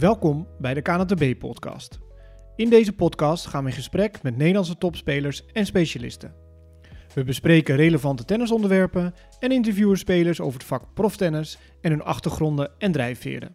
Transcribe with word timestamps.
Welkom 0.00 0.46
bij 0.58 0.74
de 0.74 0.82
KNTB-podcast. 0.82 1.98
In 2.56 2.70
deze 2.70 2.92
podcast 2.92 3.46
gaan 3.46 3.62
we 3.62 3.70
in 3.70 3.76
gesprek 3.76 4.22
met 4.22 4.36
Nederlandse 4.36 4.78
topspelers 4.78 5.46
en 5.52 5.66
specialisten. 5.66 6.34
We 7.14 7.24
bespreken 7.24 7.76
relevante 7.76 8.24
tennisonderwerpen 8.24 9.14
en 9.38 9.52
interviewen 9.52 9.98
spelers 9.98 10.40
over 10.40 10.58
het 10.58 10.68
vak 10.68 10.94
proftennis 10.94 11.58
en 11.80 11.90
hun 11.90 12.02
achtergronden 12.02 12.70
en 12.78 12.92
drijfveren. 12.92 13.54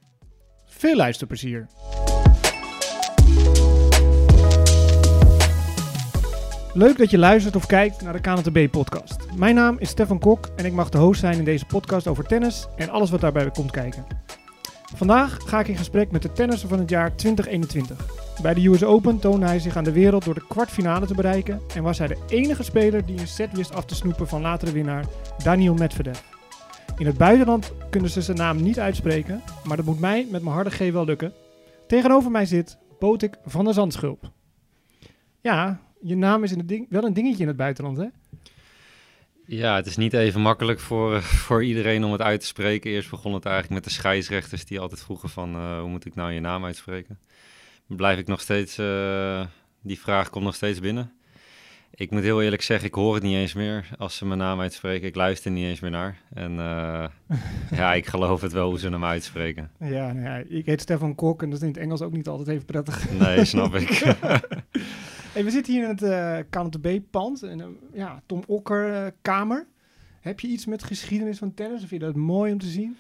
Veel 0.65 0.95
luisterplezier! 0.95 1.67
Leuk 6.73 6.97
dat 6.97 7.09
je 7.09 7.17
luistert 7.17 7.55
of 7.55 7.65
kijkt 7.65 8.01
naar 8.01 8.13
de 8.13 8.21
KNTB-podcast. 8.21 9.35
Mijn 9.35 9.55
naam 9.55 9.75
is 9.79 9.89
Stefan 9.89 10.19
Kok 10.19 10.49
en 10.55 10.65
ik 10.65 10.73
mag 10.73 10.89
de 10.89 10.97
host 10.97 11.19
zijn 11.19 11.37
in 11.37 11.45
deze 11.45 11.65
podcast 11.65 12.07
over 12.07 12.25
tennis 12.25 12.67
en 12.75 12.89
alles 12.89 13.09
wat 13.09 13.21
daarbij 13.21 13.51
komt 13.51 13.71
kijken. 13.71 14.05
Vandaag 14.93 15.37
ga 15.45 15.59
ik 15.59 15.67
in 15.67 15.77
gesprek 15.77 16.11
met 16.11 16.21
de 16.21 16.31
tennisser 16.31 16.69
van 16.69 16.79
het 16.79 16.89
jaar 16.89 17.15
2021. 17.15 18.05
Bij 18.41 18.53
de 18.53 18.67
US 18.67 18.83
Open 18.83 19.19
toonde 19.19 19.45
hij 19.45 19.59
zich 19.59 19.77
aan 19.77 19.83
de 19.83 19.91
wereld 19.91 20.25
door 20.25 20.33
de 20.33 20.47
kwartfinale 20.47 21.05
te 21.05 21.13
bereiken 21.13 21.61
en 21.75 21.83
was 21.83 21.97
hij 21.97 22.07
de 22.07 22.17
enige 22.27 22.63
speler 22.63 23.05
die 23.05 23.19
een 23.19 23.27
set 23.27 23.51
wist 23.51 23.75
af 23.75 23.85
te 23.85 23.95
snoepen 23.95 24.27
van 24.27 24.41
latere 24.41 24.71
winnaar 24.71 25.05
Daniel 25.43 25.73
Medvedev. 25.73 26.19
In 26.97 27.05
het 27.05 27.17
buitenland 27.17 27.71
kunnen 27.89 28.09
ze 28.09 28.21
zijn 28.21 28.37
naam 28.37 28.63
niet 28.63 28.79
uitspreken, 28.79 29.41
maar 29.63 29.77
dat 29.77 29.85
moet 29.85 29.99
mij 29.99 30.27
met 30.31 30.41
mijn 30.41 30.55
harde 30.55 30.69
G 30.69 30.91
wel 30.91 31.05
lukken. 31.05 31.33
Tegenover 31.87 32.31
mij 32.31 32.45
zit 32.45 32.77
Botik 32.99 33.37
van 33.45 33.65
der 33.65 33.73
Zandschulp. 33.73 34.31
Ja, 35.41 35.79
je 36.01 36.15
naam 36.15 36.43
is 36.43 36.51
in 36.51 36.57
het 36.57 36.67
ding, 36.67 36.85
wel 36.89 37.03
een 37.03 37.13
dingetje 37.13 37.41
in 37.41 37.47
het 37.47 37.57
buitenland, 37.57 37.97
hè? 37.97 38.05
Ja, 39.47 39.75
het 39.75 39.85
is 39.85 39.97
niet 39.97 40.13
even 40.13 40.41
makkelijk 40.41 40.79
voor, 40.79 41.21
voor 41.45 41.63
iedereen 41.63 42.03
om 42.03 42.11
het 42.11 42.21
uit 42.21 42.39
te 42.39 42.45
spreken. 42.45 42.91
Eerst 42.91 43.09
begon 43.09 43.33
het 43.33 43.45
eigenlijk 43.45 43.75
met 43.75 43.83
de 43.83 43.99
scheidsrechters 43.99 44.65
die 44.65 44.79
altijd 44.79 45.01
vroegen 45.01 45.29
van 45.29 45.55
uh, 45.55 45.79
hoe 45.79 45.89
moet 45.89 46.05
ik 46.05 46.15
nou 46.15 46.31
je 46.31 46.39
naam 46.39 46.65
uitspreken. 46.65 47.19
Blijf 47.87 48.19
ik 48.19 48.27
nog 48.27 48.41
steeds, 48.41 48.79
uh, 48.79 49.45
die 49.81 49.99
vraag 49.99 50.29
komt 50.29 50.45
nog 50.45 50.55
steeds 50.55 50.79
binnen. 50.79 51.11
Ik 51.97 52.11
moet 52.11 52.23
heel 52.23 52.41
eerlijk 52.41 52.61
zeggen, 52.61 52.87
ik 52.87 52.93
hoor 52.93 53.13
het 53.13 53.23
niet 53.23 53.35
eens 53.35 53.53
meer 53.53 53.87
als 53.97 54.17
ze 54.17 54.25
mijn 54.25 54.39
naam 54.39 54.59
uitspreken. 54.59 55.07
Ik 55.07 55.15
luister 55.15 55.51
niet 55.51 55.65
eens 55.65 55.79
meer 55.79 55.91
naar. 55.91 56.17
En 56.33 56.51
uh, 56.51 57.05
ja, 57.79 57.93
ik 57.93 58.05
geloof 58.05 58.41
het 58.41 58.51
wel 58.51 58.69
hoe 58.69 58.79
ze 58.79 58.89
hem 58.89 59.05
uitspreken. 59.05 59.71
Ja, 59.79 60.13
nou 60.13 60.25
ja, 60.25 60.43
ik 60.47 60.65
heet 60.65 60.81
Stefan 60.81 61.15
Kok 61.15 61.43
en 61.43 61.49
dat 61.49 61.57
is 61.57 61.63
in 61.63 61.73
het 61.73 61.81
Engels 61.81 62.01
ook 62.01 62.11
niet 62.11 62.27
altijd 62.27 62.47
even 62.47 62.65
prettig. 62.65 63.11
Nee, 63.11 63.45
snap 63.45 63.75
ik. 63.75 64.03
Hey, 65.35 65.43
we 65.43 65.51
zitten 65.51 65.73
hier 65.73 65.83
in 65.83 65.89
het 65.89 66.01
uh, 66.01 66.37
KNTB-pand, 66.49 67.43
in 67.43 67.59
een 67.59 67.79
ja, 67.93 68.21
Tom 68.25 68.43
Okker-kamer. 68.47 69.67
Heb 70.21 70.39
je 70.39 70.47
iets 70.47 70.65
met 70.65 70.83
geschiedenis 70.83 71.37
van 71.37 71.53
tennis? 71.53 71.83
Of 71.83 71.87
vind 71.87 72.01
je 72.01 72.07
dat 72.07 72.15
mooi 72.15 72.51
om 72.51 72.59
te 72.59 72.67
zien? 72.67 72.97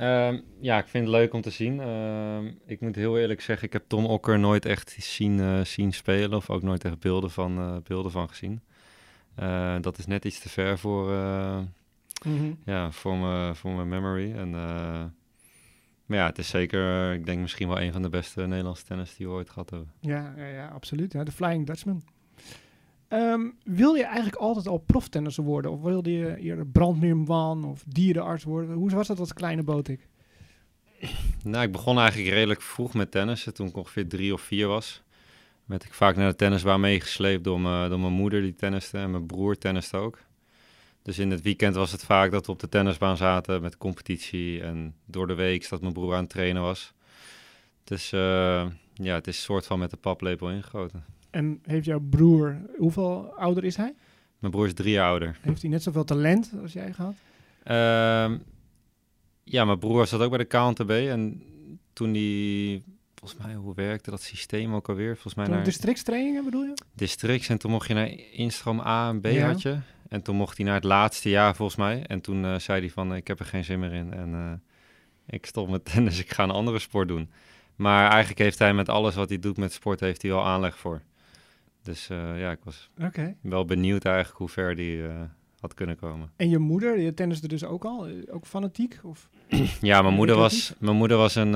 Um, 0.00 0.42
ja, 0.60 0.78
ik 0.78 0.86
vind 0.86 1.04
het 1.04 1.14
leuk 1.14 1.32
om 1.32 1.40
te 1.40 1.50
zien. 1.50 1.78
Uh, 1.78 2.38
ik 2.66 2.80
moet 2.80 2.94
heel 2.94 3.18
eerlijk 3.18 3.40
zeggen, 3.40 3.66
ik 3.66 3.72
heb 3.72 3.84
Tom 3.86 4.04
Okker 4.04 4.38
nooit 4.38 4.66
echt 4.66 4.96
zien, 4.98 5.38
uh, 5.38 5.64
zien 5.64 5.92
spelen. 5.92 6.34
Of 6.34 6.50
ook 6.50 6.62
nooit 6.62 6.84
echt 6.84 6.98
beelden 6.98 7.30
van, 7.30 7.58
uh, 7.58 7.76
beelden 7.84 8.10
van 8.10 8.28
gezien. 8.28 8.60
dat 9.80 9.98
is 9.98 10.06
net 10.06 10.24
iets 10.24 10.40
te 10.40 10.48
ver 10.48 10.78
voor, 10.78 11.10
mm 12.24 12.38
-hmm. 12.38 12.58
ja, 12.64 12.90
voor, 12.90 13.16
me, 13.16 13.54
voor 13.54 13.70
mijn 13.70 13.88
memory. 13.88 14.32
En 14.32 14.54
maar 16.12 16.20
ja, 16.20 16.26
het 16.26 16.38
is 16.38 16.48
zeker, 16.48 17.12
ik 17.12 17.26
denk 17.26 17.40
misschien 17.40 17.68
wel 17.68 17.80
een 17.80 17.92
van 17.92 18.02
de 18.02 18.08
beste 18.08 18.46
Nederlandse 18.46 18.84
tennis 18.84 19.16
die 19.16 19.26
we 19.26 19.32
ooit 19.32 19.50
gehad 19.50 19.70
hebben. 19.70 19.92
Ja, 20.00 20.34
ja, 20.36 20.46
ja 20.46 20.68
absoluut. 20.68 21.12
Ja, 21.12 21.24
de 21.24 21.32
Flying 21.32 21.66
Dutchman. 21.66 22.02
Um, 23.08 23.54
wil 23.64 23.94
je 23.94 24.04
eigenlijk 24.04 24.36
altijd 24.36 24.68
al 24.68 24.78
proftennisser 24.78 25.44
worden? 25.44 25.70
Of 25.70 25.82
wilde 25.82 26.12
je 26.12 26.36
eerder 26.36 26.66
brandweerman 26.66 27.64
of 27.64 27.84
dierenarts 27.86 28.44
worden? 28.44 28.74
Hoe 28.74 28.90
was 28.90 29.06
dat 29.06 29.18
als 29.18 29.32
kleine 29.32 29.62
botik? 29.62 30.08
Nou, 31.44 31.64
ik 31.64 31.72
begon 31.72 31.98
eigenlijk 31.98 32.30
redelijk 32.30 32.62
vroeg 32.62 32.94
met 32.94 33.10
tennissen, 33.10 33.54
toen 33.54 33.66
ik 33.66 33.76
ongeveer 33.76 34.08
drie 34.08 34.32
of 34.32 34.40
vier 34.40 34.66
was. 34.66 35.02
Werd 35.64 35.84
ik 35.84 35.94
vaak 35.94 36.16
naar 36.16 36.30
de 36.30 36.36
tennisbaan 36.36 36.80
meegesleept 36.80 37.44
door, 37.44 37.62
door 37.62 38.00
mijn 38.00 38.12
moeder 38.12 38.40
die 38.40 38.54
tenniste 38.54 38.98
en 38.98 39.10
mijn 39.10 39.26
broer 39.26 39.58
tenniste 39.58 39.96
ook. 39.96 40.18
Dus 41.02 41.18
in 41.18 41.30
het 41.30 41.42
weekend 41.42 41.74
was 41.74 41.92
het 41.92 42.04
vaak 42.04 42.30
dat 42.30 42.46
we 42.46 42.52
op 42.52 42.60
de 42.60 42.68
tennisbaan 42.68 43.16
zaten 43.16 43.62
met 43.62 43.76
competitie. 43.76 44.62
En 44.62 44.94
door 45.04 45.26
de 45.26 45.34
week 45.34 45.68
dat 45.68 45.80
mijn 45.80 45.92
broer 45.92 46.14
aan 46.14 46.20
het 46.20 46.30
trainen 46.30 46.62
was. 46.62 46.92
Dus 47.84 48.12
uh, 48.12 48.66
ja, 48.94 49.14
het 49.14 49.26
is 49.26 49.36
een 49.36 49.42
soort 49.42 49.66
van 49.66 49.78
met 49.78 49.90
de 49.90 49.96
paplepel 49.96 50.50
ingegoten. 50.50 51.04
En 51.30 51.60
heeft 51.62 51.84
jouw 51.84 52.00
broer, 52.00 52.60
hoeveel 52.76 53.32
ouder 53.36 53.64
is 53.64 53.76
hij? 53.76 53.94
Mijn 54.38 54.52
broer 54.52 54.66
is 54.66 54.74
drie 54.74 54.92
jaar 54.92 55.08
ouder. 55.08 55.38
Heeft 55.40 55.62
hij 55.62 55.70
net 55.70 55.82
zoveel 55.82 56.04
talent 56.04 56.52
als 56.62 56.72
jij 56.72 56.92
gehad? 56.92 57.14
Uh, 57.64 58.38
ja, 59.44 59.64
mijn 59.64 59.78
broer 59.78 60.06
zat 60.06 60.20
ook 60.20 60.30
bij 60.30 60.38
de 60.38 60.44
KNTB. 60.44 60.90
En 60.90 61.42
toen 61.92 62.14
hij 62.14 62.82
volgens 63.14 63.46
mij, 63.46 63.54
hoe 63.54 63.74
werkte 63.74 64.10
dat 64.10 64.22
systeem 64.22 64.74
ook 64.74 64.88
alweer? 64.88 65.12
Volgens 65.12 65.34
mij 65.34 65.44
toen 65.44 65.54
naar... 65.54 65.64
Districtstrainingen 65.64 66.44
bedoel 66.44 66.62
je? 66.62 66.74
Districts 66.94 67.48
en 67.48 67.58
toen 67.58 67.70
mocht 67.70 67.88
je 67.88 67.94
naar 67.94 68.10
instroom 68.32 68.80
A 68.80 69.08
en 69.08 69.20
B 69.20 69.26
ja. 69.26 69.46
had 69.46 69.62
je. 69.62 69.78
En 70.12 70.22
toen 70.22 70.36
mocht 70.36 70.56
hij 70.56 70.66
naar 70.66 70.74
het 70.74 70.84
laatste 70.84 71.28
jaar 71.28 71.56
volgens 71.56 71.78
mij. 71.78 72.04
En 72.06 72.20
toen 72.20 72.44
uh, 72.44 72.58
zei 72.58 72.80
hij 72.80 72.90
van, 72.90 73.14
ik 73.14 73.26
heb 73.26 73.38
er 73.38 73.44
geen 73.44 73.64
zin 73.64 73.78
meer 73.78 73.92
in. 73.92 74.12
En 74.12 74.32
uh, 74.32 74.52
ik 75.26 75.46
stop 75.46 75.68
met 75.68 75.84
tennis, 75.92 76.20
ik 76.20 76.32
ga 76.32 76.42
een 76.42 76.50
andere 76.50 76.78
sport 76.78 77.08
doen. 77.08 77.30
Maar 77.76 78.10
eigenlijk 78.10 78.38
heeft 78.38 78.58
hij 78.58 78.74
met 78.74 78.88
alles 78.88 79.14
wat 79.14 79.28
hij 79.28 79.38
doet 79.38 79.56
met 79.56 79.72
sport, 79.72 80.00
heeft 80.00 80.22
hij 80.22 80.30
wel 80.30 80.44
aanleg 80.44 80.78
voor. 80.78 81.02
Dus 81.82 82.08
uh, 82.10 82.40
ja, 82.40 82.50
ik 82.50 82.58
was 82.64 82.90
okay. 83.00 83.36
wel 83.40 83.64
benieuwd 83.64 84.04
eigenlijk 84.04 84.38
hoe 84.38 84.48
ver 84.48 84.76
die 84.76 85.02
had 85.60 85.74
kunnen 85.74 85.96
komen. 85.96 86.30
En 86.36 86.48
je 86.48 86.58
moeder, 86.58 86.98
je 87.00 87.14
tenniste 87.14 87.48
dus 87.48 87.64
ook 87.64 87.84
al? 87.84 88.08
Ook 88.30 88.46
fanatiek? 88.46 89.00
Of 89.02 89.28
ja, 89.80 90.02
mijn 90.02 90.14
moeder, 90.14 90.36
was, 90.36 90.74
mijn 90.78 90.96
moeder 90.96 91.16
was 91.16 91.34
een, 91.34 91.52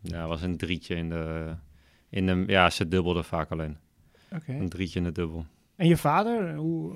ja, 0.00 0.26
was 0.26 0.42
een 0.42 0.56
drietje 0.56 0.94
in 0.94 1.08
de, 1.08 1.54
in 2.10 2.26
de... 2.26 2.44
Ja, 2.46 2.70
ze 2.70 2.88
dubbelde 2.88 3.22
vaak 3.22 3.50
alleen. 3.50 3.76
Okay. 4.32 4.58
Een 4.58 4.68
drietje 4.68 4.98
in 4.98 5.04
de 5.04 5.12
dubbel. 5.12 5.46
En 5.76 5.88
je 5.88 5.96
vader, 5.96 6.54
hoe, 6.54 6.94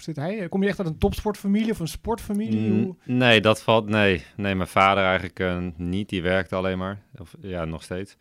zit 0.00 0.16
hij? 0.16 0.48
Kom 0.48 0.62
je 0.62 0.68
echt 0.68 0.78
uit 0.78 0.88
een 0.88 0.98
topsportfamilie 0.98 1.70
of 1.70 1.78
een 1.78 1.88
sportfamilie? 1.88 2.70
Mm, 2.70 2.98
nee, 3.04 3.40
dat 3.40 3.62
valt. 3.62 3.88
Nee, 3.88 4.24
nee 4.36 4.54
mijn 4.54 4.68
vader 4.68 5.04
eigenlijk 5.04 5.40
uh, 5.40 5.66
niet. 5.76 6.08
Die 6.08 6.22
werkte 6.22 6.54
alleen 6.54 6.78
maar. 6.78 7.02
Of 7.18 7.34
ja, 7.40 7.64
nog 7.64 7.82
steeds. 7.82 8.16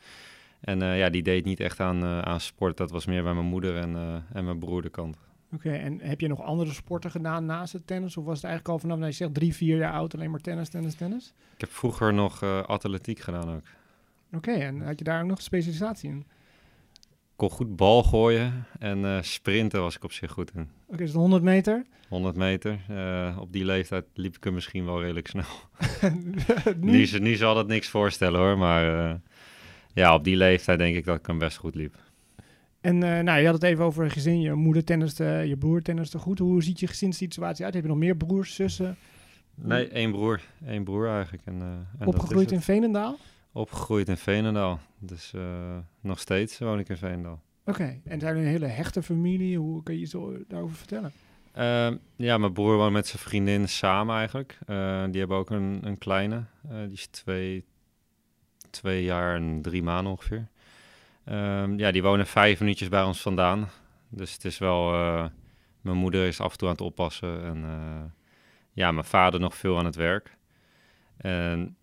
En 0.62 0.82
uh, 0.82 0.98
ja, 1.00 1.10
die 1.10 1.24
deed 1.24 1.46
niet 1.46 1.60
echt 1.60 1.80
aan, 1.80 2.04
uh, 2.04 2.20
aan 2.20 2.40
sport. 2.40 2.78
Dat 2.78 2.92
was 2.92 3.06
meer 3.06 3.24
bij 3.24 3.34
mijn 3.34 3.46
moeder 3.46 3.78
en, 3.78 4.24
en 4.34 4.46
mijn 4.46 4.60
broer 4.60 4.82
de 4.82 4.90
kant. 4.90 5.18
Oké, 5.52 5.68
okay, 5.68 5.80
en 5.80 6.00
heb 6.02 6.20
je 6.20 6.28
nog 6.28 6.42
andere 6.42 6.74
sporten 6.74 7.12
gedaan 7.12 7.46
naast 7.46 7.74
het 7.74 7.88
tennis? 7.88 8.18
Of 8.18 8.26
was 8.26 8.36
het 8.36 8.44
eigenlijk 8.46 8.74
al 8.74 8.80
vanaf, 8.80 8.98
nou, 8.98 9.10
je 9.10 9.16
zegt 9.16 9.34
drie, 9.34 9.56
vier 9.56 9.78
jaar 9.78 9.94
oud, 9.94 10.16
alleen 10.16 10.32
maar 10.32 10.40
tennis, 10.40 10.70
tennis, 10.70 10.96
tennis? 10.96 11.34
Ik 11.54 11.62
heb 11.62 11.72
vroeger 11.72 12.14
nog 12.14 12.44
atletiek 12.44 13.20
gedaan 13.20 13.50
ook. 13.50 13.64
Oké, 14.34 14.50
okay, 14.50 14.62
en 14.62 14.82
had 14.82 15.00
je 15.00 15.06
daar 15.06 15.22
ook 15.22 15.30
nog 15.30 15.42
specialisatie 15.42 16.10
in? 16.10 16.26
Kon 17.36 17.50
goed 17.50 17.76
bal 17.76 18.04
gooien 18.04 18.66
en 18.80 19.00
uh, 19.00 19.18
sprinten 19.22 19.82
was 19.82 19.96
ik 19.96 20.04
op 20.04 20.12
zich 20.12 20.32
goed 20.32 20.52
in. 20.56 20.62
Oké, 20.62 20.94
okay, 20.94 21.06
dus 21.06 21.16
100 21.16 21.44
meter? 21.44 21.86
100 22.10 22.36
meter. 22.36 22.80
Uh, 22.92 23.38
op 23.40 23.52
die 23.52 23.66
leeftijd 23.66 24.06
liep 24.14 24.36
ik 24.36 24.46
er 24.46 24.54
misschien 24.54 24.86
wel 24.86 25.02
redelijk 25.02 25.28
snel. 25.28 25.46
nu? 26.80 27.08
nu? 27.08 27.20
Nu 27.20 27.36
zal 27.36 27.56
dat 27.56 27.68
niks 27.68 27.88
voorstellen 27.88 28.40
hoor, 28.40 28.58
maar 28.58 29.10
uh, 29.10 29.14
ja, 29.94 30.14
op 30.14 30.24
die 30.24 30.36
leeftijd 30.36 30.80
denk 30.80 30.96
ik 30.96 31.06
dat 31.06 31.20
ik 31.20 31.26
hem 31.26 31.38
best 31.38 31.58
goed 31.58 31.76
liep. 31.76 31.96
En 32.82 32.98
nou, 32.98 33.40
je 33.40 33.46
had 33.46 33.54
het 33.54 33.64
even 33.64 33.84
over 33.84 34.12
gezin, 34.12 34.42
je 34.42 34.54
moeder 34.54 34.84
tenniste, 34.84 35.24
je 35.24 35.58
broer 35.58 35.82
tenniste 35.82 36.18
goed. 36.18 36.40
Hoe 36.40 36.64
ziet 36.64 36.80
je 36.80 36.88
gezinssituatie 36.88 37.66
uit? 37.66 37.74
Heb 37.74 37.84
je 37.84 37.90
nog 37.90 37.98
meer 37.98 38.16
broers, 38.16 38.56
zussen? 38.56 38.98
Nee, 39.56 39.88
één 39.88 40.12
broer. 40.12 40.42
Één 40.66 40.84
broer 40.84 41.10
eigenlijk. 41.10 41.44
En, 41.46 41.88
en 42.00 42.08
Opgegroeid 42.08 42.52
in 42.52 42.62
Veenendaal? 42.62 43.18
Opgegroeid 43.56 44.10
in 44.10 44.18
Veenendaal. 44.18 44.80
Dus 45.00 45.32
uh, 45.36 45.78
nog 46.02 46.20
steeds 46.20 46.60
woon 46.60 46.80
ik 46.80 46.90
in 46.90 46.98
Veenendaal. 46.98 47.42
Oké, 47.66 47.70
okay. 47.70 48.02
en 48.06 48.20
zijn 48.20 48.38
een 48.38 48.46
hele 48.46 48.66
hechte 48.66 49.04
familie? 49.04 49.58
Hoe 49.58 49.84
kun 49.84 49.94
je 49.94 50.00
je 50.00 50.06
zo 50.06 50.38
daarover 50.48 50.78
vertellen? 50.78 51.12
Uh, 51.58 51.92
ja, 52.16 52.38
mijn 52.38 52.54
broer 52.54 52.76
woont 52.76 52.94
met 52.94 53.08
zijn 53.08 53.22
vriendin 53.22 53.70
samen 53.70 54.16
eigenlijk. 54.16 54.60
Uh, 54.68 55.04
die 55.10 55.20
hebben 55.20 55.38
ook 55.38 55.50
een, 55.50 55.80
een 55.82 55.98
kleine. 55.98 56.44
Uh, 56.72 56.80
die 56.80 56.92
is 56.92 57.08
twee, 57.08 57.66
twee 58.70 59.04
jaar 59.04 59.36
en 59.36 59.62
drie 59.62 59.84
maanden 59.84 60.12
ongeveer. 60.12 60.48
Ehm, 61.26 61.78
ja, 61.78 61.92
die 61.92 62.04
wonen 62.04 62.28
vijf 62.28 62.60
minuutjes 62.60 62.90
bij 62.90 63.04
ons 63.04 63.22
vandaan. 63.22 63.70
Dus 64.10 64.34
het 64.34 64.46
is 64.46 64.58
wel... 64.58 64.92
mijn 65.82 65.98
moeder 65.98 66.28
is 66.28 66.40
af 66.40 66.52
en 66.52 66.58
toe 66.58 66.68
aan 66.68 66.74
het 66.74 66.84
oppassen. 66.84 67.44
En 67.44 67.66
ja, 68.72 68.92
mijn 68.92 69.06
vader 69.06 69.40
nog 69.40 69.56
veel 69.56 69.78
aan 69.78 69.86
het 69.86 69.96
werk. 69.96 70.38
En 71.18 71.78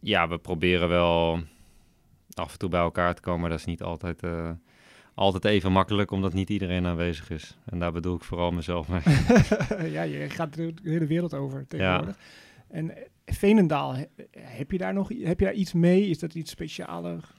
ja, 0.00 0.28
we 0.28 0.38
proberen 0.38 0.88
wel 0.88 1.42
af 2.34 2.52
en 2.52 2.58
toe 2.58 2.68
bij 2.68 2.80
elkaar 2.80 3.14
te 3.14 3.20
komen. 3.20 3.40
Maar 3.40 3.50
dat 3.50 3.58
is 3.58 3.64
niet 3.64 3.82
altijd, 3.82 4.22
uh, 4.22 4.50
altijd 5.14 5.44
even 5.44 5.72
makkelijk, 5.72 6.10
omdat 6.10 6.32
niet 6.32 6.50
iedereen 6.50 6.86
aanwezig 6.86 7.30
is. 7.30 7.58
En 7.64 7.78
daar 7.78 7.92
bedoel 7.92 8.16
ik 8.16 8.24
vooral 8.24 8.50
mezelf 8.50 8.88
mee. 8.88 9.00
ja, 9.96 10.02
je 10.02 10.30
gaat 10.30 10.54
de 10.54 10.74
hele 10.82 11.06
wereld 11.06 11.34
over 11.34 11.66
tegenwoordig. 11.66 12.16
Ja. 12.16 12.22
En 12.68 12.96
eh, 12.96 13.02
Veenendaal, 13.24 13.96
heb 14.38 14.70
je 14.70 14.78
daar 14.78 14.94
nog 14.94 15.08
heb 15.08 15.38
je 15.38 15.44
daar 15.44 15.54
iets 15.54 15.72
mee? 15.72 16.08
Is 16.08 16.18
dat 16.18 16.34
iets 16.34 16.50
specialer? 16.50 17.36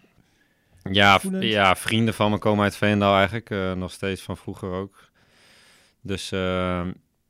Ja, 0.92 1.20
ja, 1.40 1.76
vrienden 1.76 2.14
van 2.14 2.32
me 2.32 2.38
komen 2.38 2.64
uit 2.64 2.76
Veenendaal 2.76 3.16
eigenlijk. 3.16 3.50
Uh, 3.50 3.74
nog 3.74 3.92
steeds 3.92 4.22
van 4.22 4.38
vroeger 4.38 4.72
ook. 4.72 5.10
Dus 6.02 6.32
uh, 6.32 6.88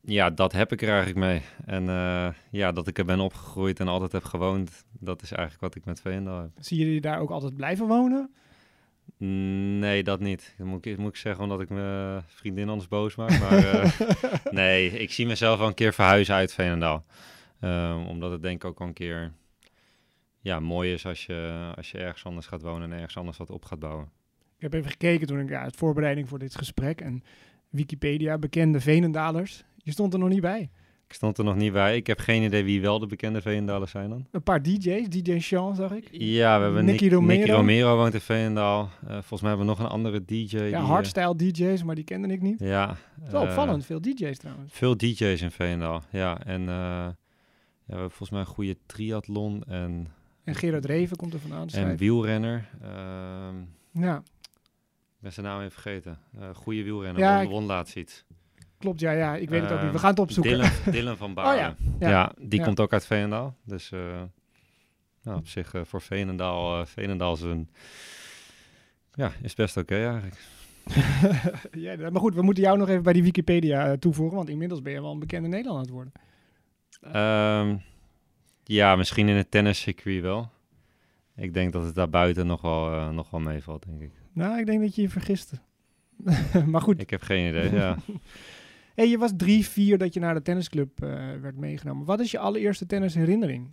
ja, 0.09 0.29
dat 0.29 0.51
heb 0.51 0.71
ik 0.71 0.81
er 0.81 0.87
eigenlijk 0.89 1.19
mee. 1.19 1.41
En 1.65 1.89
eh, 1.89 2.27
ja, 2.51 2.71
dat 2.71 2.87
ik 2.87 2.97
er 2.97 3.05
ben 3.05 3.19
opgegroeid 3.19 3.79
en 3.79 3.87
altijd 3.87 4.11
heb 4.11 4.23
gewoond, 4.23 4.85
dat 4.99 5.21
is 5.21 5.31
eigenlijk 5.31 5.61
wat 5.61 5.75
ik 5.75 5.85
met 5.85 6.01
Veendal 6.01 6.41
heb. 6.41 6.49
Zie 6.59 6.79
je 6.79 6.93
je 6.93 7.01
daar 7.01 7.19
ook 7.19 7.29
altijd 7.29 7.55
blijven 7.55 7.87
wonen? 7.87 8.33
Nee, 9.79 10.03
dat 10.03 10.19
niet. 10.19 10.53
Dat 10.57 10.67
moet 10.67 10.85
ik, 10.85 10.97
moet 10.97 11.09
ik 11.09 11.15
zeggen 11.15 11.43
omdat 11.43 11.61
ik 11.61 11.69
mijn 11.69 12.23
vriendin 12.27 12.69
anders 12.69 12.87
boos 12.87 13.15
maak. 13.15 13.39
Maar 13.39 13.57
eh, 13.57 13.91
nee, 14.51 14.89
ik 14.91 15.11
zie 15.11 15.27
mezelf 15.27 15.59
wel 15.59 15.67
een 15.67 15.73
keer 15.73 15.93
verhuizen 15.93 16.35
uit 16.35 16.53
Veenendaal. 16.53 17.05
Ehm, 17.59 18.05
omdat 18.05 18.31
het 18.31 18.41
denk 18.41 18.63
ik 18.63 18.69
ook 18.69 18.79
wel 18.79 18.87
een 18.87 18.93
keer 18.93 19.31
ja, 20.39 20.59
mooi 20.59 20.93
is 20.93 21.05
als 21.05 21.25
je, 21.25 21.71
als 21.75 21.91
je 21.91 21.97
ergens 21.97 22.25
anders 22.25 22.47
gaat 22.47 22.61
wonen 22.61 22.91
en 22.91 22.97
ergens 22.97 23.17
anders 23.17 23.37
wat 23.37 23.49
op 23.49 23.65
gaat 23.65 23.79
bouwen. 23.79 24.11
Ik 24.55 24.61
heb 24.61 24.73
even 24.73 24.91
gekeken 24.91 25.27
toen 25.27 25.39
ik 25.39 25.49
ja, 25.49 25.63
het 25.63 25.75
voorbereiding 25.75 26.29
voor 26.29 26.39
dit 26.39 26.55
gesprek 26.55 27.01
en 27.01 27.23
Wikipedia, 27.69 28.37
bekende 28.37 28.79
Venendalers. 28.79 29.63
Je 29.89 29.95
stond 29.95 30.13
er 30.13 30.19
nog 30.19 30.29
niet 30.29 30.41
bij. 30.41 30.69
Ik 31.07 31.15
stond 31.15 31.37
er 31.37 31.43
nog 31.43 31.55
niet 31.55 31.73
bij. 31.73 31.95
Ik 31.95 32.07
heb 32.07 32.19
geen 32.19 32.43
idee 32.43 32.63
wie 32.63 32.81
wel 32.81 32.99
de 32.99 33.05
bekende 33.07 33.41
Veenendalers 33.41 33.91
zijn 33.91 34.09
dan. 34.09 34.25
Een 34.31 34.43
paar 34.43 34.61
DJ's, 34.63 35.09
DJ 35.09 35.39
Sean 35.39 35.75
zag 35.75 35.91
ik. 35.91 36.07
Ja, 36.11 36.57
we 36.57 36.63
hebben 36.63 36.85
Nicky 36.85 37.03
Nick- 37.03 37.13
Romero. 37.13 37.37
Nicky 37.39 37.51
Romero 37.51 37.95
woont 37.95 38.13
in 38.13 38.19
Veenendaal. 38.21 38.89
Eh, 39.03 39.11
volgens 39.11 39.41
mij 39.41 39.49
hebben 39.49 39.67
we 39.67 39.73
nog 39.73 39.79
een 39.83 39.91
andere 39.91 40.25
DJ. 40.25 40.57
Ja, 40.57 40.65
eh, 40.79 40.85
hardstyle 40.85 41.35
DJ's, 41.35 41.83
maar 41.83 41.95
die 41.95 42.03
kende 42.03 42.27
ik 42.27 42.41
niet. 42.41 42.59
Ja. 42.59 42.97
Wel 43.29 43.41
eh, 43.41 43.47
opvallend, 43.47 43.85
veel 43.85 44.01
DJ's 44.01 44.37
trouwens. 44.37 44.73
Veel 44.73 44.97
DJ's 44.97 45.41
in 45.41 45.51
Veenendaal, 45.51 46.03
ja. 46.11 46.43
En 46.45 46.61
eh, 46.61 46.65
ja, 46.67 47.15
we 47.85 47.91
hebben 47.91 48.09
volgens 48.09 48.29
mij 48.29 48.39
een 48.39 48.45
goede 48.45 48.77
triathlon 48.85 49.63
en, 49.67 50.07
En 50.43 50.55
Gerard 50.55 50.85
Reven 50.85 51.17
komt 51.17 51.33
er 51.33 51.39
vandaan. 51.39 51.67
en 51.67 51.97
wielrenner. 51.97 52.69
Ehm, 52.81 53.55
Ja, 54.03 54.15
ik 54.15 55.19
ben 55.19 55.33
zijn 55.33 55.45
naam 55.45 55.59
even 55.59 55.71
vergeten. 55.71 56.19
Eh 56.39 56.49
goede 56.53 56.83
wielrenner, 56.83 57.21
Ja, 57.21 57.33
won, 57.35 57.43
ik- 57.43 57.49
won 57.49 57.63
laatst 57.65 57.95
iets. 57.95 58.25
Klopt. 58.79 58.99
Ja, 58.99 59.11
ja, 59.11 59.35
ik 59.35 59.49
weet 59.49 59.61
het 59.61 59.71
ook 59.71 59.75
niet. 59.81 59.85
We 59.85 59.91
Ehm, 59.93 59.99
gaan 59.99 60.09
het 60.09 60.19
opzoeken. 60.19 60.51
Dylan, 60.51 60.71
Dylan 60.91 61.17
van 61.17 61.33
Baarle. 61.35 61.51
Oh 61.53 61.57
ja, 61.59 61.75
ja. 61.99 62.09
ja. 62.09 62.31
die 62.39 62.59
Ja. 62.59 62.65
komt 62.65 62.79
ook 62.79 62.93
uit 62.93 63.05
Veenendaal. 63.05 63.55
Dus 63.65 63.91
eh, 63.91 63.99
nou, 65.23 65.37
op 65.37 65.47
zich 65.47 65.73
eh, 65.73 65.81
voor 65.85 66.01
Veenendaal, 66.01 66.79
eh 66.79 66.85
Veenendaal 66.85 67.33
is 67.33 67.41
een... 67.41 67.69
Ja, 69.13 69.31
is 69.41 69.53
best 69.55 69.77
oké 69.77 69.95
eigenlijk. 69.95 70.35
ja, 71.71 71.95
maar 72.11 72.21
goed, 72.21 72.35
we 72.35 72.41
moeten 72.41 72.63
jou 72.63 72.77
nog 72.77 72.89
even 72.89 73.03
bij 73.03 73.13
die 73.13 73.23
Wikipedia 73.23 73.97
toevoegen, 73.97 74.37
want 74.37 74.49
inmiddels 74.49 74.81
ben 74.81 74.93
je 74.93 75.01
wel 75.01 75.11
een 75.11 75.19
bekende 75.19 75.47
Nederlander 75.47 75.95
aan 75.95 76.01
het 76.01 76.11
worden. 76.11 76.13
Ehm, 77.13 77.77
ja, 78.63 78.95
misschien 78.95 79.29
in 79.29 79.35
het 79.35 79.51
tenniscircuit 79.51 80.21
wel. 80.21 80.49
Ik 81.35 81.53
denk 81.53 81.73
dat 81.73 81.83
het 81.83 81.95
daar 81.95 82.09
buiten 82.09 82.47
nog 82.47 82.61
wel, 82.61 83.11
nog 83.11 83.29
wel 83.29 83.39
meevalt, 83.39 83.85
denk 83.87 84.01
ik. 84.01 84.11
Nou, 84.33 84.59
ik 84.59 84.65
denk 84.65 84.81
dat 84.81 84.95
je 84.95 85.01
je 85.01 85.09
vergiste. 85.09 85.55
maar 86.71 86.81
goed, 86.81 87.01
Ik 87.01 87.09
heb 87.09 87.21
geen 87.21 87.49
idee, 87.49 87.71
ja. 87.73 87.97
Hey, 88.99 89.07
je 89.09 89.17
was 89.17 89.31
drie, 89.37 89.67
vier 89.67 89.97
dat 89.97 90.13
je 90.13 90.19
naar 90.19 90.33
de 90.33 90.41
tennisclub 90.41 91.03
eh, 91.03 91.09
werd 91.41 91.55
meegenomen. 91.55 92.05
Wat 92.05 92.19
is 92.19 92.31
je 92.31 92.39
allereerste 92.39 92.85
tennisherinnering? 92.85 93.71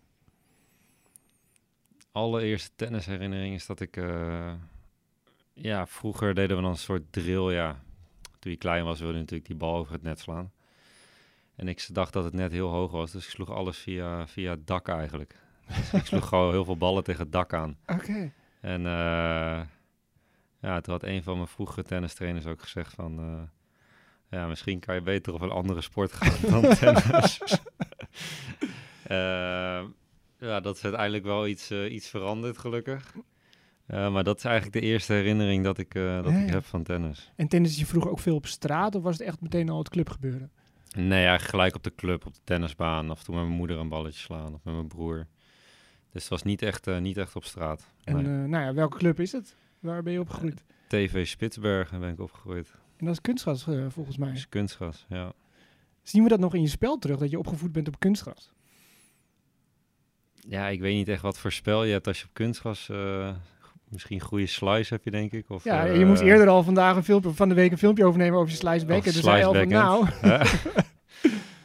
Allereerste 2.13 2.71
tennisherinnering 2.77 3.55
is 3.55 3.67
dat 3.67 3.81
ik... 3.81 3.97
eh, 3.97 4.53
ja, 5.53 5.87
vroeger 5.87 6.35
deden 6.35 6.57
we 6.57 6.63
dan 6.63 6.71
een 6.71 6.77
soort 6.77 7.13
drill, 7.13 7.53
ja. 7.53 7.83
Toen 8.39 8.51
je 8.51 8.59
klein 8.59 8.85
was 8.85 8.99
wilde 8.99 9.15
je 9.15 9.21
natuurlijk 9.21 9.49
die 9.49 9.57
bal 9.57 9.77
over 9.77 9.93
het 9.93 10.03
net 10.03 10.21
slaan. 10.21 10.53
En 11.57 11.69
ik 11.69 11.89
dacht 11.93 12.13
dat 12.13 12.25
het 12.25 12.35
net 12.35 12.53
heel 12.53 12.69
hoog 12.69 12.91
was, 12.91 13.11
dus 13.11 13.25
ik 13.25 13.31
sloeg 13.31 13.51
alles 13.51 13.79
via, 13.79 14.27
via 14.27 14.51
het 14.51 14.67
dak 14.67 14.89
eigenlijk. 14.89 15.37
Dus 15.67 15.93
ik 15.93 16.07
sloeg 16.07 16.29
gewoon 16.29 16.51
heel 16.51 16.65
veel 16.65 16.77
ballen 16.77 17.05
tegen 17.05 17.23
het 17.23 17.33
dak 17.33 17.53
aan. 17.53 17.79
Oké. 17.87 18.33
En 18.61 18.87
eh, 18.87 19.61
ja, 20.61 20.81
toen 20.81 20.95
had 20.95 21.03
een 21.03 21.23
van 21.23 21.35
mijn 21.35 21.49
vroegere 21.49 21.83
tennistrainers 21.83 22.47
ook 22.47 22.63
gezegd 22.63 22.95
van... 22.95 23.49
ja, 24.31 24.47
misschien 24.47 24.81
kan 24.81 24.95
je 24.95 25.01
beter 25.03 25.33
op 25.35 25.41
een 25.41 25.51
andere 25.51 25.81
sport 25.81 26.13
gaan 26.13 26.51
dan 26.51 26.75
tennis. 26.79 27.39
Eh, 29.07 29.83
ja, 30.39 30.61
dat 30.61 30.77
is 30.77 30.85
uiteindelijk 30.85 31.25
wel 31.25 31.47
iets, 31.47 31.71
eh, 31.71 31.93
iets 31.93 32.09
veranderd, 32.09 32.59
gelukkig. 32.59 33.15
Eh, 33.87 34.13
maar 34.13 34.25
dat 34.25 34.37
is 34.37 34.45
eigenlijk 34.45 34.75
de 34.81 34.89
eerste 34.89 35.13
herinnering 35.13 35.65
dat 35.65 35.79
ik, 35.79 35.93
dat 35.93 36.03
Ja, 36.29 36.39
ik 36.39 36.47
ja. 36.47 36.53
heb 36.53 36.65
van 36.65 36.83
tennis. 36.83 37.33
En 37.37 37.49
tennis 37.49 37.79
je 37.79 37.87
vroeger 37.87 38.11
ook 38.11 38.19
veel 38.19 38.35
op 38.35 38.47
straat 38.47 38.95
of 38.95 39.03
was 39.03 39.19
het 39.19 39.27
echt 39.27 39.41
meteen 39.41 39.69
al 39.69 39.79
het 39.79 39.89
clubgebeuren? 39.89 40.51
Nee, 40.97 41.11
eigenlijk 41.27 41.49
gelijk 41.51 41.75
op 41.75 41.83
de 41.83 41.95
club, 41.95 42.27
op 42.27 42.35
de 42.35 42.41
tennisbaan. 42.45 43.11
Af 43.11 43.19
en 43.19 43.25
toe 43.25 43.35
met 43.35 43.45
mijn 43.45 43.57
moeder 43.57 43.77
een 43.79 43.89
balletje 43.89 44.21
slaan 44.21 44.55
of 44.55 44.61
met 44.65 44.75
mijn 44.75 44.89
broer. 44.89 45.27
Dus 46.13 46.23
het 46.23 46.29
was 46.31 46.43
niet 46.43 46.63
echt, 46.63 47.01
niet 47.01 47.17
echt 47.17 47.37
op 47.37 47.45
straat. 47.45 47.93
En 48.05 48.15
Nee. 48.17 48.49
nou 48.49 48.65
ja, 48.65 48.75
welke 48.75 48.99
club 48.99 49.21
is 49.21 49.33
het? 49.33 49.57
Waar 49.81 50.03
ben 50.03 50.13
je 50.13 50.21
opgegroeid? 50.21 50.65
TV 50.89 51.27
Spitsbergen 51.27 52.01
ben 52.01 52.13
ik 52.13 52.21
opgegroeid. 52.21 52.75
En 52.97 53.05
dat 53.07 53.15
is 53.15 53.21
kunstgras 53.21 53.67
eh, 53.67 53.87
volgens 53.89 54.17
mij. 54.17 54.29
Dat 54.29 54.37
is 54.37 54.49
kunstgras, 54.49 55.07
ja. 55.09 55.33
Zien 56.03 56.23
we 56.23 56.29
dat 56.29 56.39
nog 56.39 56.55
in 56.55 56.61
je 56.61 56.69
spel 56.69 56.99
terug, 56.99 57.19
dat 57.19 57.31
je 57.31 57.39
opgevoed 57.39 57.73
bent 57.73 57.89
op 57.89 57.99
kunstgras? 57.99 58.51
Ja, 60.49 60.69
ik 60.69 60.81
weet 60.81 60.95
niet 60.95 61.09
echt 61.09 61.23
wat 61.23 61.39
voor 61.39 61.53
spel 61.53 61.85
je 61.85 61.93
hebt 61.93 62.07
als 62.07 62.19
je 62.19 62.25
op 62.25 62.35
kunstgras... 62.35 62.89
eh, 62.89 63.35
misschien 63.89 64.21
goede 64.21 64.47
slice 64.47 64.95
heb 64.95 65.05
je, 65.05 65.11
denk 65.11 65.33
ik. 65.33 65.51
Of, 65.51 65.65
Ja, 65.65 65.87
eh, 65.87 65.99
je 65.99 66.05
moest 66.05 66.23
eerder 66.23 66.49
al 66.49 66.63
vandaag 66.63 66.97
een 66.97 67.05
filmpje 67.05 67.31
van 67.31 67.49
de 67.49 67.55
week 67.55 67.71
een 67.71 67.79
filmpje 67.79 68.05
overnemen 68.05 68.39
over 68.39 68.51
je 68.51 68.57
slice. 68.57 68.87
Of 68.87 69.03
Dus 69.03 69.15
je 69.15 69.31
al 69.31 69.55
van 69.55 69.69
slice 69.69 69.75
nou, 69.75 70.07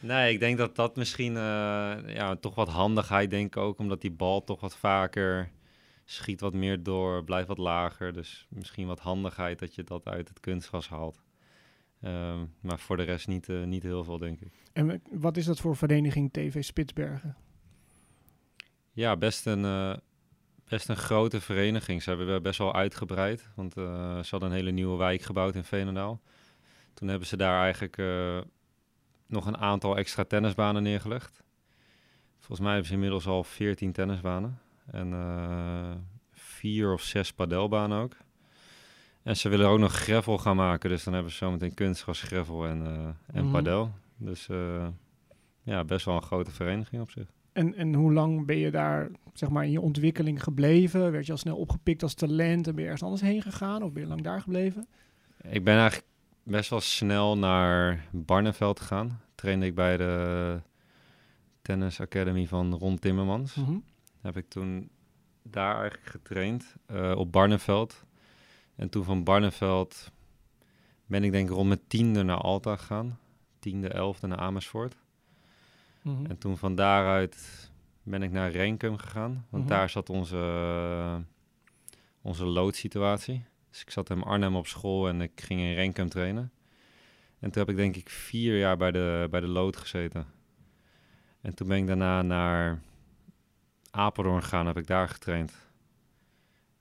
nee, 0.00 0.32
ik 0.32 0.40
denk 0.40 0.58
dat 0.58 0.76
dat 0.76 0.96
misschien... 0.96 1.32
ja, 2.06 2.36
toch 2.40 2.54
wat 2.54 2.68
handigheid, 2.68 3.30
denk 3.30 3.46
ik 3.46 3.56
ook. 3.56 3.78
Omdat 3.78 4.00
die 4.00 4.12
bal 4.12 4.44
toch 4.44 4.60
wat 4.60 4.76
vaker 4.76 5.50
schiet 6.12 6.40
wat 6.40 6.54
meer 6.54 6.82
door, 6.82 7.24
blijft 7.24 7.48
wat 7.48 7.58
lager. 7.58 8.12
Dus 8.12 8.46
misschien 8.48 8.86
wat 8.86 9.00
handigheid 9.00 9.58
dat 9.58 9.74
je 9.74 9.84
dat 9.84 10.06
uit 10.06 10.28
het 10.28 10.40
kunstgras 10.40 10.88
haalt. 10.88 11.22
Ehm, 12.00 12.44
maar 12.60 12.78
voor 12.78 12.96
de 12.96 13.02
rest 13.02 13.28
niet, 13.28 13.48
eh, 13.48 13.62
niet 13.62 13.82
heel 13.82 14.04
veel, 14.04 14.18
denk 14.18 14.40
ik. 14.40 14.52
En 14.72 15.02
wat 15.10 15.36
is 15.36 15.44
dat 15.44 15.60
voor 15.60 15.76
vereniging 15.76 16.32
TV 16.32 16.64
Spitsbergen? 16.64 17.36
Ja, 18.92 19.16
best 19.16 19.46
een, 19.46 19.64
eh, 19.64 19.96
best 20.64 20.88
een 20.88 20.96
grote 20.96 21.40
vereniging. 21.40 22.02
Ze 22.02 22.10
hebben 22.10 22.42
best 22.42 22.58
wel 22.58 22.74
uitgebreid, 22.74 23.48
want 23.54 23.76
eh, 23.76 23.84
ze 24.22 24.28
hadden 24.30 24.50
een 24.50 24.56
hele 24.56 24.70
nieuwe 24.70 24.96
wijk 24.96 25.22
gebouwd 25.22 25.54
in 25.54 25.64
Veenendaal. 25.64 26.20
Toen 26.94 27.08
hebben 27.08 27.28
ze 27.28 27.36
daar 27.36 27.62
eigenlijk 27.62 27.96
nog 29.26 29.46
een 29.46 29.56
aantal 29.56 29.96
extra 29.96 30.24
tennisbanen 30.24 30.82
neergelegd. 30.82 31.42
Volgens 32.38 32.60
mij 32.60 32.70
hebben 32.70 32.88
ze 32.88 32.94
inmiddels 32.94 33.26
al 33.26 33.44
14 33.44 33.92
tennisbanen 33.92 34.60
en 34.92 35.12
eh, 35.12 35.90
vier 36.32 36.92
of 36.92 37.02
zes 37.02 37.32
padelbanen 37.32 37.98
ook. 37.98 38.16
En 39.22 39.36
ze 39.36 39.48
willen 39.48 39.68
ook 39.68 39.78
nog 39.78 39.92
gravel 39.92 40.38
gaan 40.38 40.56
maken, 40.56 40.90
dus 40.90 41.04
dan 41.04 41.14
hebben 41.14 41.32
ze 41.32 41.38
zometeen 41.38 41.74
kunstgras, 41.74 42.22
gravel 42.22 42.66
en, 42.66 42.86
eh 42.86 43.36
en 43.36 43.42
Mhm. 43.44 43.52
padel. 43.52 43.90
Dus 44.16 44.48
eh, 44.48 44.86
ja, 45.62 45.84
best 45.84 46.04
wel 46.04 46.14
een 46.16 46.22
grote 46.22 46.50
vereniging 46.50 47.02
op 47.02 47.10
zich. 47.10 47.26
En, 47.52 47.74
en 47.74 47.94
hoe 47.94 48.12
lang 48.12 48.46
ben 48.46 48.56
je 48.56 48.70
daar 48.70 49.10
zeg 49.32 49.48
maar, 49.48 49.64
in 49.64 49.70
je 49.70 49.80
ontwikkeling 49.80 50.42
gebleven? 50.42 51.12
Werd 51.12 51.26
je 51.26 51.32
al 51.32 51.38
snel 51.38 51.56
opgepikt 51.56 52.02
als 52.02 52.14
talent 52.14 52.66
en 52.66 52.72
ben 52.74 52.80
je 52.82 52.90
ergens 52.90 53.02
anders 53.02 53.22
heen 53.22 53.42
gegaan? 53.42 53.82
Of 53.82 53.92
ben 53.92 54.02
je 54.02 54.08
lang 54.08 54.22
daar 54.22 54.40
gebleven? 54.40 54.86
Ik 55.42 55.64
ben 55.64 55.74
eigenlijk 55.76 56.06
best 56.42 56.70
wel 56.70 56.80
snel 56.80 57.38
naar 57.38 58.06
Barneveld 58.10 58.80
gegaan. 58.80 59.20
Trainde 59.34 59.66
ik 59.66 59.74
bij 59.74 59.96
de 59.96 60.60
Tennis 61.62 62.00
Academy 62.00 62.46
van 62.46 62.74
Ron 62.74 62.98
Timmermans. 62.98 63.54
Mhm. 63.54 63.76
Heb 64.22 64.36
ik 64.36 64.48
toen 64.48 64.90
daar 65.42 65.80
eigenlijk 65.80 66.10
getraind 66.10 66.74
eh, 66.86 67.12
op 67.16 67.32
Barneveld. 67.32 68.04
En 68.76 68.88
toen 68.88 69.04
van 69.04 69.24
Barneveld 69.24 70.10
ben 71.06 71.24
ik 71.24 71.32
denk 71.32 71.48
ik 71.48 71.54
rond 71.54 71.68
mijn 71.68 71.86
tiende 71.86 72.22
naar 72.22 72.36
Alta 72.36 72.76
gegaan. 72.76 73.18
Tiende, 73.58 73.88
elfde 73.88 74.26
naar 74.26 74.38
Amersfoort. 74.38 74.96
Mhm. 76.02 76.26
En 76.26 76.38
toen 76.38 76.56
van 76.58 76.74
daaruit 76.74 77.70
ben 78.02 78.22
ik 78.22 78.30
naar 78.30 78.50
Renkum 78.50 78.96
gegaan. 78.96 79.46
Want 79.48 79.64
Mhm. 79.64 79.72
daar 79.72 79.90
zat 79.90 80.10
onze, 80.10 81.22
onze 82.22 82.44
loodsituatie. 82.44 83.44
Dus 83.70 83.80
ik 83.80 83.90
zat 83.90 84.10
in 84.10 84.22
Arnhem 84.22 84.56
op 84.56 84.66
school 84.66 85.08
en 85.08 85.20
ik 85.20 85.40
ging 85.40 85.60
in 85.60 85.74
Renkum 85.74 86.08
trainen. 86.08 86.52
En 87.38 87.50
toen 87.50 87.62
heb 87.62 87.70
ik 87.70 87.76
denk 87.76 87.96
ik 87.96 88.08
vier 88.08 88.58
jaar 88.58 88.76
bij 88.76 88.90
de, 88.90 89.26
bij 89.30 89.40
de 89.40 89.46
lood 89.46 89.76
gezeten. 89.76 90.26
En 91.40 91.54
toen 91.54 91.68
ben 91.68 91.78
ik 91.78 91.86
daarna 91.86 92.22
naar 92.22 92.80
Apeldoorn 93.94 94.42
gegaan, 94.42 94.66
heb 94.66 94.76
ik 94.76 94.86
daar 94.86 95.08
getraind. 95.08 95.52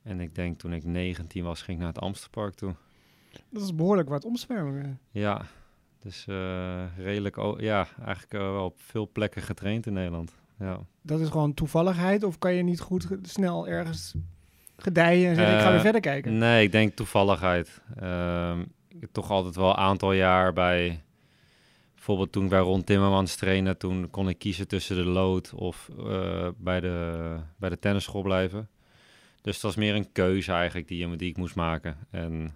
En 0.03 0.19
ik 0.19 0.35
denk 0.35 0.59
toen 0.59 0.73
ik 0.73 0.83
19 0.83 1.43
was, 1.43 1.61
ging 1.61 1.77
ik 1.77 1.83
naar 1.83 1.93
het 1.93 2.03
Amsterpark 2.03 2.53
toe. 2.53 2.75
Dat 3.49 3.61
is 3.61 3.75
behoorlijk 3.75 4.09
wat 4.09 4.25
omzwervingen. 4.25 4.99
Ja, 5.11 5.41
dus 5.99 6.25
eh, 6.27 6.97
redelijk, 6.97 7.35
ja, 7.57 7.87
eigenlijk 8.05 8.33
eh, 8.33 8.39
wel 8.39 8.65
op 8.65 8.81
veel 8.81 9.09
plekken 9.11 9.41
getraind 9.41 9.85
in 9.85 9.93
Nederland. 9.93 10.35
Ja. 10.59 10.79
Dat 11.01 11.19
is 11.19 11.29
gewoon 11.29 11.53
toevalligheid 11.53 12.23
of 12.23 12.37
kan 12.37 12.53
je 12.53 12.63
niet 12.63 12.79
goed 12.79 13.07
snel 13.21 13.67
ergens 13.67 14.15
gedijen 14.77 15.29
en 15.29 15.35
zeggen 15.35 15.53
ik 15.55 15.59
ga 15.59 15.65
Eh, 15.65 15.71
weer 15.71 15.81
verder 15.81 16.01
kijken? 16.01 16.37
Nee, 16.37 16.63
ik 16.63 16.71
denk 16.71 16.95
toevalligheid. 16.95 17.81
Ehm, 17.95 18.59
ik 18.87 19.01
heb 19.01 19.11
toch 19.11 19.31
altijd 19.31 19.55
wel 19.55 19.69
een 19.69 19.75
aantal 19.75 20.13
jaar 20.13 20.53
bij... 20.53 21.03
Bijvoorbeeld 22.01 22.31
toen 22.31 22.43
ik 22.43 22.49
bij 22.49 22.59
Ron 22.59 22.83
Timmermans 22.83 23.35
trainde, 23.35 23.77
toen 23.77 24.09
kon 24.09 24.29
ik 24.29 24.39
kiezen 24.39 24.67
tussen 24.67 24.95
de 24.95 25.03
lood 25.03 25.53
of 25.53 25.89
eh, 25.99 26.47
bij, 26.57 26.79
de, 26.79 27.37
bij 27.57 27.69
de 27.69 27.79
tennisschool 27.79 28.21
blijven. 28.21 28.69
Dus 29.41 29.53
dat 29.53 29.61
was 29.61 29.75
meer 29.75 29.95
een 29.95 30.11
keuze 30.11 30.51
eigenlijk 30.51 30.87
die, 30.87 31.15
die 31.15 31.29
ik 31.29 31.37
moest 31.37 31.55
maken. 31.55 31.97
En 32.09 32.55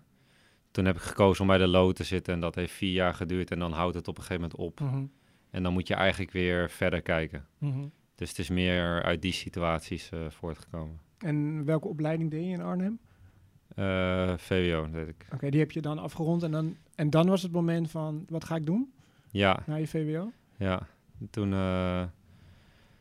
toen 0.72 0.86
heb 0.86 0.96
ik 0.96 1.02
gekozen 1.02 1.42
om 1.42 1.48
bij 1.48 1.58
de 1.58 1.68
lood 1.68 1.96
te 1.96 2.04
zitten 2.04 2.34
en 2.34 2.40
dat 2.40 2.56
heeft 2.56 2.74
vier 2.74 2.92
jaar 2.92 3.14
geduurd 3.14 3.52
en 3.52 3.60
dan 3.60 3.72
houdt 3.72 3.96
het 3.96 4.08
op 4.08 4.18
een 4.18 4.24
gegeven 4.24 4.42
moment 4.42 4.60
op. 4.60 4.80
Mhm. 4.80 5.06
En 5.50 5.64
dan 5.64 5.74
moet 5.74 5.88
je 5.88 5.94
eigenlijk 5.94 6.32
weer 6.32 6.70
verder 6.70 7.02
kijken. 7.02 7.46
Mhm. 7.58 7.88
Dus 8.16 8.30
het 8.30 8.40
is 8.40 8.50
meer 8.50 9.04
uit 9.04 9.22
die 9.22 9.34
situaties 9.34 10.10
eh, 10.10 10.20
voortgekomen. 10.30 11.00
En 11.18 11.66
welke 11.66 11.88
opleiding 11.88 12.32
deed 12.32 12.46
je 12.46 12.52
in 12.52 12.62
Arnhem? 12.62 13.00
Eh, 13.76 14.34
VWO, 14.38 14.90
deed 14.90 15.08
ik. 15.08 15.28
Oké, 15.34 15.50
die 15.50 15.60
heb 15.60 15.72
je 15.72 15.82
dan 15.82 16.00
afgerond 16.00 16.44
en 16.44 16.52
dan, 16.52 16.76
en 16.96 17.10
dan 17.10 17.28
was 17.28 17.42
het 17.42 17.52
moment 17.52 17.92
van, 17.92 18.26
wat 18.30 18.44
ga 18.44 18.56
ik 18.56 18.66
doen 18.66 18.94
Ja, 19.36 19.64
na 19.66 19.76
je 19.76 19.88
VWO? 19.88 20.32
ja. 20.58 20.88
Toen, 21.30 21.54
eh, 21.54 22.04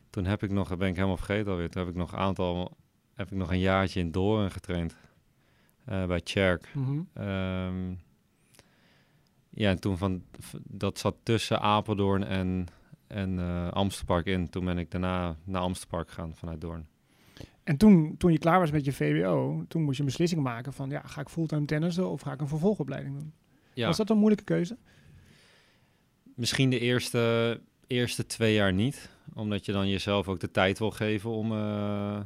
toen 0.09 0.25
heb 0.25 0.43
ik 0.43 0.51
nog, 0.51 0.77
ben 0.77 0.87
ik 0.87 0.95
helemaal 0.95 1.17
vergeten 1.17 1.51
alweer, 1.51 1.69
toen 1.69 1.81
heb 1.81 1.91
ik 1.91 1.97
nog 1.97 2.11
een 2.11 2.17
aantal, 2.19 2.77
heb 3.13 3.31
ik 3.31 3.37
nog 3.37 3.51
een 3.51 3.59
jaartje 3.59 3.99
in 3.99 4.11
Doorn 4.11 4.51
getraind. 4.51 4.95
eh, 5.85 6.05
bij 6.05 6.21
Cherk. 6.23 6.71
Mhm. 6.73 6.99
Ehm, 7.13 7.91
ja, 9.49 9.69
en 9.69 9.79
toen 9.79 9.97
van, 9.97 10.23
dat 10.63 10.99
zat 10.99 11.15
tussen 11.23 11.59
Apeldoorn 11.61 12.23
en, 12.23 12.67
en 13.07 13.39
eh, 13.39 13.67
Amstelpark 13.67 14.25
in. 14.25 14.49
Toen 14.49 14.65
ben 14.65 14.77
ik 14.77 14.91
daarna 14.91 15.35
naar 15.43 15.61
Amstelpark 15.61 16.09
gegaan 16.09 16.35
vanuit 16.35 16.61
Doorn. 16.61 16.87
En 17.63 17.77
toen, 17.77 18.15
toen 18.17 18.31
je 18.31 18.37
klaar 18.37 18.59
was 18.59 18.71
met 18.71 18.85
je 18.85 18.93
VWO, 18.93 19.65
toen 19.67 19.81
moest 19.83 19.95
je 19.95 20.01
een 20.03 20.09
beslissing 20.09 20.41
maken 20.41 20.73
van, 20.73 20.89
ja, 20.89 21.01
ga 21.05 21.21
ik 21.21 21.29
fulltime 21.29 21.65
tennissen 21.65 22.09
of 22.09 22.21
ga 22.21 22.31
ik 22.33 22.41
een 22.41 22.47
vervolgopleiding 22.47 23.17
doen? 23.19 23.33
Ja, 23.73 23.87
Was 23.87 23.97
dat 23.97 24.09
een 24.09 24.17
moeilijke 24.17 24.43
keuze? 24.45 24.77
Misschien 26.35 26.69
de 26.69 26.79
eerste, 26.79 27.59
eerste 27.87 28.25
twee 28.25 28.53
jaar 28.53 28.73
niet. 28.73 29.09
Omdat 29.33 29.65
je 29.65 29.71
dan 29.71 29.89
jezelf 29.89 30.27
ook 30.27 30.39
de 30.39 30.51
tijd 30.51 30.79
wil 30.79 30.91
geven 30.91 31.29
om, 31.29 31.51
eh, 31.51 32.19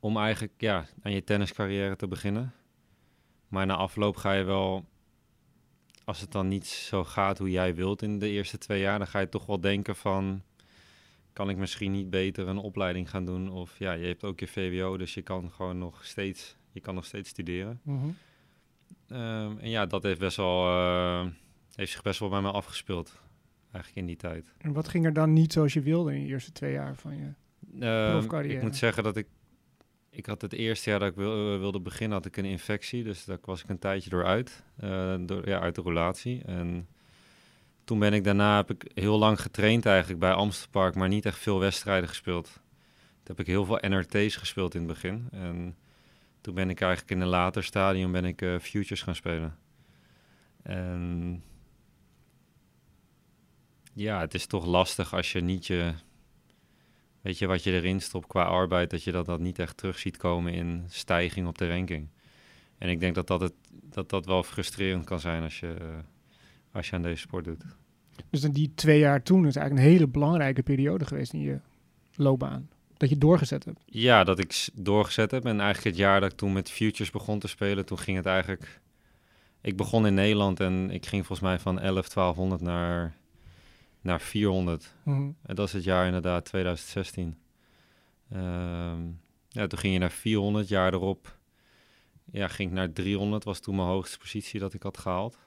om 0.00 0.16
eigenlijk 0.16 0.52
ja, 0.58 0.86
aan 1.02 1.12
je 1.12 1.24
tenniscarrière 1.24 1.96
te 1.96 2.06
beginnen. 2.06 2.52
Maar 3.48 3.66
na 3.66 3.74
afloop 3.74 4.16
ga 4.16 4.32
je 4.32 4.44
wel, 4.44 4.84
als 6.04 6.20
het 6.20 6.32
dan 6.32 6.48
niet 6.48 6.66
zo 6.66 7.04
gaat 7.04 7.38
hoe 7.38 7.50
jij 7.50 7.74
wilt 7.74 8.02
in 8.02 8.18
de 8.18 8.28
eerste 8.28 8.58
twee 8.58 8.80
jaar, 8.80 8.98
dan 8.98 9.06
ga 9.06 9.18
je 9.18 9.28
toch 9.28 9.46
wel 9.46 9.60
denken 9.60 9.96
van, 9.96 10.42
kan 11.32 11.48
ik 11.48 11.56
misschien 11.56 11.92
niet 11.92 12.10
beter 12.10 12.48
een 12.48 12.58
opleiding 12.58 13.10
gaan 13.10 13.24
doen? 13.24 13.50
Of 13.50 13.78
ja, 13.78 13.92
je 13.92 14.06
hebt 14.06 14.24
ook 14.24 14.40
je 14.40 14.46
VWO, 14.46 14.96
dus 14.96 15.14
je 15.14 15.22
kan 15.22 15.50
gewoon 15.50 15.78
nog 15.78 16.04
steeds, 16.04 16.56
je 16.72 16.80
kan 16.80 16.94
nog 16.94 17.04
steeds 17.04 17.28
studeren. 17.28 17.80
Mhm. 17.82 18.08
Ehm, 19.08 19.58
en 19.58 19.70
ja, 19.70 19.86
dat 19.86 20.02
heeft 20.02 20.18
best 20.18 20.36
wel, 20.36 20.66
eh, 20.66 21.26
heeft 21.76 21.92
zich 21.92 22.02
best 22.02 22.20
wel 22.20 22.28
bij 22.28 22.40
me 22.40 22.50
afgespeeld, 22.50 23.20
eigenlijk 23.72 23.96
in 23.96 24.06
die 24.06 24.16
tijd. 24.16 24.52
En 24.58 24.72
wat 24.72 24.88
ging 24.88 25.04
er 25.04 25.12
dan 25.12 25.32
niet 25.32 25.52
zoals 25.52 25.72
je 25.72 25.80
wilde 25.80 26.14
in 26.14 26.20
je 26.20 26.26
eerste 26.26 26.52
twee 26.52 26.72
jaar 26.72 26.96
van 26.96 27.16
je? 27.16 27.28
Ehm, 27.86 28.10
Profcarrière. 28.10 28.54
ik 28.56 28.62
moet 28.62 28.76
zeggen 28.76 29.02
dat 29.02 29.16
ik, 29.16 29.26
ik 30.10 30.26
had 30.26 30.40
het 30.40 30.52
eerste 30.52 30.90
jaar 30.90 30.98
dat 30.98 31.08
ik 31.08 31.14
wil- 31.16 31.52
eh, 31.54 31.58
wilde 31.58 31.80
beginnen, 31.80 32.16
had 32.16 32.26
ik 32.26 32.36
een 32.36 32.44
infectie, 32.44 33.04
dus 33.04 33.24
daar 33.24 33.38
was 33.42 33.62
ik 33.62 33.68
een 33.68 33.78
tijdje 33.78 34.10
door 34.10 34.24
uit, 34.24 34.62
eh, 34.76 35.14
door, 35.20 35.48
ja, 35.48 35.60
uit 35.60 35.74
de 35.74 35.82
relatie. 35.82 36.42
En 36.44 36.88
toen 37.84 37.98
ben 37.98 38.12
ik 38.12 38.24
daarna, 38.24 38.56
heb 38.56 38.70
ik 38.70 38.90
heel 38.94 39.18
lang 39.18 39.40
getraind 39.40 39.86
eigenlijk 39.86 40.20
bij 40.20 40.32
Amstelpark, 40.32 40.94
maar 40.94 41.08
niet 41.08 41.26
echt 41.26 41.38
veel 41.38 41.58
wedstrijden 41.60 42.08
gespeeld. 42.08 42.44
Toen 43.22 43.36
heb 43.36 43.40
ik 43.40 43.46
heel 43.46 43.64
veel 43.64 43.78
NRT's 43.88 44.36
gespeeld 44.36 44.74
in 44.74 44.80
het 44.80 44.88
begin. 44.90 45.28
En 45.30 45.76
toen 46.40 46.54
ben 46.54 46.70
ik 46.70 46.80
eigenlijk 46.80 47.10
in 47.12 47.20
een 47.20 47.28
later 47.28 47.64
stadium 47.64 48.12
ben 48.12 48.24
ik 48.24 48.42
eh, 48.42 48.58
futures 48.58 49.02
gaan 49.02 49.14
spelen. 49.14 49.58
En 50.62 51.42
ja, 53.94 54.20
het 54.20 54.34
is 54.34 54.46
toch 54.46 54.66
lastig 54.66 55.14
als 55.14 55.32
je 55.32 55.40
niet 55.40 55.66
je, 55.66 55.92
weet 57.20 57.38
je, 57.38 57.46
wat 57.46 57.62
je 57.62 57.72
erin 57.72 58.00
stopt 58.00 58.26
qua 58.26 58.42
arbeid, 58.42 58.90
dat 58.90 59.02
je 59.02 59.12
dat, 59.12 59.26
dat 59.26 59.40
niet 59.40 59.58
echt 59.58 59.76
terug 59.76 59.98
ziet 59.98 60.16
komen 60.16 60.52
in 60.52 60.84
stijging 60.88 61.46
op 61.46 61.58
de 61.58 61.68
ranking. 61.68 62.08
En 62.78 62.88
ik 62.88 63.00
denk 63.00 63.14
dat 63.14 63.26
dat, 63.26 63.40
het, 63.40 63.54
dat, 63.70 64.10
dat 64.10 64.26
wel 64.26 64.42
frustrerend 64.42 65.04
kan 65.04 65.20
zijn 65.20 65.42
als 65.42 65.60
je, 65.60 65.74
eh, 65.80 65.86
als 66.72 66.88
je 66.88 66.96
aan 66.96 67.02
deze 67.02 67.20
sport 67.20 67.44
doet. 67.44 67.64
Dus 68.30 68.40
dan 68.40 68.52
die 68.52 68.72
twee 68.74 68.98
jaar 68.98 69.22
toen 69.22 69.46
is 69.46 69.56
eigenlijk 69.56 69.86
een 69.86 69.92
hele 69.92 70.08
belangrijke 70.08 70.62
periode 70.62 71.04
geweest 71.04 71.32
in 71.32 71.40
je 71.40 71.60
loopbaan. 72.14 72.68
Dat 72.96 73.08
je 73.08 73.18
doorgezet 73.18 73.64
hebt. 73.64 73.82
Ja, 73.86 74.24
dat 74.24 74.38
ik 74.38 74.68
doorgezet 74.74 75.30
heb. 75.30 75.44
En 75.44 75.60
eigenlijk 75.60 75.96
het 75.96 75.96
jaar 75.96 76.20
dat 76.20 76.32
ik 76.32 76.38
toen 76.38 76.52
met 76.52 76.70
Futures 76.70 77.10
begon 77.10 77.38
te 77.38 77.48
spelen, 77.48 77.86
toen 77.86 77.98
ging 77.98 78.16
het 78.16 78.26
eigenlijk... 78.26 78.80
Ik 79.60 79.76
begon 79.76 80.06
in 80.06 80.14
Nederland 80.14 80.60
en 80.60 80.90
ik 80.90 81.06
ging 81.06 81.26
volgens 81.26 81.48
mij 81.48 81.58
van 81.58 81.80
11, 81.80 82.08
1200 82.08 82.60
naar, 82.60 83.14
naar 84.04 84.20
400. 84.20 84.94
Mhm. 85.04 85.30
En 85.42 85.54
dat 85.54 85.66
is 85.66 85.72
het 85.72 85.84
jaar 85.84 86.06
inderdaad 86.06 86.44
2016. 86.44 87.38
Ehm, 88.30 89.02
ja, 89.48 89.66
toen 89.66 89.78
ging 89.78 89.92
je 89.92 89.98
naar 89.98 90.10
400, 90.10 90.68
jaar 90.68 90.92
erop 90.92 91.38
ja, 92.34 92.48
ging 92.48 92.70
ik 92.70 92.76
naar 92.76 92.92
300, 92.92 93.44
was 93.44 93.60
toen 93.60 93.76
mijn 93.76 93.88
hoogste 93.88 94.18
positie 94.18 94.60
dat 94.60 94.74
ik 94.74 94.82
had 94.82 94.98
gehaald. 94.98 95.38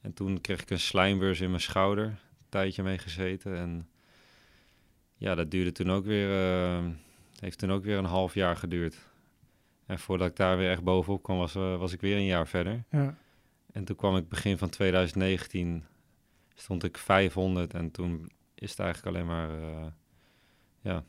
En 0.00 0.12
toen 0.12 0.40
kreeg 0.40 0.62
ik 0.62 0.70
een 0.70 0.80
slijmbeurs 0.80 1.40
in 1.40 1.48
mijn 1.48 1.62
schouder, 1.62 2.04
een 2.04 2.18
tijdje 2.48 2.82
mee 2.82 2.98
gezeten. 2.98 3.56
En 3.56 3.88
ja, 5.16 5.34
dat 5.34 5.50
duurde 5.50 5.72
toen 5.72 5.90
ook 5.90 6.04
weer, 6.04 6.30
eh, 6.30 6.84
heeft 7.38 7.58
toen 7.58 7.72
ook 7.72 7.84
weer 7.84 7.98
een 7.98 8.04
half 8.04 8.34
jaar 8.34 8.56
geduurd. 8.56 8.96
En 9.86 9.98
voordat 9.98 10.28
ik 10.28 10.36
daar 10.36 10.56
weer 10.56 10.70
echt 10.70 10.82
bovenop 10.82 11.22
kwam, 11.22 11.38
was, 11.38 11.54
eh, 11.54 11.78
was 11.78 11.92
ik 11.92 12.00
weer 12.00 12.16
een 12.16 12.24
jaar 12.24 12.48
verder. 12.48 12.84
Ja. 12.90 13.16
En 13.72 13.84
toen 13.84 13.96
kwam 13.96 14.16
ik 14.16 14.28
begin 14.28 14.58
van 14.58 14.68
2019, 14.68 15.84
stond 16.54 16.84
ik 16.84 16.98
500 16.98 17.74
en 17.74 17.90
toen 17.90 18.30
is 18.54 18.70
het 18.70 18.78
eigenlijk 18.78 19.16
alleen 19.16 19.26
maar, 19.26 19.50
eh, 19.50 19.86
ja, 20.80 21.04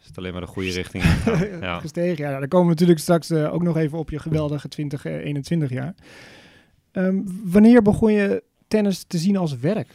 is 0.00 0.06
het 0.06 0.18
alleen 0.18 0.32
maar 0.32 0.40
de 0.40 0.46
goede 0.46 0.70
richting 0.70 1.04
ja. 1.60 1.80
Gestegen. 1.80 2.24
Ja, 2.24 2.38
daar 2.38 2.48
komen 2.48 2.66
we 2.66 2.72
natuurlijk 2.72 3.00
straks 3.00 3.30
eh, 3.30 3.54
ook 3.54 3.62
nog 3.62 3.76
even 3.76 3.98
op 3.98 4.10
je 4.10 4.18
geweldige 4.18 4.68
2021 4.68 5.70
jaar. 5.70 5.94
Ehm, 6.90 7.22
wanneer 7.44 7.82
begon 7.82 8.12
je 8.12 8.42
tennis 8.68 9.04
te 9.04 9.18
zien 9.18 9.36
als 9.36 9.56
werk? 9.56 9.94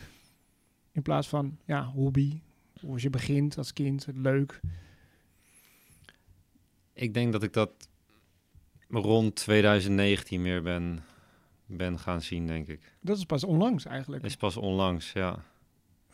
In 0.92 1.02
plaats 1.02 1.28
van 1.28 1.58
ja, 1.66 1.86
hobby. 1.86 2.40
Hoe 2.80 2.94
als 2.94 3.02
je 3.02 3.10
begint 3.10 3.58
als 3.58 3.74
kind, 3.74 4.08
leuk. 4.14 4.60
Ik 6.94 7.14
denk 7.14 7.32
dat 7.32 7.44
ik 7.44 7.54
dat 7.54 7.72
rond 8.90 9.36
2019 9.36 10.42
meer 10.42 10.62
ben, 10.62 11.04
ben 11.78 12.00
gaan 12.00 12.22
zien, 12.22 12.48
denk 12.48 12.68
ik. 12.68 12.94
Dat 13.02 13.18
is 13.18 13.24
pas 13.26 13.44
onlangs 13.44 13.86
eigenlijk. 13.86 14.24
Is 14.24 14.36
pas 14.36 14.58
onlangs, 14.58 15.12
ja. 15.12 15.44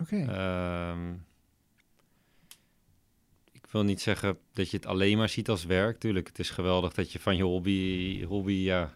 Oké. 0.01 0.15
Ehm, 0.17 1.13
ik 3.51 3.67
wil 3.71 3.83
niet 3.83 4.01
zeggen 4.01 4.37
dat 4.53 4.69
je 4.71 4.77
het 4.77 4.85
alleen 4.85 5.17
maar 5.17 5.29
ziet 5.29 5.49
als 5.49 5.65
werk. 5.65 5.99
Tuurlijk, 5.99 6.27
het 6.27 6.39
is 6.39 6.49
geweldig 6.49 6.93
dat 6.93 7.11
je 7.11 7.19
van 7.19 7.35
je 7.37 7.43
hobby, 7.43 8.23
hobby 8.23 8.53
ja, 8.53 8.93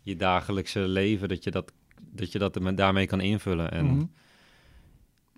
je 0.00 0.16
dagelijkse 0.16 0.80
leven, 0.80 1.28
dat 1.28 1.44
je 1.44 1.50
dat, 1.50 1.72
dat 2.00 2.32
je 2.32 2.38
dat 2.38 2.60
daarmee 2.74 3.06
kan 3.06 3.20
invullen. 3.20 3.70
En 3.70 3.84
Mhm. 3.86 4.04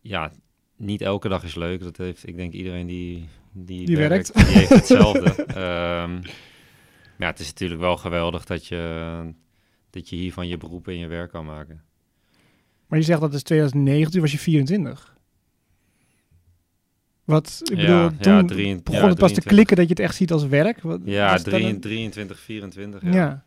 ja, 0.02 0.32
niet 0.76 1.00
elke 1.02 1.28
dag 1.28 1.44
is 1.44 1.54
leuk. 1.54 1.80
Dat 1.80 1.96
heeft, 1.96 2.26
ik 2.28 2.36
denk 2.36 2.52
iedereen 2.52 2.86
die, 2.86 3.28
die, 3.52 3.86
Die 3.86 3.96
werkt. 3.96 4.34
die 4.34 4.44
heeft 4.44 4.68
hetzelfde. 4.68 5.44
Ehm, 5.46 6.12
maar 6.14 7.26
ja, 7.26 7.26
het 7.26 7.40
is 7.40 7.48
natuurlijk 7.48 7.80
wel 7.80 7.96
geweldig 7.96 8.44
dat 8.44 8.66
je, 8.66 9.34
dat 9.94 10.08
je 10.08 10.16
hiervan 10.16 10.48
je 10.48 10.56
beroep 10.56 10.88
en 10.88 10.98
je 10.98 11.06
werk 11.06 11.30
kan 11.30 11.44
maken. 11.44 11.82
Maar 12.86 12.98
je 12.98 13.04
zegt 13.04 13.20
dat 13.20 13.34
is 13.34 13.42
2019, 13.42 14.12
toen 14.12 14.20
was 14.20 14.32
je 14.32 14.38
24. 14.38 15.12
Wat, 17.24 17.60
ik 17.64 17.76
Ja, 17.78 18.08
bedoel, 18.08 18.18
ja, 18.32 18.38
toen 18.38 18.46
drie- 18.46 18.82
begon 18.82 19.00
ja, 19.00 19.08
het 19.08 19.18
pas 19.18 19.32
te 19.32 19.40
23. 19.40 19.44
klikken 19.52 19.76
dat 19.76 19.84
je 19.84 19.90
het 19.94 20.02
echt 20.02 20.14
ziet 20.14 20.32
als 20.32 20.46
werk. 20.46 20.80
Wat, 20.82 21.00
Ja, 21.04 21.24
was 21.30 21.42
het 21.42 21.50
dan 21.50 21.60
drie- 21.60 21.72
een- 21.72 21.80
23, 21.80 22.38
24. 22.40 23.02
ja. 23.02 23.10
Ja. 23.12 23.44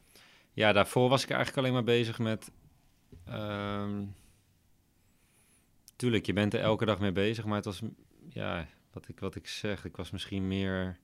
ja. 0.53 0.73
daarvoor 0.73 1.09
was 1.09 1.23
ik 1.23 1.29
eigenlijk 1.29 1.59
alleen 1.59 1.73
maar 1.73 1.83
bezig 1.83 2.19
met... 2.19 2.51
ehm, 3.25 4.03
tuurlijk, 5.95 6.25
je 6.25 6.33
bent 6.33 6.53
er 6.53 6.59
elke 6.59 6.85
dag 6.85 6.99
mee 6.99 7.11
bezig, 7.11 7.45
maar 7.45 7.55
het 7.55 7.65
was... 7.65 7.81
Ja, 8.29 8.67
wat 8.93 9.07
ik, 9.07 9.19
wat 9.19 9.35
ik 9.35 9.47
zeg, 9.47 9.85
ik 9.85 9.95
was 9.97 10.11
misschien 10.11 10.47
meer... 10.47 10.97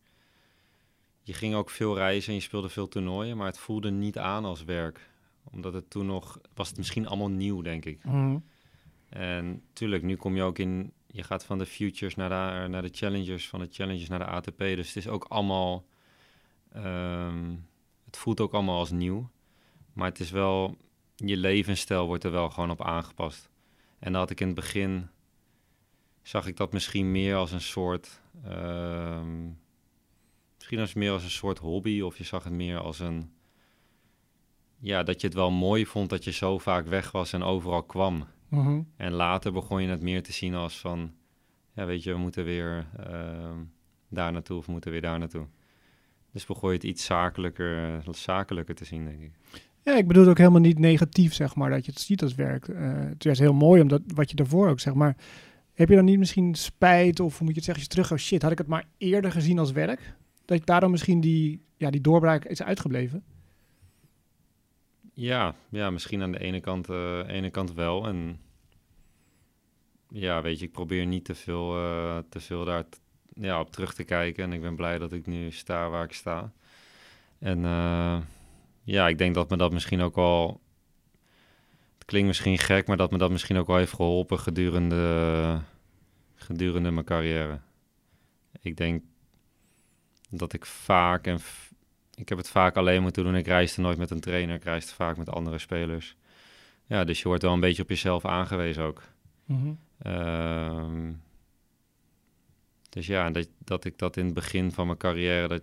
Je 1.22 1.34
ging 1.34 1.56
ook 1.56 1.70
veel 1.70 1.96
reizen 1.96 2.30
en 2.30 2.36
je 2.36 2.42
speelde 2.42 2.70
veel 2.70 2.88
toernooien, 2.88 3.38
maar 3.38 3.48
het 3.48 3.58
voelde 3.58 3.92
niet 3.92 4.18
aan 4.18 4.46
als 4.46 4.64
werk. 4.64 5.00
Omdat 5.44 5.74
het 5.74 5.90
toen 5.90 6.06
nog... 6.06 6.40
Was 6.54 6.68
het 6.68 6.78
misschien 6.78 7.08
allemaal 7.08 7.30
nieuw, 7.30 7.62
denk 7.62 7.86
ik. 7.86 8.04
Mhm. 8.04 8.38
En 9.10 9.64
tuurlijk, 9.74 10.04
nu 10.04 10.16
kom 10.16 10.36
je 10.36 10.42
ook 10.44 10.60
in... 10.60 10.94
Je 11.08 11.24
gaat 11.24 11.46
van 11.46 11.58
de 11.58 11.66
futures 11.66 12.16
naar 12.16 12.30
de, 12.30 12.68
naar 12.68 12.82
de 12.82 12.90
challengers, 12.92 13.50
van 13.50 13.60
de 13.60 13.68
challengers 13.72 14.10
naar 14.10 14.20
de 14.20 14.26
ATP. 14.26 14.58
Dus 14.58 14.88
het 14.88 14.96
is 14.96 15.08
ook 15.08 15.24
allemaal... 15.24 15.86
ehm, 16.72 17.56
het 18.06 18.18
voelt 18.18 18.40
ook 18.40 18.54
allemaal 18.54 18.80
als 18.80 18.92
nieuw. 18.92 19.30
Maar 19.94 20.08
het 20.08 20.20
is 20.20 20.32
wel... 20.32 20.78
Je 21.16 21.38
levensstijl 21.38 22.06
wordt 22.06 22.24
er 22.24 22.32
wel 22.32 22.50
gewoon 22.50 22.72
op 22.72 22.82
aangepast. 22.82 23.50
En 24.00 24.12
dat 24.12 24.22
had 24.22 24.30
ik 24.30 24.40
in 24.40 24.48
het 24.48 24.56
begin... 24.56 25.08
Zag 26.22 26.48
ik 26.48 26.58
dat 26.58 26.74
misschien 26.74 27.12
meer 27.12 27.36
als 27.36 27.52
een 27.52 27.62
soort... 27.62 28.22
ehm, 28.44 29.50
misschien 30.56 30.80
als 30.80 30.94
meer 30.94 31.12
als 31.12 31.24
een 31.24 31.30
soort 31.30 31.60
hobby. 31.60 32.02
Of 32.02 32.18
je 32.18 32.24
zag 32.24 32.44
het 32.44 32.54
meer 32.54 32.80
als 32.80 33.00
een... 33.00 33.32
Ja, 34.84 35.04
dat 35.04 35.22
je 35.22 35.28
het 35.28 35.36
wel 35.36 35.52
mooi 35.52 35.86
vond 35.86 36.10
dat 36.10 36.24
je 36.24 36.32
zo 36.32 36.58
vaak 36.58 36.88
weg 36.88 37.12
was 37.12 37.34
en 37.34 37.44
overal 37.44 37.84
kwam. 37.84 38.28
Mhm. 38.50 38.82
En 38.96 39.12
later 39.12 39.52
begon 39.52 39.82
je 39.82 39.88
het 39.88 40.02
meer 40.02 40.24
te 40.24 40.32
zien 40.34 40.56
als 40.56 40.80
van, 40.80 41.12
ja 41.74 41.86
weet 41.86 42.04
je, 42.04 42.12
we 42.12 42.18
moeten 42.20 42.44
weer 42.44 42.88
ehm, 42.98 43.58
daar 44.10 44.32
naartoe 44.32 44.58
of 44.58 44.66
we 44.66 44.72
moeten 44.72 44.92
weer 44.92 45.02
daar 45.02 45.20
naartoe. 45.20 45.46
Dus 46.32 46.46
begon 46.46 46.70
je 46.70 46.76
het 46.76 46.84
iets 46.84 47.06
zakelijker, 47.06 48.04
zakelijker 48.12 48.76
te 48.76 48.86
zien, 48.86 49.06
denk 49.06 49.22
ik. 49.22 49.32
Ja, 49.84 49.98
ik 49.98 50.08
bedoel 50.08 50.22
het 50.22 50.32
ook 50.32 50.38
helemaal 50.38 50.62
niet 50.62 50.80
negatief, 50.80 51.34
zeg 51.34 51.56
maar, 51.56 51.70
dat 51.70 51.86
je 51.86 51.92
het 51.92 52.02
ziet 52.02 52.22
als 52.22 52.36
werk. 52.36 52.68
Eh, 52.68 52.94
het 52.96 53.26
is 53.26 53.40
heel 53.40 53.54
mooi, 53.54 53.82
omdat 53.82 54.02
wat 54.16 54.30
je 54.30 54.36
daarvoor 54.36 54.70
ook, 54.70 54.80
zeg 54.80 54.94
maar, 54.94 55.16
Heb 55.74 55.90
je 55.90 55.96
dan 55.96 56.06
niet 56.06 56.20
misschien 56.20 56.56
spijt 56.56 57.20
of 57.20 57.38
hoe 57.38 57.46
moet 57.46 57.56
je 57.56 57.62
het 57.62 57.64
zeggen, 57.64 57.74
als 57.74 57.84
je 57.84 57.90
terug 57.90 58.08
gaat, 58.08 58.20
shit, 58.20 58.42
had 58.42 58.52
ik 58.52 58.58
het 58.58 58.68
maar 58.68 58.86
eerder 58.98 59.32
gezien 59.32 59.60
als 59.60 59.72
werk? 59.72 60.16
Dat 60.46 60.58
je 60.58 60.66
daarom 60.66 60.92
misschien 60.92 61.22
die, 61.22 61.62
ja, 61.78 61.90
die 61.90 62.02
doorbraak 62.02 62.46
is 62.46 62.64
uitgebleven? 62.64 63.24
Ja, 65.16 65.56
ja, 65.70 65.90
misschien 65.90 66.22
aan 66.22 66.32
de 66.32 66.40
ene 66.40 66.60
kant, 66.60 66.90
eh, 66.90 67.28
ene 67.28 67.50
kant 67.50 67.74
wel. 67.74 68.08
En 68.08 68.42
ja, 70.10 70.42
weet 70.42 70.60
je, 70.60 70.66
ik 70.66 70.72
probeer 70.72 71.06
niet 71.06 71.26
te 71.26 71.36
veel, 71.36 71.76
eh, 71.76 72.18
te 72.30 72.40
veel 72.40 72.66
daar 72.66 72.86
ja, 73.34 73.60
op 73.60 73.72
terug 73.72 73.94
te 73.94 74.04
kijken. 74.04 74.44
En 74.44 74.54
ik 74.54 74.62
ben 74.62 74.76
blij 74.76 74.98
dat 74.98 75.12
ik 75.14 75.26
nu 75.26 75.52
sta 75.52 75.90
waar 75.90 76.04
ik 76.04 76.14
sta. 76.14 76.52
En 77.40 77.66
eh, 77.66 78.18
ja, 78.84 79.08
ik 79.08 79.18
denk 79.18 79.36
dat 79.36 79.50
me 79.50 79.58
dat 79.58 79.72
misschien 79.74 80.02
ook 80.02 80.16
wel... 80.16 80.62
Het 81.94 82.06
klinkt 82.06 82.28
misschien 82.28 82.58
gek, 82.58 82.88
maar 82.88 82.98
dat 82.98 83.12
me 83.12 83.18
dat 83.18 83.32
misschien 83.32 83.58
ook 83.58 83.68
wel 83.68 83.78
heeft 83.78 83.94
geholpen 83.94 84.40
gedurende, 84.40 85.62
gedurende 86.36 86.92
mijn 86.92 87.06
carrière. 87.06 87.60
Ik 88.62 88.78
denk 88.78 89.04
dat 90.30 90.54
ik 90.54 90.66
vaak 90.66 91.28
en 91.28 91.40
ik 92.16 92.30
heb 92.30 92.38
het 92.38 92.50
vaak 92.50 92.78
alleen 92.78 93.02
moeten 93.02 93.24
doen. 93.24 93.36
Ik 93.36 93.48
reisde 93.48 93.82
nooit 93.82 93.98
met 93.98 94.10
een 94.10 94.20
trainer. 94.20 94.56
Ik 94.56 94.64
reisde 94.64 94.94
vaak 94.94 95.18
met 95.18 95.30
andere 95.30 95.58
spelers. 95.58 96.16
Ja, 96.86 97.04
dus 97.04 97.22
je 97.22 97.28
wordt 97.28 97.44
wel 97.44 97.54
een 97.54 97.60
beetje 97.60 97.84
op 97.84 97.90
jezelf 97.90 98.26
aangewezen 98.26 98.84
ook. 98.84 99.02
Mhm. 99.46 99.74
Ehm, 99.98 101.12
dus 102.90 103.08
ja, 103.08 103.30
dat, 103.30 103.48
dat 103.58 103.86
ik 103.86 103.98
dat 103.98 104.18
in 104.18 104.26
het 104.26 104.34
begin 104.34 104.72
van 104.72 104.86
mijn 104.86 104.98
carrière, 104.98 105.48
dat, 105.48 105.62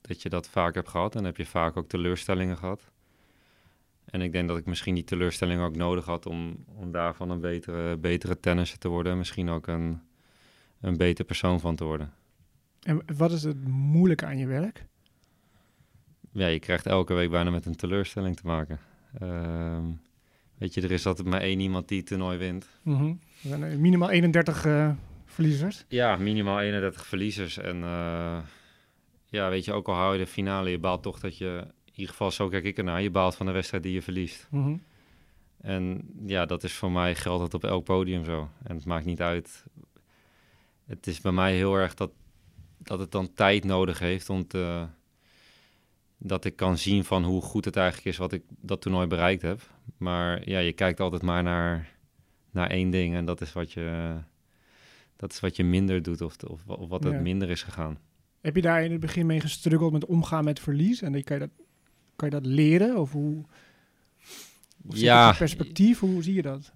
dat 0.00 0.22
je 0.22 0.28
dat 0.28 0.48
vaak 0.48 0.74
hebt 0.74 0.88
gehad. 0.88 1.16
En 1.16 1.24
heb 1.24 1.36
je 1.36 1.46
vaak 1.46 1.76
ook 1.76 1.88
teleurstellingen 1.88 2.56
gehad. 2.56 2.90
En 4.04 4.20
ik 4.20 4.32
denk 4.32 4.48
dat 4.48 4.58
ik 4.58 4.66
misschien 4.66 4.94
die 4.94 5.04
teleurstellingen 5.04 5.64
ook 5.64 5.76
nodig 5.76 6.04
had 6.04 6.26
om, 6.26 6.64
om 6.66 6.92
daarvan 6.92 7.30
een 7.30 7.40
betere, 7.40 7.96
betere 7.96 8.40
tennisser 8.40 8.78
te 8.78 8.88
worden. 8.88 9.12
En 9.12 9.18
misschien 9.18 9.48
ook 9.48 9.66
een, 9.66 10.00
een 10.80 10.96
beter 10.96 11.24
persoon 11.24 11.60
van 11.60 11.76
te 11.76 11.84
worden. 11.84 12.12
En 12.82 13.02
wat 13.16 13.32
is 13.32 13.42
het 13.42 13.68
moeilijke 13.68 14.26
aan 14.26 14.38
je 14.38 14.46
werk? 14.46 14.86
Ja, 16.32 16.46
je 16.46 16.58
krijgt 16.58 16.86
elke 16.86 17.14
week 17.14 17.30
bijna 17.30 17.50
met 17.50 17.66
een 17.66 17.76
teleurstelling 17.76 18.36
te 18.36 18.46
maken. 18.46 18.78
Ehm, 19.18 19.84
weet 20.58 20.74
je, 20.74 20.80
er 20.80 20.90
is 20.90 21.06
altijd 21.06 21.28
maar 21.28 21.40
één 21.40 21.60
iemand 21.60 21.88
die 21.88 21.98
het 21.98 22.06
toernooi 22.06 22.38
wint. 22.38 22.68
Mhm. 22.82 23.06
Er 23.06 23.48
zijn 23.48 23.80
minimaal 23.80 24.10
31 24.10 24.64
eh, 24.64 24.90
verliezers. 25.24 25.84
Ja, 25.88 26.16
minimaal 26.16 26.60
31 26.60 27.06
verliezers. 27.06 27.58
En 27.58 27.82
eh, 27.82 28.38
ja, 29.26 29.48
weet 29.50 29.64
je, 29.64 29.72
ook 29.72 29.88
al 29.88 29.94
hou 29.94 30.12
je 30.12 30.18
de 30.18 30.26
finale, 30.26 30.70
je 30.70 30.78
baalt 30.78 31.02
toch 31.02 31.20
dat 31.20 31.38
je... 31.38 31.64
In 31.84 31.98
ieder 31.98 32.10
geval, 32.10 32.30
zo 32.30 32.48
kijk 32.48 32.64
ik 32.64 32.78
ernaar. 32.78 33.02
Je 33.02 33.10
baalt 33.10 33.36
van 33.36 33.46
de 33.46 33.52
wedstrijd 33.52 33.82
die 33.82 33.92
je 33.92 34.02
verliest. 34.02 34.46
Mhm. 34.50 34.76
En 35.60 36.10
ja, 36.26 36.46
dat 36.46 36.64
is 36.64 36.72
voor 36.72 36.92
mij 36.92 37.14
geldt 37.14 37.40
dat 37.40 37.54
op 37.54 37.64
elk 37.64 37.84
podium 37.84 38.24
zo. 38.24 38.48
En 38.62 38.76
het 38.76 38.84
maakt 38.84 39.04
niet 39.04 39.20
uit. 39.20 39.64
Het 40.86 41.06
is 41.06 41.20
bij 41.20 41.32
mij 41.32 41.54
heel 41.54 41.74
erg 41.74 41.94
dat, 41.94 42.10
dat 42.78 42.98
het 42.98 43.10
dan 43.10 43.32
tijd 43.32 43.64
nodig 43.64 43.98
heeft 43.98 44.30
om 44.30 44.46
te, 44.46 44.86
dat 46.24 46.44
ik 46.44 46.56
kan 46.56 46.78
zien 46.78 47.04
van 47.04 47.24
hoe 47.24 47.42
goed 47.42 47.64
het 47.64 47.76
eigenlijk 47.76 48.06
is 48.06 48.16
wat 48.16 48.32
ik 48.32 48.42
dat 48.60 48.80
toernooi 48.80 49.06
bereikt 49.06 49.42
heb. 49.42 49.60
Maar 49.96 50.48
ja, 50.48 50.58
je 50.58 50.72
kijkt 50.72 51.00
altijd 51.00 51.22
maar 51.22 51.42
naar, 51.42 51.88
naar 52.50 52.70
één 52.70 52.90
ding 52.90 53.14
en 53.14 53.24
dat 53.24 53.40
is 53.40 53.52
wat 53.52 53.72
je, 53.72 54.14
dat 55.16 55.32
is 55.32 55.40
wat 55.40 55.56
je 55.56 55.64
minder 55.64 56.02
doet 56.02 56.20
of, 56.20 56.36
of, 56.46 56.66
of 56.66 56.88
wat 56.88 57.04
het 57.04 57.12
Ja. 57.12 57.20
minder 57.20 57.50
is 57.50 57.62
gegaan. 57.62 57.98
Heb 58.40 58.56
je 58.56 58.62
daar 58.62 58.84
in 58.84 58.90
het 58.90 59.00
begin 59.00 59.26
mee 59.26 59.40
gestruggeld 59.40 59.92
met 59.92 60.04
omgaan 60.04 60.44
met 60.44 60.60
verlies? 60.60 61.02
En 61.02 61.24
kan 61.24 61.36
je 61.38 61.42
dat, 61.42 61.64
kan 62.16 62.28
je 62.28 62.34
dat 62.34 62.46
leren? 62.46 62.96
Of 62.98 63.12
hoe? 63.12 63.44
Of 64.86 64.96
Ja. 64.96 65.32
perspectief? 65.32 65.98
Hoe 65.98 66.22
zie 66.22 66.34
je 66.34 66.42
dat? 66.42 66.72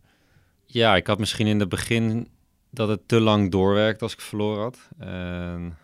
Ja, 0.64 0.96
ik 0.96 1.06
had 1.06 1.18
misschien 1.18 1.46
in 1.46 1.60
het 1.60 1.68
begin 1.68 2.28
dat 2.70 2.88
het 2.88 3.08
te 3.08 3.20
lang 3.20 3.50
doorwerkt 3.50 4.02
als 4.02 4.12
ik 4.12 4.20
verloren 4.20 4.62
had. 4.62 4.88
En 4.98 5.76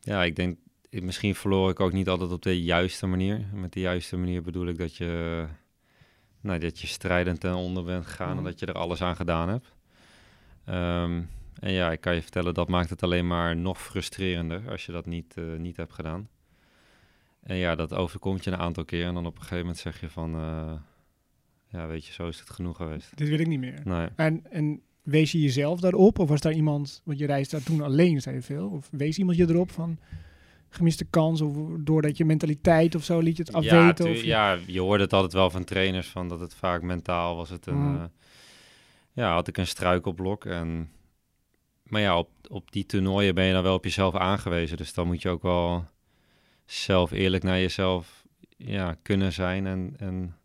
ja, 0.00 0.24
ik 0.24 0.36
denk, 0.36 0.58
misschien 0.90 1.34
verloor 1.34 1.70
ik 1.70 1.80
ook 1.80 1.92
niet 1.92 2.08
altijd 2.08 2.30
op 2.30 2.42
de 2.42 2.62
juiste 2.62 3.06
manier. 3.06 3.46
Met 3.52 3.72
de 3.72 3.80
juiste 3.80 4.16
manier 4.16 4.42
bedoel 4.42 4.66
ik 4.66 4.78
dat 4.78 4.96
je, 4.96 5.44
nou, 6.40 6.58
dat 6.58 6.80
je 6.80 6.86
strijdend 6.86 7.40
ten 7.40 7.54
onder 7.54 7.84
bent 7.84 8.06
gegaan 8.06 8.28
Mhm. 8.28 8.38
en 8.38 8.44
dat 8.44 8.58
je 8.60 8.66
er 8.66 8.74
alles 8.74 9.02
aan 9.02 9.16
gedaan 9.16 9.48
hebt. 9.48 9.74
Ehm, 10.64 11.22
en 11.60 11.72
ja, 11.72 11.92
ik 11.92 12.00
kan 12.00 12.14
je 12.14 12.22
vertellen, 12.22 12.54
dat 12.54 12.68
maakt 12.68 12.90
het 12.90 13.02
alleen 13.02 13.26
maar 13.26 13.56
nog 13.56 13.82
frustrerender 13.82 14.70
als 14.70 14.86
je 14.86 14.92
dat 14.92 15.06
niet, 15.06 15.34
eh, 15.36 15.44
niet 15.58 15.76
hebt 15.76 15.92
gedaan. 15.92 16.28
En 17.42 17.56
ja, 17.56 17.74
dat 17.74 17.94
overkomt 17.94 18.44
je 18.44 18.50
een 18.50 18.58
aantal 18.58 18.84
keer 18.84 19.06
en 19.06 19.14
dan 19.14 19.26
op 19.26 19.34
een 19.34 19.40
gegeven 19.40 19.58
moment 19.58 19.78
zeg 19.78 20.00
je 20.00 20.08
van, 20.08 20.34
eh, 20.34 20.72
ja, 21.66 21.86
weet 21.86 22.06
je, 22.06 22.12
zo 22.12 22.28
is 22.28 22.38
het 22.38 22.50
genoeg 22.50 22.76
geweest. 22.76 23.16
Dit 23.16 23.28
wil 23.28 23.38
ik 23.38 23.46
niet 23.46 23.58
meer. 23.60 23.80
Nee. 23.84 24.08
En, 24.16 24.50
en 24.50 24.80
wees 25.02 25.32
je 25.32 25.40
jezelf 25.40 25.80
daarop? 25.80 26.18
Of 26.18 26.28
was 26.28 26.40
daar 26.40 26.52
iemand, 26.52 27.02
want 27.04 27.18
je 27.18 27.26
reisde 27.26 27.56
daar 27.56 27.64
toen 27.64 27.80
alleen, 27.80 28.20
zei 28.20 28.36
je 28.36 28.42
veel. 28.42 28.68
Of 28.68 28.88
wees 28.90 29.18
iemand 29.18 29.36
je 29.36 29.48
erop 29.48 29.70
van 29.70 29.98
gemiste 30.68 31.04
kans? 31.04 31.40
Of 31.40 31.56
doordat 31.80 32.16
je 32.16 32.24
mentaliteit 32.24 32.94
of 32.94 33.04
zo 33.04 33.18
liet 33.18 33.36
je 33.36 33.42
het 33.42 33.64
ja, 33.64 33.78
afweten? 33.78 34.04
tu- 34.04 34.10
of 34.10 34.20
je- 34.20 34.26
ja, 34.26 34.58
je 34.66 34.80
hoorde 34.80 35.02
het 35.04 35.12
altijd 35.12 35.32
wel 35.32 35.50
van 35.50 35.64
trainers, 35.64 36.08
van 36.08 36.28
dat 36.28 36.40
het 36.40 36.54
vaak 36.54 36.82
mentaal 36.82 37.36
was. 37.36 37.50
Het 37.50 37.66
een, 37.66 37.90
Mhm. 37.92 37.94
eh, 38.02 38.04
ja, 39.12 39.32
had 39.32 39.48
ik 39.48 39.56
een 39.58 39.66
struikelblok. 39.66 40.44
En, 40.44 40.90
maar 41.82 42.00
ja, 42.00 42.18
op, 42.18 42.28
op 42.48 42.72
die 42.72 42.86
toernooien 42.86 43.34
ben 43.34 43.44
je 43.44 43.52
dan 43.52 43.62
wel 43.62 43.74
op 43.74 43.84
jezelf 43.84 44.14
aangewezen. 44.14 44.76
Dus 44.76 44.94
dan 44.94 45.06
moet 45.06 45.22
je 45.22 45.28
ook 45.28 45.42
wel 45.42 45.84
zelf 46.64 47.10
eerlijk 47.10 47.42
naar 47.42 47.58
jezelf 47.58 48.24
ja, 48.56 48.96
kunnen 49.02 49.32
zijn. 49.32 49.66
En, 49.66 49.94
en, 49.98 50.36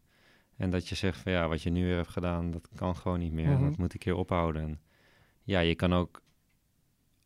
en 0.58 0.70
dat 0.70 0.88
je 0.88 0.96
zegt 0.96 1.20
van 1.20 1.32
ja, 1.32 1.48
wat 1.48 1.62
je 1.62 1.70
nu 1.70 1.86
weer 1.86 1.96
hebt 1.96 2.10
gedaan, 2.10 2.52
dat 2.52 2.68
kan 2.76 2.96
gewoon 2.96 3.20
niet 3.20 3.32
meer. 3.34 3.50
Mhm. 3.50 3.64
Dat 3.64 3.78
moet 3.78 3.94
ik 3.94 4.04
hier 4.04 4.16
ophouden. 4.16 4.62
En 4.62 4.80
ja, 5.44 5.60
je 5.60 5.76
kan 5.76 5.94
ook 5.94 6.21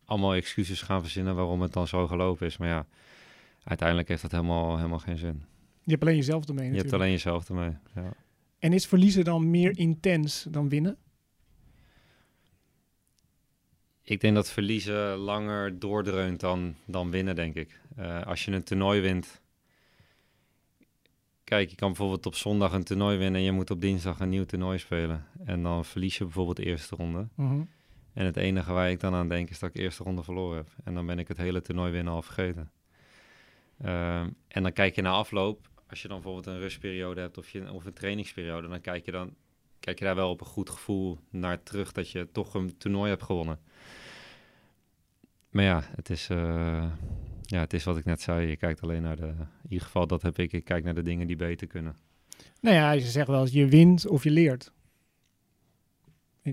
allemaal 0.06 0.34
excuses 0.34 0.82
gaan 0.82 1.02
verzinnen 1.02 1.36
waarom 1.36 1.62
het 1.62 1.74
dan 1.74 1.88
zo 1.88 2.08
gelopen 2.08 2.48
is. 2.48 2.58
Maar 2.58 2.68
ja, 2.68 2.86
uiteindelijk 3.64 4.08
heeft 4.08 4.22
dat 4.22 4.32
helemaal, 4.32 4.76
helemaal 4.78 5.00
geen 5.00 5.18
zin. 5.18 5.44
Je 5.84 5.92
hebt 5.92 6.04
alleen 6.04 6.16
jezelf 6.16 6.48
ermee 6.48 6.66
Je 6.66 6.72
hebt 6.72 6.84
natuurlijk. 6.84 7.04
alleen 7.04 7.12
jezelf 7.12 7.50
ermee. 7.50 7.78
Ja. 7.96 8.14
En 8.60 8.74
is 8.74 8.86
verliezen 8.88 9.24
dan 9.24 9.50
meer 9.50 9.78
intens 9.78 10.46
dan 10.50 10.70
winnen? 10.70 10.98
Ik 14.02 14.22
denk 14.22 14.36
dat 14.36 14.50
verliezen 14.50 15.16
langer 15.16 15.80
doordreunt 15.80 16.40
dan, 16.40 16.76
dan 16.86 17.12
winnen, 17.12 17.36
denk 17.36 17.56
ik. 17.56 17.80
Eh, 17.96 18.22
als 18.22 18.46
je 18.46 18.52
een 18.52 18.64
toernooi 18.64 19.02
wint. 19.02 19.42
Kijk, 21.44 21.70
je 21.70 21.76
kan 21.76 21.88
bijvoorbeeld 21.88 22.26
op 22.26 22.36
zondag 22.36 22.74
een 22.74 22.84
toernooi 22.84 23.18
winnen 23.18 23.40
en 23.40 23.46
je 23.46 23.52
moet 23.52 23.72
op 23.72 23.82
dinsdag 23.82 24.20
een 24.20 24.30
nieuw 24.30 24.46
toernooi 24.46 24.78
spelen. 24.78 25.26
En 25.46 25.64
dan 25.64 25.86
verlies 25.86 26.18
je 26.18 26.24
bijvoorbeeld 26.24 26.58
de 26.58 26.66
eerste 26.66 26.96
ronde. 26.96 27.28
Mhm. 27.36 27.62
En 28.16 28.26
het 28.26 28.38
enige 28.38 28.74
waar 28.74 28.92
ik 28.92 29.00
dan 29.00 29.14
aan 29.14 29.30
denk 29.30 29.50
is 29.50 29.60
dat 29.60 29.70
ik 29.70 29.76
de 29.76 29.82
eerste 29.82 30.04
ronde 30.04 30.24
verloren 30.24 30.58
heb. 30.58 30.70
En 30.84 30.94
dan 30.94 31.06
ben 31.06 31.20
ik 31.20 31.28
het 31.28 31.38
hele 31.38 31.62
toernooi 31.62 31.92
winnen 31.92 32.14
al 32.14 32.22
vergeten. 32.22 32.72
Ehm, 33.82 34.30
en 34.48 34.64
dan 34.64 34.74
kijk 34.74 34.96
je 34.96 35.02
na 35.02 35.10
afloop, 35.10 35.70
als 35.90 36.02
je 36.02 36.08
dan 36.08 36.22
bijvoorbeeld 36.22 36.56
een 36.56 36.62
rustperiode 36.62 37.22
hebt 37.22 37.38
of, 37.38 37.50
je, 37.50 37.72
of 37.72 37.86
een 37.86 37.94
trainingsperiode, 37.94 38.68
dan 38.68 38.82
kijk 38.82 39.06
je, 39.06 39.12
dan 39.12 39.34
kijk 39.80 40.00
je 40.00 40.06
daar 40.06 40.16
wel 40.16 40.30
op 40.30 40.42
een 40.42 40.48
goed 40.48 40.70
gevoel 40.70 41.20
naar 41.30 41.64
terug 41.64 41.92
dat 41.92 42.10
je 42.12 42.32
toch 42.32 42.54
een 42.54 42.78
toernooi 42.78 43.10
hebt 43.10 43.24
gewonnen. 43.24 43.60
Maar 45.50 45.64
ja, 45.64 45.84
het 45.96 46.10
is, 46.10 46.30
eh, 46.30 46.92
ja, 47.42 47.60
het 47.60 47.74
is 47.74 47.84
wat 47.84 47.98
ik 47.98 48.06
net 48.06 48.22
zei. 48.22 48.48
Je 48.48 48.56
kijkt 48.56 48.82
alleen 48.82 49.02
naar 49.02 49.16
de. 49.16 49.28
In 49.28 49.70
ieder 49.70 49.86
geval, 49.86 50.08
dat 50.08 50.22
heb 50.22 50.40
ik. 50.40 50.54
Ik 50.54 50.64
kijk 50.64 50.84
naar 50.84 50.94
de 50.94 51.04
dingen 51.04 51.28
die 51.28 51.36
beter 51.36 51.68
kunnen. 51.68 51.96
Nou 52.62 52.76
ja, 52.76 52.92
je 52.92 53.02
zegt 53.02 53.28
wel 53.28 53.42
eens 53.42 53.52
je 53.52 53.68
wint 53.68 54.08
of 54.08 54.24
je 54.24 54.32
leert. 54.32 54.72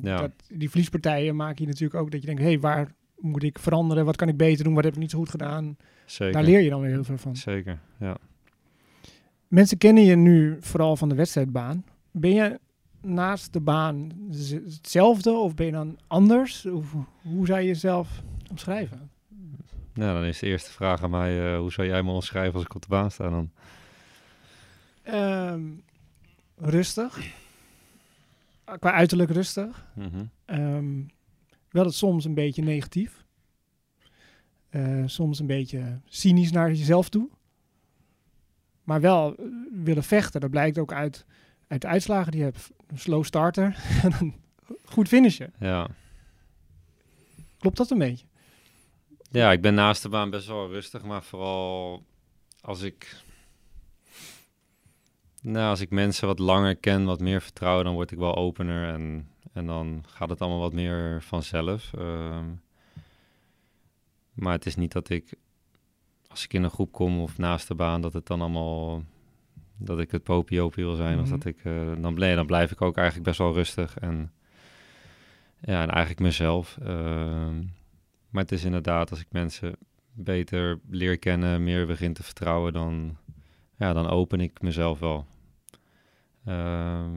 Ja. 0.01 0.17
Dat, 0.17 0.31
die 0.49 0.69
verliespartijen 0.69 1.37
maken 1.37 1.65
je 1.65 1.71
natuurlijk 1.71 2.01
ook 2.01 2.11
dat 2.11 2.21
je 2.21 2.27
denkt, 2.27 2.43
hé, 2.43 2.49
hey, 2.49 2.61
waar 2.61 2.95
moet 3.17 3.43
ik 3.43 3.59
veranderen? 3.59 4.05
Wat 4.05 4.17
kan 4.17 4.29
ik 4.29 4.37
beter 4.37 4.65
doen? 4.65 4.75
Wat 4.75 4.85
heb 4.85 4.93
ik 4.93 4.99
niet 4.99 5.11
zo 5.11 5.19
goed 5.19 5.31
gedaan? 5.31 5.77
Zeker. 6.07 6.33
Daar 6.33 6.45
leer 6.45 6.61
je 6.61 6.71
dan 6.71 6.81
weer 6.81 6.91
heel 6.91 7.05
veel 7.05 7.19
van. 7.19 7.37
Zeker. 7.37 7.79
Ja. 7.99 8.17
Mensen 9.49 9.79
kennen 9.79 10.05
je 10.05 10.17
nu 10.17 10.57
vooral 10.61 10.97
van 10.97 11.09
de 11.09 11.15
wedstrijdbaan. 11.15 11.85
Ben 12.11 12.35
je 12.35 12.61
naast 13.01 13.53
de 13.53 13.61
baan 13.61 14.13
hetzelfde 14.65 15.31
of 15.31 15.55
ben 15.55 15.67
je 15.67 15.73
dan 15.73 15.99
anders? 16.07 16.67
Of 16.67 16.95
hoe 17.23 17.47
zou 17.47 17.61
je 17.61 17.67
jezelf 17.67 18.23
omschrijven? 18.51 19.11
Nou, 19.95 20.15
dan 20.15 20.25
is 20.25 20.39
de 20.39 20.47
eerste 20.47 20.71
vraag 20.71 21.03
aan 21.03 21.11
mij: 21.11 21.53
eh, 21.53 21.59
hoe 21.59 21.73
zou 21.73 21.87
jij 21.87 22.03
me 22.03 22.11
omschrijven 22.11 22.55
als 22.55 22.65
ik 22.65 22.75
op 22.75 22.83
de 22.83 22.89
baan 22.89 23.11
sta 23.11 23.31
dan? 23.31 23.51
Ehm, 25.03 25.63
rustig. 26.57 27.19
Qua 28.79 28.93
uiterlijk 28.93 29.31
rustig. 29.31 29.87
Mhm. 29.95 30.25
Ehm, 30.45 31.03
wel 31.71 31.85
het 31.85 31.95
soms 31.95 32.25
een 32.25 32.35
beetje 32.35 32.63
negatief. 32.63 33.25
Eh, 34.69 35.03
soms 35.07 35.39
een 35.39 35.47
beetje 35.47 36.01
cynisch 36.05 36.53
naar 36.53 36.69
jezelf 36.69 37.09
toe. 37.09 37.29
Maar 38.83 39.01
wel 39.01 39.37
eh, 39.37 39.45
willen 39.73 40.05
vechten. 40.05 40.41
Dat 40.41 40.51
blijkt 40.51 40.79
ook 40.79 40.93
uit, 40.93 41.25
uit 41.67 41.81
de 41.81 41.87
uitslagen 41.89 42.31
die 42.33 42.41
je 42.41 42.47
hebt. 42.47 42.71
Een 42.87 42.99
slow 42.99 43.25
starter 43.25 43.77
en 44.03 44.11
dan 44.11 44.35
goed 44.85 45.09
finishen. 45.09 45.53
Ja. 45.59 45.89
Klopt 47.59 47.77
dat 47.77 47.91
een 47.91 47.99
beetje? 47.99 48.27
ja, 49.31 49.53
ik 49.53 49.61
ben 49.61 49.75
naast 49.75 50.03
de 50.03 50.09
baan 50.09 50.31
best 50.31 50.47
wel 50.47 50.69
rustig, 50.69 51.03
maar 51.03 51.23
vooral 51.23 52.03
als 52.61 52.83
ik. 52.83 53.17
Nou, 55.45 55.69
als 55.69 55.81
ik 55.81 55.91
mensen 55.91 56.27
wat 56.27 56.39
langer 56.39 56.77
ken, 56.77 57.05
wat 57.05 57.21
meer 57.21 57.41
vertrouw, 57.43 57.83
dan 57.83 57.95
word 57.95 58.11
ik 58.11 58.19
wel 58.19 58.37
opener 58.37 58.95
en, 58.95 59.29
en 59.53 59.67
dan 59.67 60.05
gaat 60.07 60.29
het 60.29 60.41
allemaal 60.41 60.61
wat 60.61 60.73
meer 60.73 61.23
vanzelf. 61.23 61.93
Ehm, 61.99 62.45
maar 64.33 64.53
het 64.53 64.67
is 64.67 64.77
niet 64.77 64.93
dat 64.93 65.09
ik, 65.09 65.35
als 66.29 66.45
ik 66.45 66.53
in 66.53 66.63
een 66.63 66.71
groep 66.71 66.93
kom 66.93 67.21
of 67.21 67.39
naast 67.39 67.69
de 67.69 67.75
baan, 67.75 68.01
dat 68.01 68.13
het 68.13 68.27
dan 68.27 68.41
allemaal, 68.41 69.03
dat 69.77 69.99
ik 70.01 70.11
het 70.11 70.23
popiopie 70.23 70.85
wil 70.85 70.95
zijn. 70.97 71.19
Of 71.21 71.29
Mhm. 71.29 71.39
dat 71.39 71.45
ik, 71.45 71.65
eh, 71.65 71.93
dan, 72.01 72.15
nee, 72.15 72.35
dan 72.35 72.47
blijf 72.47 72.71
ik 72.71 72.83
ook 72.83 72.97
eigenlijk 72.97 73.27
best 73.27 73.39
wel 73.39 73.53
rustig 73.53 73.99
en, 73.99 74.33
ja, 75.61 75.83
en 75.83 75.89
eigenlijk 75.91 76.21
mezelf. 76.21 76.79
Ehm, 76.83 77.57
maar 78.31 78.43
het 78.43 78.53
is 78.53 78.65
inderdaad, 78.65 79.11
als 79.11 79.21
ik 79.21 79.27
mensen 79.31 79.77
beter 80.13 80.81
leer 80.91 81.19
kennen, 81.19 81.65
meer 81.65 81.87
begin 81.87 82.13
te 82.13 82.23
vertrouwen, 82.23 82.73
dan, 82.73 83.17
ja, 83.77 83.93
dan 83.93 84.09
open 84.09 84.41
ik 84.41 84.63
mezelf 84.63 84.99
wel. 84.99 85.27
Ehm, 86.45 87.11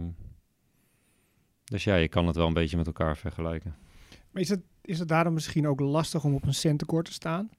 dus 1.64 1.84
ja, 1.84 1.96
je 1.96 2.08
kan 2.08 2.28
het 2.28 2.36
wel 2.36 2.48
een 2.48 2.54
beetje 2.54 2.78
met 2.78 2.86
elkaar 2.88 3.18
vergelijken. 3.18 3.76
Maar 4.32 4.42
is 4.42 4.50
het, 4.50 4.62
is 4.82 5.00
het 5.00 5.08
daarom 5.08 5.34
misschien 5.34 5.68
ook 5.68 5.80
lastig 5.80 6.24
om 6.24 6.34
op 6.36 6.46
een 6.46 6.54
centekort 6.54 7.06
te 7.06 7.14
staan? 7.14 7.50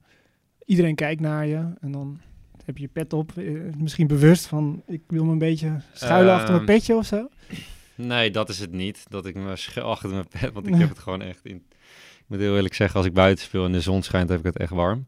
Iedereen 0.65 0.95
kijkt 0.95 1.21
naar 1.21 1.45
je 1.47 1.73
en 1.79 1.91
dan 1.91 2.19
heb 2.65 2.77
je 2.77 2.83
je 2.83 2.89
pet 2.89 3.13
op. 3.13 3.37
eh, 3.37 3.59
misschien 3.77 4.07
bewust 4.07 4.45
van, 4.47 4.83
ik 4.85 5.01
wil 5.07 5.25
me 5.25 5.31
een 5.31 5.37
beetje 5.37 5.81
schuilen 5.93 6.33
achter 6.33 6.49
mijn 6.55 6.65
Ehm, 6.67 6.75
petje 6.77 6.95
of 6.95 7.05
zo. 7.05 7.29
Nee, 7.95 8.31
dat 8.31 8.49
is 8.49 8.59
het 8.59 8.71
niet. 8.71 9.05
Dat 9.09 9.25
ik 9.25 9.35
me 9.35 9.55
schuil 9.55 9.87
achter 9.91 10.09
mijn 10.09 10.27
pet, 10.27 10.53
want 10.53 10.67
ik 10.67 10.75
heb 10.75 10.89
het 10.89 10.99
gewoon 10.99 11.21
echt 11.21 11.45
in. 11.45 11.65
Ik 12.19 12.25
moet 12.27 12.39
heel 12.39 12.55
eerlijk 12.55 12.73
zeggen, 12.73 12.97
als 12.97 13.05
ik 13.05 13.13
buiten 13.13 13.45
speel 13.45 13.65
en 13.65 13.71
de 13.71 13.81
zon 13.81 14.03
schijnt, 14.03 14.29
heb 14.29 14.39
ik 14.39 14.45
het 14.45 14.57
echt 14.57 14.71
warm. 14.71 15.07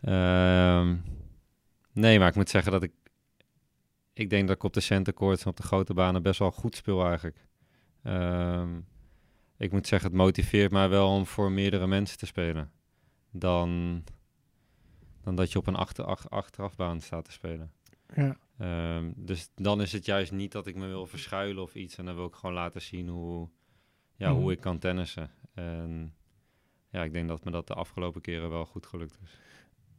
Ehm, 0.00 0.96
nee, 1.92 2.18
maar 2.18 2.28
ik 2.28 2.34
moet 2.34 2.50
zeggen 2.50 2.72
dat 2.72 2.82
ik. 2.82 2.92
Ik 4.12 4.30
denk 4.30 4.46
dat 4.46 4.56
ik 4.56 4.62
op 4.62 4.72
de 4.72 4.80
centercourts 4.80 5.42
en 5.44 5.50
op 5.50 5.56
de 5.56 5.62
grote 5.62 5.94
banen 5.94 6.22
best 6.22 6.38
wel 6.38 6.50
goed 6.52 6.76
speel 6.76 7.04
eigenlijk. 7.06 7.46
Ehm, 8.02 8.80
ik 9.56 9.72
moet 9.72 9.86
zeggen, 9.86 10.08
het 10.08 10.18
motiveert 10.18 10.70
mij 10.72 10.88
wel 10.88 11.08
om 11.08 11.26
voor 11.26 11.52
meerdere 11.52 11.86
mensen 11.86 12.18
te 12.18 12.26
spelen. 12.26 12.72
Dan, 13.30 14.02
dan 15.20 15.34
dat 15.34 15.52
je 15.52 15.58
op 15.58 15.66
een 15.66 15.74
achter, 15.74 16.04
ach- 16.04 16.30
achterafbaan 16.30 17.00
staat 17.00 17.24
te 17.24 17.32
spelen. 17.32 17.72
Ja. 18.14 18.36
Ehm, 18.58 19.12
dus 19.16 19.50
dan 19.54 19.80
is 19.80 19.92
het 19.92 20.04
juist 20.04 20.32
niet 20.32 20.52
dat 20.52 20.66
ik 20.66 20.74
me 20.74 20.86
wil 20.86 21.06
verschuilen 21.06 21.62
of 21.62 21.74
iets. 21.74 21.96
En 21.96 22.04
dan 22.04 22.14
wil 22.14 22.26
ik 22.26 22.34
gewoon 22.34 22.54
laten 22.54 22.82
zien 22.82 23.08
hoe, 23.08 23.48
ja, 24.16 24.30
Mhm. 24.30 24.40
hoe 24.40 24.52
ik 24.52 24.60
kan 24.60 24.78
tennissen. 24.78 25.30
En 25.54 26.14
ja, 26.90 27.02
ik 27.04 27.12
denk 27.12 27.28
dat 27.28 27.44
me 27.44 27.50
dat 27.50 27.66
de 27.66 27.74
afgelopen 27.74 28.20
keren 28.20 28.50
wel 28.50 28.66
goed 28.66 28.86
gelukt 28.86 29.18
is. 29.22 29.38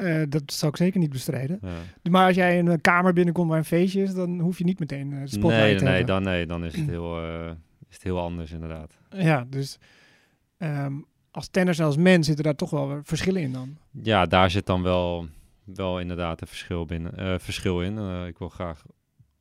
Eh, 0.02 0.22
dat 0.30 0.44
zou 0.46 0.72
ik 0.72 0.78
zeker 0.78 1.00
niet 1.00 1.10
bestrijden. 1.10 1.60
Ja. 1.62 2.10
Maar 2.12 2.28
als 2.28 2.36
jij 2.36 2.58
in 2.58 2.68
een 2.68 2.82
kamer 2.82 3.14
binnenkomt 3.14 3.50
waar 3.50 3.58
een 3.58 3.66
feestje 3.66 4.02
is, 4.02 4.14
dan 4.14 4.40
hoef 4.40 4.58
je 4.58 4.64
niet 4.64 4.80
meteen 4.80 5.14
eh, 5.14 5.22
de 5.22 5.28
spotlight 5.28 5.62
Nee, 5.62 5.76
te 5.76 5.84
nee, 5.84 5.94
hebben. 5.96 6.14
dan, 6.16 6.24
nee, 6.24 6.46
dan 6.46 6.66
is 6.66 6.76
het 6.76 6.90
heel, 6.96 7.24
eh, 7.24 7.50
is 7.90 7.96
het 7.96 8.04
heel 8.04 8.20
anders 8.20 8.52
inderdaad. 8.52 8.98
Ja, 9.10 9.46
dus 9.50 9.78
ehm, 10.58 10.94
als 11.32 11.48
tennis 11.48 11.80
en 11.80 11.86
als 11.86 11.98
mens 11.98 12.26
zitten 12.26 12.44
daar 12.44 12.56
toch 12.56 12.70
wel 12.70 13.00
verschillen 13.04 13.42
in 13.42 13.52
dan. 13.52 13.78
Ja, 13.92 14.26
daar 14.26 14.50
zit 14.52 14.66
dan 14.66 14.82
wel, 14.82 15.28
wel 15.64 16.00
inderdaad 16.00 16.42
een 16.42 16.48
verschil, 16.48 16.86
binnen, 16.86 17.40
verschil 17.42 17.82
in. 17.82 18.26
Ik 18.28 18.38
wil 18.38 18.50
graag 18.50 18.84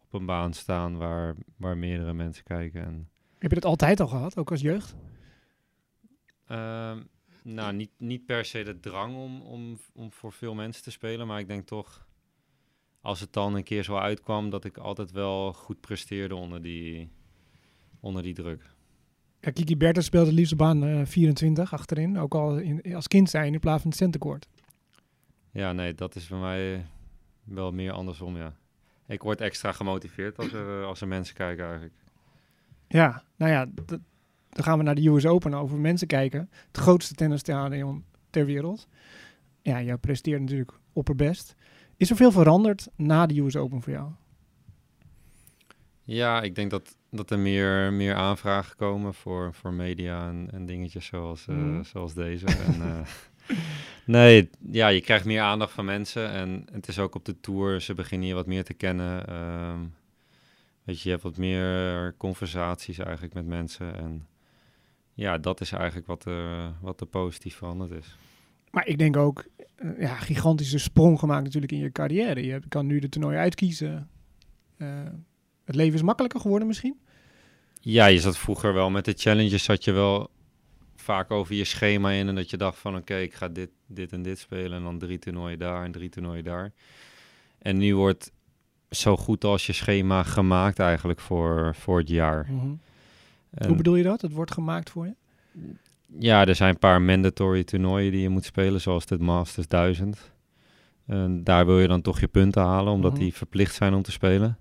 op 0.05 0.21
een 0.21 0.27
baan 0.27 0.53
staan 0.53 0.97
waar, 0.97 1.35
waar 1.57 1.77
meerdere 1.77 2.13
mensen 2.13 2.45
kijken. 2.45 2.85
En, 2.85 3.09
Heb 3.39 3.51
je 3.51 3.61
dat 3.61 3.71
altijd 3.71 4.01
al 4.01 4.09
gehad, 4.09 4.37
ook 4.37 4.51
als 4.51 4.61
jeugd? 4.61 4.97
Ehm, 6.47 6.99
nou, 7.43 7.73
niet, 7.73 7.91
niet 7.99 8.27
per 8.27 8.45
se 8.45 8.63
de 8.63 8.81
drang 8.81 9.17
om, 9.17 9.41
om, 9.41 9.79
om 9.95 10.13
voor 10.13 10.33
veel 10.33 10.55
mensen 10.55 10.83
te 10.83 10.91
spelen, 10.91 11.27
maar 11.27 11.39
ik 11.41 11.49
denk 11.49 11.67
toch, 11.67 12.07
als 13.01 13.21
het 13.21 13.33
dan 13.33 13.55
een 13.55 13.63
keer 13.65 13.83
zo 13.83 13.97
uitkwam, 13.97 14.51
dat 14.51 14.65
ik 14.65 14.77
altijd 14.79 15.11
wel 15.11 15.53
goed 15.53 15.81
presteerde 15.81 16.35
onder 16.35 16.63
die, 16.63 17.11
onder 18.01 18.23
die 18.23 18.35
druk. 18.35 18.75
Ja, 19.41 19.51
Kiki 19.51 19.77
Bertens 19.77 20.07
speelde 20.07 20.27
het 20.27 20.35
liefst 20.37 20.53
op 20.53 20.59
baan 20.59 20.85
eh, 20.85 21.07
24 21.07 21.73
achterin, 21.73 22.19
ook 22.19 22.35
al 22.35 22.57
in, 22.59 22.95
als 22.95 23.07
kind 23.09 23.31
zijn 23.31 23.53
in 23.53 23.61
plaats 23.61 23.81
van 23.83 23.91
het 23.91 23.99
centercourt. 24.01 24.49
Ja, 25.53 25.73
nee, 25.73 25.95
dat 25.95 26.15
is 26.17 26.29
bij 26.29 26.39
mij 26.39 26.87
wel 27.45 27.73
meer 27.73 27.93
andersom, 27.93 28.37
ja. 28.37 28.57
Ik 29.07 29.23
word 29.23 29.41
extra 29.41 29.73
gemotiveerd 29.73 30.39
als 30.39 30.53
er, 30.53 30.81
eh, 30.81 30.87
als 30.87 31.01
er 31.01 31.09
mensen 31.09 31.35
kijken 31.35 31.65
eigenlijk. 31.65 31.95
Ja, 32.89 33.23
nou 33.37 33.53
ja, 33.53 33.67
d- 33.85 33.99
dan 34.51 34.65
gaan 34.65 34.79
we 34.79 34.85
naar 34.85 34.95
de 34.95 35.09
US 35.09 35.27
Open 35.27 35.55
over 35.55 35.79
mensen 35.79 36.07
kijken. 36.07 36.51
Het 36.67 36.77
grootste 36.81 37.15
tennisstadion 37.15 38.05
ter 38.31 38.47
wereld. 38.47 38.89
Ja, 39.63 39.83
jij 39.83 39.97
presteert 39.97 40.41
natuurlijk 40.41 40.73
opperbest. 40.93 41.55
Is 41.97 42.11
er 42.11 42.17
veel 42.17 42.33
veranderd 42.33 42.89
na 42.97 43.27
de 43.27 43.41
US 43.41 43.57
Open 43.57 43.83
voor 43.83 43.93
jou? 43.93 44.11
Ja, 46.03 46.43
ik 46.43 46.55
denk 46.55 46.71
dat, 46.71 46.97
dat 47.11 47.31
er 47.31 47.39
meer, 47.39 47.93
meer 47.93 48.15
aanvragen 48.15 48.77
komen 48.77 49.15
voor, 49.15 49.55
voor 49.55 49.73
media 49.73 50.29
en, 50.29 50.49
en 50.53 50.67
dingetjes 50.67 51.07
zoals, 51.07 51.47
eh, 51.49 51.55
Mhm. 51.55 51.83
zoals 51.83 52.15
deze. 52.15 52.47
en, 52.47 52.81
eh, 52.83 53.57
nee, 54.05 54.51
ja, 54.71 54.89
je 54.89 55.01
krijgt 55.01 55.25
meer 55.25 55.41
aandacht 55.41 55.73
van 55.73 55.85
mensen 55.85 56.31
en 56.31 56.65
het 56.73 56.89
is 56.89 56.99
ook 56.99 57.15
op 57.15 57.25
de 57.25 57.41
tour. 57.41 57.81
Ze 57.81 57.95
beginnen 57.95 58.29
je 58.29 58.35
wat 58.35 58.47
meer 58.47 58.65
te 58.65 58.75
kennen. 58.75 59.27
ehm, 59.27 59.79
weet 60.85 60.97
je, 61.01 61.03
je 61.05 61.11
hebt 61.11 61.23
wat 61.23 61.37
meer 61.37 62.15
conversaties 62.17 62.99
eigenlijk 62.99 63.35
met 63.35 63.47
mensen. 63.47 63.97
En 63.99 64.27
ja, 65.15 65.39
dat 65.39 65.61
is 65.61 65.73
eigenlijk 65.73 66.07
wat, 66.07 66.25
er 66.25 66.75
wat 66.81 67.01
er 67.01 67.07
positief 67.07 67.57
veranderd 67.57 67.91
is. 67.91 68.17
Maar 68.71 68.87
ik 68.87 68.99
denk 68.99 69.17
ook, 69.17 69.45
eh, 69.77 70.01
ja, 70.01 70.15
gigantische 70.15 70.79
sprong 70.79 71.19
gemaakt 71.19 71.45
natuurlijk 71.45 71.73
in 71.73 71.79
je 71.79 71.93
carrière. 71.93 72.45
Je 72.45 72.61
kan 72.69 72.87
nu 72.87 72.99
de 72.99 73.09
toernooi 73.09 73.37
uitkiezen. 73.37 74.09
Eh, 74.77 74.89
het 75.65 75.75
leven 75.75 75.95
is 75.95 76.03
makkelijker 76.03 76.41
geworden 76.41 76.69
misschien? 76.69 77.01
Ja, 77.81 78.07
je 78.07 78.21
zat 78.21 78.39
vroeger 78.39 78.75
wel 78.75 78.91
met 78.91 79.05
de 79.05 79.15
challenges, 79.17 79.65
zat 79.65 79.85
je 79.85 79.93
wel 79.93 80.31
vaak 80.97 81.31
over 81.31 81.55
je 81.55 81.65
schema 81.65 82.11
in 82.11 82.29
en 82.29 82.35
dat 82.35 82.51
je 82.51 82.57
dacht 82.57 82.79
van 82.79 82.97
oké, 82.97 83.17
ik 83.17 83.35
ga 83.35 83.49
dit, 83.49 83.71
dit 83.87 84.13
en 84.13 84.23
dit 84.23 84.39
spelen 84.39 84.73
en 84.73 84.83
dan 84.83 84.99
drie 84.99 85.19
toernooien 85.19 85.59
daar 85.59 85.85
en 85.85 85.93
drie 85.93 86.09
toernooien 86.09 86.45
daar. 86.45 86.73
En 87.59 87.77
nu 87.77 87.97
wordt 87.97 88.33
zo 88.91 89.17
goed 89.17 89.45
als 89.45 89.67
je 89.67 89.73
schema 89.73 90.23
gemaakt 90.23 90.79
eigenlijk 90.79 91.21
voor, 91.21 91.75
voor 91.75 91.99
het 91.99 92.09
jaar. 92.09 92.47
En 92.49 92.81
Hoe 93.67 93.77
bedoel 93.77 93.97
je 93.97 94.03
dat? 94.03 94.21
Het 94.23 94.33
wordt 94.33 94.53
gemaakt 94.53 94.91
voor 94.91 95.07
je? 95.07 95.15
ja, 96.19 96.47
er 96.47 96.55
zijn 96.55 96.71
een 96.71 96.79
paar 96.79 97.03
mandatory 97.03 97.65
toernooien 97.65 98.13
die 98.13 98.21
je 98.21 98.29
moet 98.29 98.45
spelen, 98.45 98.81
zoals 98.81 99.09
het 99.09 99.21
Masters 99.21 99.69
1000. 99.69 100.33
En 101.07 101.45
daar 101.45 101.67
wil 101.67 101.81
je 101.81 101.89
dan 101.89 102.01
toch 102.03 102.21
je 102.21 102.29
punten 102.29 102.63
halen, 102.63 102.93
omdat 102.93 103.13
Mhm. 103.13 103.21
die 103.21 103.35
verplicht 103.35 103.75
zijn 103.75 103.95
om 103.95 104.03
te 104.03 104.13
spelen. 104.13 104.59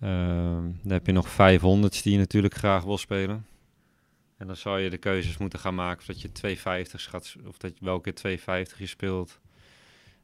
Ehm, 0.00 0.62
dan 0.82 0.92
heb 0.92 1.06
je 1.06 1.12
nog 1.12 1.28
500's 1.28 2.02
die 2.02 2.12
je 2.12 2.18
natuurlijk 2.18 2.54
graag 2.54 2.84
wil 2.84 2.98
spelen. 2.98 3.46
En 4.36 4.46
dan 4.46 4.56
zou 4.56 4.80
je 4.80 4.90
de 4.90 4.98
keuzes 4.98 5.38
moeten 5.38 5.58
gaan 5.58 5.74
maken 5.74 5.98
of 6.00 6.06
dat 6.06 6.20
je 6.20 6.32
250's 6.32 7.06
gaat, 7.06 7.36
of 7.46 7.56
dat 7.58 7.78
je 7.78 7.84
welke 7.84 8.12
250 8.12 8.78
je 8.78 8.86
speelt. 8.86 9.40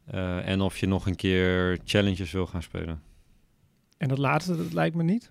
Eh, 0.04 0.48
en 0.48 0.60
of 0.60 0.76
je 0.78 0.86
nog 0.86 1.06
een 1.06 1.16
keer 1.16 1.78
challenges 1.84 2.32
wil 2.32 2.46
gaan 2.46 2.62
spelen. 2.62 3.02
En 3.96 4.08
dat 4.08 4.18
laatste, 4.18 4.56
dat 4.56 4.72
lijkt 4.72 4.96
me 4.96 5.02
niet. 5.02 5.30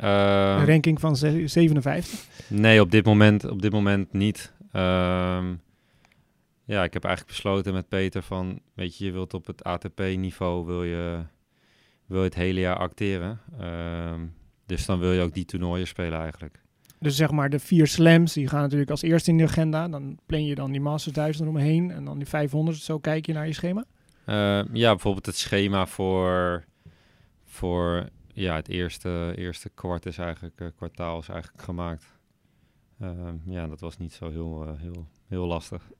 Ehm, 0.00 0.60
Een 0.60 0.66
ranking 0.66 1.00
van 1.00 1.16
ze- 1.16 1.42
57. 1.46 2.26
Nee, 2.48 2.80
op 2.80 2.90
dit 2.90 3.04
moment, 3.04 3.44
op 3.50 3.62
dit 3.62 3.72
moment 3.72 4.12
niet. 4.12 4.52
Ehm, 4.72 5.54
ja, 6.64 6.84
ik 6.84 6.92
heb 6.92 7.04
eigenlijk 7.04 7.26
besloten 7.36 7.72
met 7.72 7.88
Peter 7.88 8.22
van, 8.22 8.60
weet 8.74 8.98
je, 8.98 9.04
je 9.04 9.12
wilt 9.12 9.34
op 9.34 9.46
het 9.46 9.64
ATP-niveau 9.64 10.66
wil 10.66 10.84
je, 10.84 11.18
wil 12.06 12.18
je 12.18 12.24
het 12.24 12.34
hele 12.34 12.60
jaar 12.60 12.76
acteren. 12.76 13.40
Ehm, 13.60 14.20
dus 14.66 14.86
dan 14.86 14.98
wil 14.98 15.12
je 15.12 15.20
ook 15.22 15.34
die 15.34 15.44
toernooien 15.44 15.86
spelen 15.86 16.20
eigenlijk. 16.20 16.60
Dus 17.00 17.16
zeg 17.16 17.30
maar 17.30 17.50
de 17.50 17.58
vier 17.58 17.86
slams, 17.86 18.32
die 18.32 18.48
gaan 18.48 18.60
natuurlijk 18.62 18.90
als 18.90 19.02
eerste 19.02 19.30
in 19.30 19.36
de 19.36 19.42
agenda. 19.44 19.88
Dan 19.88 20.18
plan 20.26 20.44
je 20.44 20.54
dan 20.54 20.70
die 20.72 20.80
Masters 20.80 21.14
1000 21.14 21.44
eromheen. 21.48 21.90
En 21.90 22.04
dan 22.04 22.18
die 22.18 22.26
500, 22.28 22.78
zo 22.78 22.98
kijk 22.98 23.26
je 23.26 23.32
naar 23.32 23.46
je 23.46 23.52
schema. 23.52 23.84
Ja, 24.72 24.90
bijvoorbeeld 24.90 25.26
het 25.26 25.36
schema 25.36 25.86
voor, 25.86 26.64
voor 27.44 28.08
ja, 28.36 28.54
het 28.54 28.68
eerste, 28.68 29.32
eerste 29.36 29.68
kwart 29.68 30.06
is 30.06 30.18
eigenlijk, 30.18 30.60
eh, 30.60 30.66
kwartaal 30.76 31.18
is 31.18 31.28
eigenlijk 31.28 31.62
gemaakt. 31.62 32.04
Ehm, 33.00 33.34
ja, 33.46 33.66
dat 33.66 33.80
was 33.80 33.98
niet 33.98 34.12
zo 34.12 34.30
heel, 34.30 34.64
eh, 34.66 34.80
heel, 34.80 35.06
heel 35.26 35.46
lastig. 35.46 35.90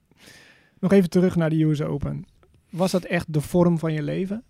Nog 0.81 0.93
even 0.93 1.11
terug 1.11 1.37
naar 1.37 1.51
de 1.51 1.63
US 1.63 1.83
Open. 1.83 2.25
Was 2.71 2.91
dat 2.91 3.05
echt 3.05 3.33
de 3.33 3.41
vorm 3.41 3.79
van 3.79 3.93
je 3.93 4.03
leven? 4.03 4.45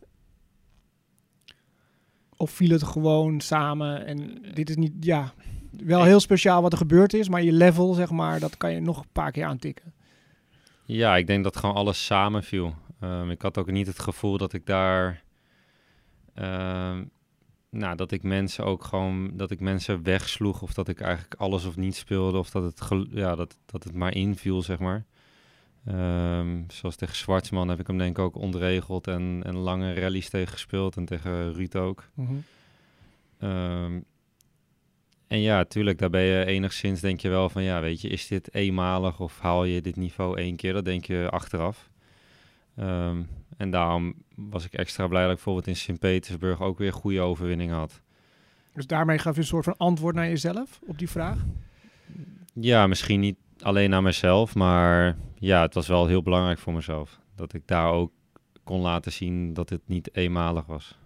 Of 2.37 2.51
viel 2.51 2.70
het 2.70 2.83
gewoon 2.83 3.40
samen 3.40 4.07
en 4.07 4.42
dit 4.55 4.70
is 4.70 4.77
niet, 4.77 4.92
ja, 5.01 5.33
wel 5.70 6.05
heel 6.05 6.20
speciaal 6.20 6.62
wat 6.62 6.72
er 6.72 6.79
gebeurd 6.79 7.14
is, 7.14 7.29
maar 7.29 7.42
je 7.42 7.53
level, 7.53 7.94
zeg 7.94 8.11
maar, 8.11 8.40
dat 8.40 8.57
kan 8.57 8.72
je 8.72 8.81
nog 8.81 8.99
een 8.99 9.12
paar 9.12 9.31
keer 9.33 9.44
aantikken. 9.44 9.94
Ja, 10.85 11.16
ik 11.16 11.27
denk 11.27 11.44
dat 11.44 11.57
gewoon 11.57 11.75
alles 11.75 12.05
samenviel. 12.07 12.75
Ehm 13.01 13.31
ik 13.31 13.42
had 13.42 13.59
ook 13.59 13.70
niet 13.70 13.87
het 13.87 13.99
gevoel 13.99 14.38
dat 14.38 14.53
ik 14.53 14.66
daar. 14.66 15.25
ehm, 16.35 17.05
nou, 17.79 17.97
dat 17.97 18.12
ik 18.12 18.23
mensen 18.23 18.65
ook 18.65 18.85
gewoon. 18.85 19.31
dat 19.37 19.51
ik 19.51 19.61
mensen 19.61 20.03
wegsloeg. 20.03 20.62
of 20.62 20.75
dat 20.75 20.89
ik 20.89 21.01
eigenlijk 21.01 21.35
alles 21.35 21.65
of 21.65 21.77
niet 21.77 21.97
speelde. 21.97 22.39
of 22.39 22.51
dat 22.51 22.62
het, 22.62 23.07
ja, 23.11 23.35
dat, 23.35 23.59
dat 23.67 23.85
het 23.85 23.95
maar 23.95 24.15
inviel, 24.15 24.62
zeg 24.62 24.79
maar. 24.79 25.05
Ehm, 25.87 26.62
zoals 26.69 26.97
tegen 26.97 27.17
Zwartsman 27.17 27.69
heb 27.69 27.81
ik 27.81 27.87
hem 27.87 27.99
denk 27.99 28.19
ik 28.19 28.25
ook 28.25 28.37
ontregeld. 28.37 29.07
en, 29.07 29.41
en 29.45 29.57
lange 29.57 29.93
rallies 29.95 30.29
tegen 30.29 30.53
gespeeld. 30.53 30.97
en 30.97 31.05
tegen 31.05 31.53
Ruud 31.53 31.75
ook. 31.75 32.05
Ehm, 33.39 34.01
en 35.27 35.41
ja, 35.41 35.65
tuurlijk, 35.65 35.99
daar 35.99 36.11
ben 36.11 36.23
je 36.23 36.45
enigszins, 36.45 37.01
denk 37.01 37.21
je 37.21 37.29
wel 37.29 37.49
van, 37.49 37.62
ja, 37.62 37.81
weet 37.81 38.01
je, 38.01 38.09
is 38.09 38.27
dit 38.27 38.55
eenmalig 38.55 39.21
of 39.21 39.39
haal 39.39 39.65
je 39.65 39.81
dit 39.81 39.97
niveau 39.97 40.39
één 40.39 40.57
keer? 40.57 40.73
Dat 40.73 40.85
denk 40.85 41.05
je 41.05 41.29
achteraf. 41.31 41.91
Ehm, 42.77 43.23
en 43.57 43.71
daarom 43.71 44.15
was 44.35 44.65
ik 44.65 44.73
extra 44.73 45.07
blij 45.07 45.21
dat 45.23 45.31
ik 45.31 45.35
bijvoorbeeld 45.37 45.67
in 45.67 45.77
Sint-Petersburg 45.77 46.61
ook 46.61 46.79
weer 46.79 46.93
goede 46.93 47.21
overwinning 47.21 47.71
had. 47.73 48.01
Dus 48.73 48.87
daarmee 48.87 49.19
gaf 49.19 49.35
je 49.35 49.41
een 49.41 49.47
soort 49.47 49.65
van 49.65 49.77
antwoord 49.77 50.15
naar 50.15 50.29
jezelf 50.29 50.81
op 50.87 50.99
die 50.99 51.09
vraag? 51.11 51.39
Ja, 52.53 52.87
misschien 52.87 53.21
niet 53.21 53.37
alleen 53.61 53.91
naar 53.91 54.03
mezelf, 54.03 54.55
maar 54.55 55.17
ja, 55.35 55.62
het 55.62 55.75
was 55.75 55.87
wel 55.87 56.07
heel 56.07 56.23
belangrijk 56.23 56.59
voor 56.59 56.73
mezelf. 56.73 57.21
Dat 57.35 57.53
ik 57.55 57.62
daar 57.67 57.91
ook 57.93 58.12
kon 58.65 58.81
laten 58.81 59.12
zien 59.12 59.53
dat 59.55 59.71
het 59.71 59.81
niet 59.87 60.15
eenmalig 60.17 60.67
was. 60.67 60.99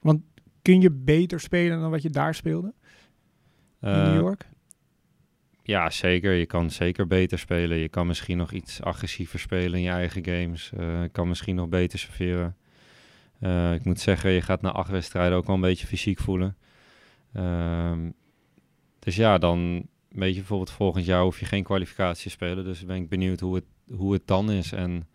Want 0.00 0.20
kun 0.62 0.80
je 0.80 0.90
beter 0.90 1.40
spelen 1.40 1.80
dan 1.80 1.90
wat 1.90 2.02
je 2.02 2.10
daar 2.10 2.34
speelde 2.34 2.72
in 3.80 3.88
New 3.90 4.06
Eh, 4.06 4.14
York? 4.14 4.48
Ja, 5.68 5.90
zeker. 5.90 6.32
Je 6.32 6.46
kan 6.46 6.70
zeker 6.70 7.06
beter 7.06 7.38
spelen. 7.38 7.78
Je 7.78 7.88
kan 7.88 8.06
misschien 8.06 8.36
nog 8.36 8.52
iets 8.52 8.82
agressiever 8.82 9.38
spelen 9.38 9.78
in 9.78 9.84
je 9.84 9.90
eigen 9.90 10.24
games. 10.24 10.70
Eh, 10.76 11.02
je 11.02 11.08
kan 11.08 11.28
misschien 11.28 11.54
nog 11.54 11.68
beter 11.68 11.98
serveren. 11.98 12.56
Eh, 13.40 13.74
ik 13.74 13.84
moet 13.84 14.00
zeggen, 14.00 14.30
je 14.30 14.40
gaat 14.40 14.62
na 14.62 14.72
acht 14.72 14.90
wedstrijden 14.90 15.38
ook 15.38 15.46
wel 15.46 15.54
een 15.54 15.60
beetje 15.60 15.86
fysiek 15.86 16.18
voelen. 16.18 16.56
Ehm, 17.32 18.10
dus 18.98 19.16
ja, 19.16 19.38
dan 19.38 19.86
weet 20.08 20.32
je 20.32 20.38
bijvoorbeeld 20.38 20.70
volgend 20.70 21.04
jaar 21.04 21.22
hoef 21.22 21.40
je 21.40 21.46
geen 21.46 21.62
kwalificatie 21.62 22.22
te 22.22 22.30
spelen. 22.30 22.64
Dus 22.64 22.84
ben 22.84 22.96
ik 22.96 23.08
benieuwd 23.08 23.40
hoe 23.40 23.54
het, 23.54 23.66
hoe 23.90 24.12
het 24.12 24.26
dan 24.26 24.50
is 24.50 24.72
en 24.72 25.08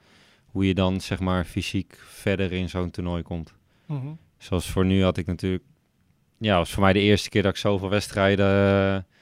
hoe 0.45 0.67
je 0.67 0.73
dan 0.73 1.01
zeg 1.01 1.19
maar 1.19 1.45
fysiek 1.45 1.97
verder 2.03 2.51
in 2.51 2.69
zo'n 2.69 2.91
toernooi 2.91 3.23
komt. 3.23 3.53
Mhm. 3.85 4.13
Zoals 4.37 4.69
voor 4.69 4.85
nu 4.85 5.03
had 5.03 5.17
ik 5.17 5.25
natuurlijk... 5.25 5.63
Ja, 6.37 6.57
was 6.57 6.71
voor 6.71 6.83
mij 6.83 6.93
de 6.93 6.99
eerste 6.99 7.29
keer 7.29 7.41
dat 7.41 7.51
ik 7.51 7.57
zoveel 7.57 7.89
wedstrijden 7.89 8.45
eh, 8.95 9.12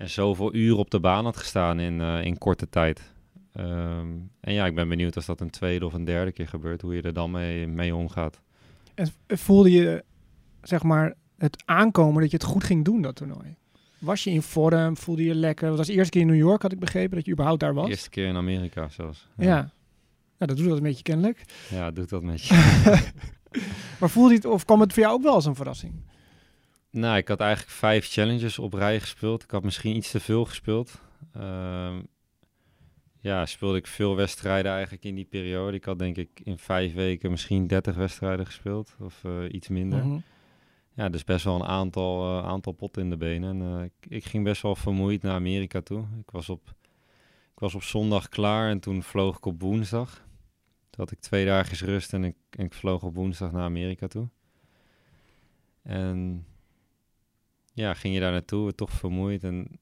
en 0.00 0.10
zoveel 0.10 0.54
uren 0.54 0.78
op 0.78 0.90
de 0.90 1.00
baan 1.00 1.24
had 1.24 1.36
gestaan 1.36 1.80
in, 1.80 2.00
eh, 2.00 2.24
in 2.24 2.38
korte 2.38 2.68
tijd. 2.68 3.12
Ehm, 3.52 4.06
en 4.40 4.52
ja, 4.52 4.66
ik 4.66 4.74
ben 4.74 4.88
benieuwd 4.88 5.16
als 5.16 5.26
dat 5.26 5.40
een 5.40 5.50
tweede 5.50 5.86
of 5.86 5.92
een 5.92 6.04
derde 6.04 6.32
keer 6.32 6.48
gebeurt, 6.48 6.82
hoe 6.82 6.94
je 6.94 7.02
er 7.02 7.12
dan 7.12 7.30
mee, 7.30 7.66
mee 7.66 7.94
omgaat. 7.94 8.40
En 8.94 9.08
voelde 9.28 9.70
je, 9.70 10.04
zeg 10.62 10.82
maar, 10.82 11.14
het 11.38 11.62
aankomen 11.64 12.20
dat 12.20 12.30
je 12.30 12.36
het 12.36 12.46
goed 12.46 12.64
ging 12.64 12.84
doen, 12.84 13.02
dat 13.02 13.16
toernooi? 13.16 13.56
Was 13.98 14.24
je 14.24 14.30
in 14.30 14.42
vorm? 14.42 14.96
Voelde 14.96 15.24
je 15.24 15.34
lekker? 15.34 15.68
Dat 15.68 15.76
was 15.76 15.86
de 15.86 15.92
eerste 15.92 16.10
keer 16.10 16.20
in 16.20 16.26
New 16.26 16.36
York, 16.36 16.62
had 16.62 16.72
ik 16.72 16.78
begrepen, 16.78 17.16
dat 17.16 17.26
je 17.26 17.32
überhaupt 17.32 17.60
daar 17.60 17.74
was. 17.74 17.84
De 17.84 17.90
eerste 17.90 18.10
keer 18.10 18.26
in 18.26 18.36
Amerika 18.36 18.88
zelfs. 18.88 19.28
Ja. 19.36 19.54
Nou, 19.56 19.72
dat 20.36 20.56
doet 20.56 20.68
dat 20.68 20.76
een 20.76 20.82
beetje 20.82 21.02
kennelijk. 21.02 21.44
Ja, 21.70 21.90
doet 21.90 22.08
dat 22.08 22.22
met 22.22 22.42
je. 22.42 22.54
Maar 24.00 24.10
voelde 24.10 24.30
je 24.30 24.36
het, 24.36 24.44
of 24.44 24.64
kwam 24.64 24.80
het 24.80 24.92
voor 24.92 25.02
jou 25.02 25.14
ook 25.14 25.22
wel 25.22 25.34
als 25.34 25.46
een 25.46 25.54
verrassing? 25.54 25.92
Nou, 26.90 27.16
ik 27.16 27.28
had 27.28 27.40
eigenlijk 27.40 27.72
vijf 27.72 28.08
challenges 28.08 28.58
op 28.58 28.72
rij 28.72 29.00
gespeeld. 29.00 29.42
Ik 29.42 29.50
had 29.50 29.62
misschien 29.62 29.96
iets 29.96 30.10
te 30.10 30.20
veel 30.20 30.44
gespeeld. 30.44 31.00
Ehm, 31.32 32.00
ja, 33.20 33.46
speelde 33.46 33.78
ik 33.78 33.86
veel 33.86 34.16
wedstrijden 34.16 34.72
eigenlijk 34.72 35.04
in 35.04 35.14
die 35.14 35.24
periode. 35.24 35.76
Ik 35.76 35.84
had 35.84 35.98
denk 35.98 36.16
ik 36.16 36.40
in 36.44 36.58
vijf 36.58 36.94
weken 36.94 37.30
misschien 37.30 37.66
30 37.66 37.96
wedstrijden 37.96 38.46
gespeeld. 38.46 38.96
Of 38.98 39.24
eh, 39.24 39.52
iets 39.52 39.68
minder. 39.68 40.06
Mhm. 40.06 40.18
Ja, 40.94 41.08
dus 41.08 41.24
best 41.24 41.44
wel 41.44 41.54
een 41.54 41.66
aantal, 41.66 42.22
eh, 42.22 42.46
aantal 42.48 42.72
potten 42.72 43.02
in 43.02 43.10
de 43.10 43.16
benen. 43.16 43.60
En 43.60 43.78
eh, 43.78 43.84
ik, 43.84 43.92
ik 44.08 44.24
ging 44.24 44.44
best 44.44 44.62
wel 44.62 44.76
vermoeid 44.76 45.22
naar 45.22 45.34
Amerika 45.34 45.80
toe. 45.80 46.04
Ik 46.18 46.30
was, 46.30 46.48
op, 46.48 46.74
ik 47.52 47.58
was 47.58 47.74
op 47.74 47.82
zondag 47.82 48.28
klaar 48.28 48.70
en 48.70 48.80
toen 48.80 49.02
vloog 49.02 49.36
ik 49.36 49.44
op 49.44 49.60
woensdag. 49.60 50.14
Toen 50.90 51.04
had 51.04 51.10
ik 51.10 51.20
twee 51.20 51.46
dagen 51.46 51.86
rust 51.86 52.12
en 52.12 52.24
ik, 52.24 52.36
en 52.50 52.64
ik 52.64 52.74
vloog 52.74 53.02
op 53.02 53.14
woensdag 53.14 53.52
naar 53.52 53.62
Amerika 53.62 54.06
toe. 54.06 54.28
En 55.82 56.46
ja, 57.72 57.94
ging 57.94 58.14
je 58.14 58.20
daar 58.20 58.32
naartoe, 58.32 58.74
toch 58.74 58.90
vermoeid. 58.90 59.44
En 59.44 59.78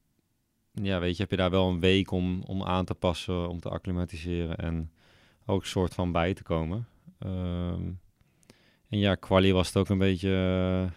ja, 0.72 1.00
weet 1.00 1.16
je, 1.16 1.22
heb 1.22 1.30
je 1.30 1.36
daar 1.36 1.50
wel 1.50 1.68
een 1.68 1.80
week 1.80 2.10
om, 2.10 2.42
om 2.42 2.62
aan 2.64 2.84
te 2.84 2.94
passen, 2.94 3.48
om 3.48 3.60
te 3.60 3.68
acclimatiseren 3.68 4.56
en 4.56 4.90
ook 5.46 5.66
soort 5.66 5.94
van 5.94 6.12
bij 6.12 6.34
te 6.34 6.42
komen. 6.42 6.86
Ehm, 7.18 7.82
en 8.88 8.98
ja, 8.98 9.14
quali 9.14 9.52
was 9.52 9.66
het 9.66 9.76
ook 9.76 9.88
een 9.88 9.98
beetje 9.98 10.28
eh, 10.30 10.90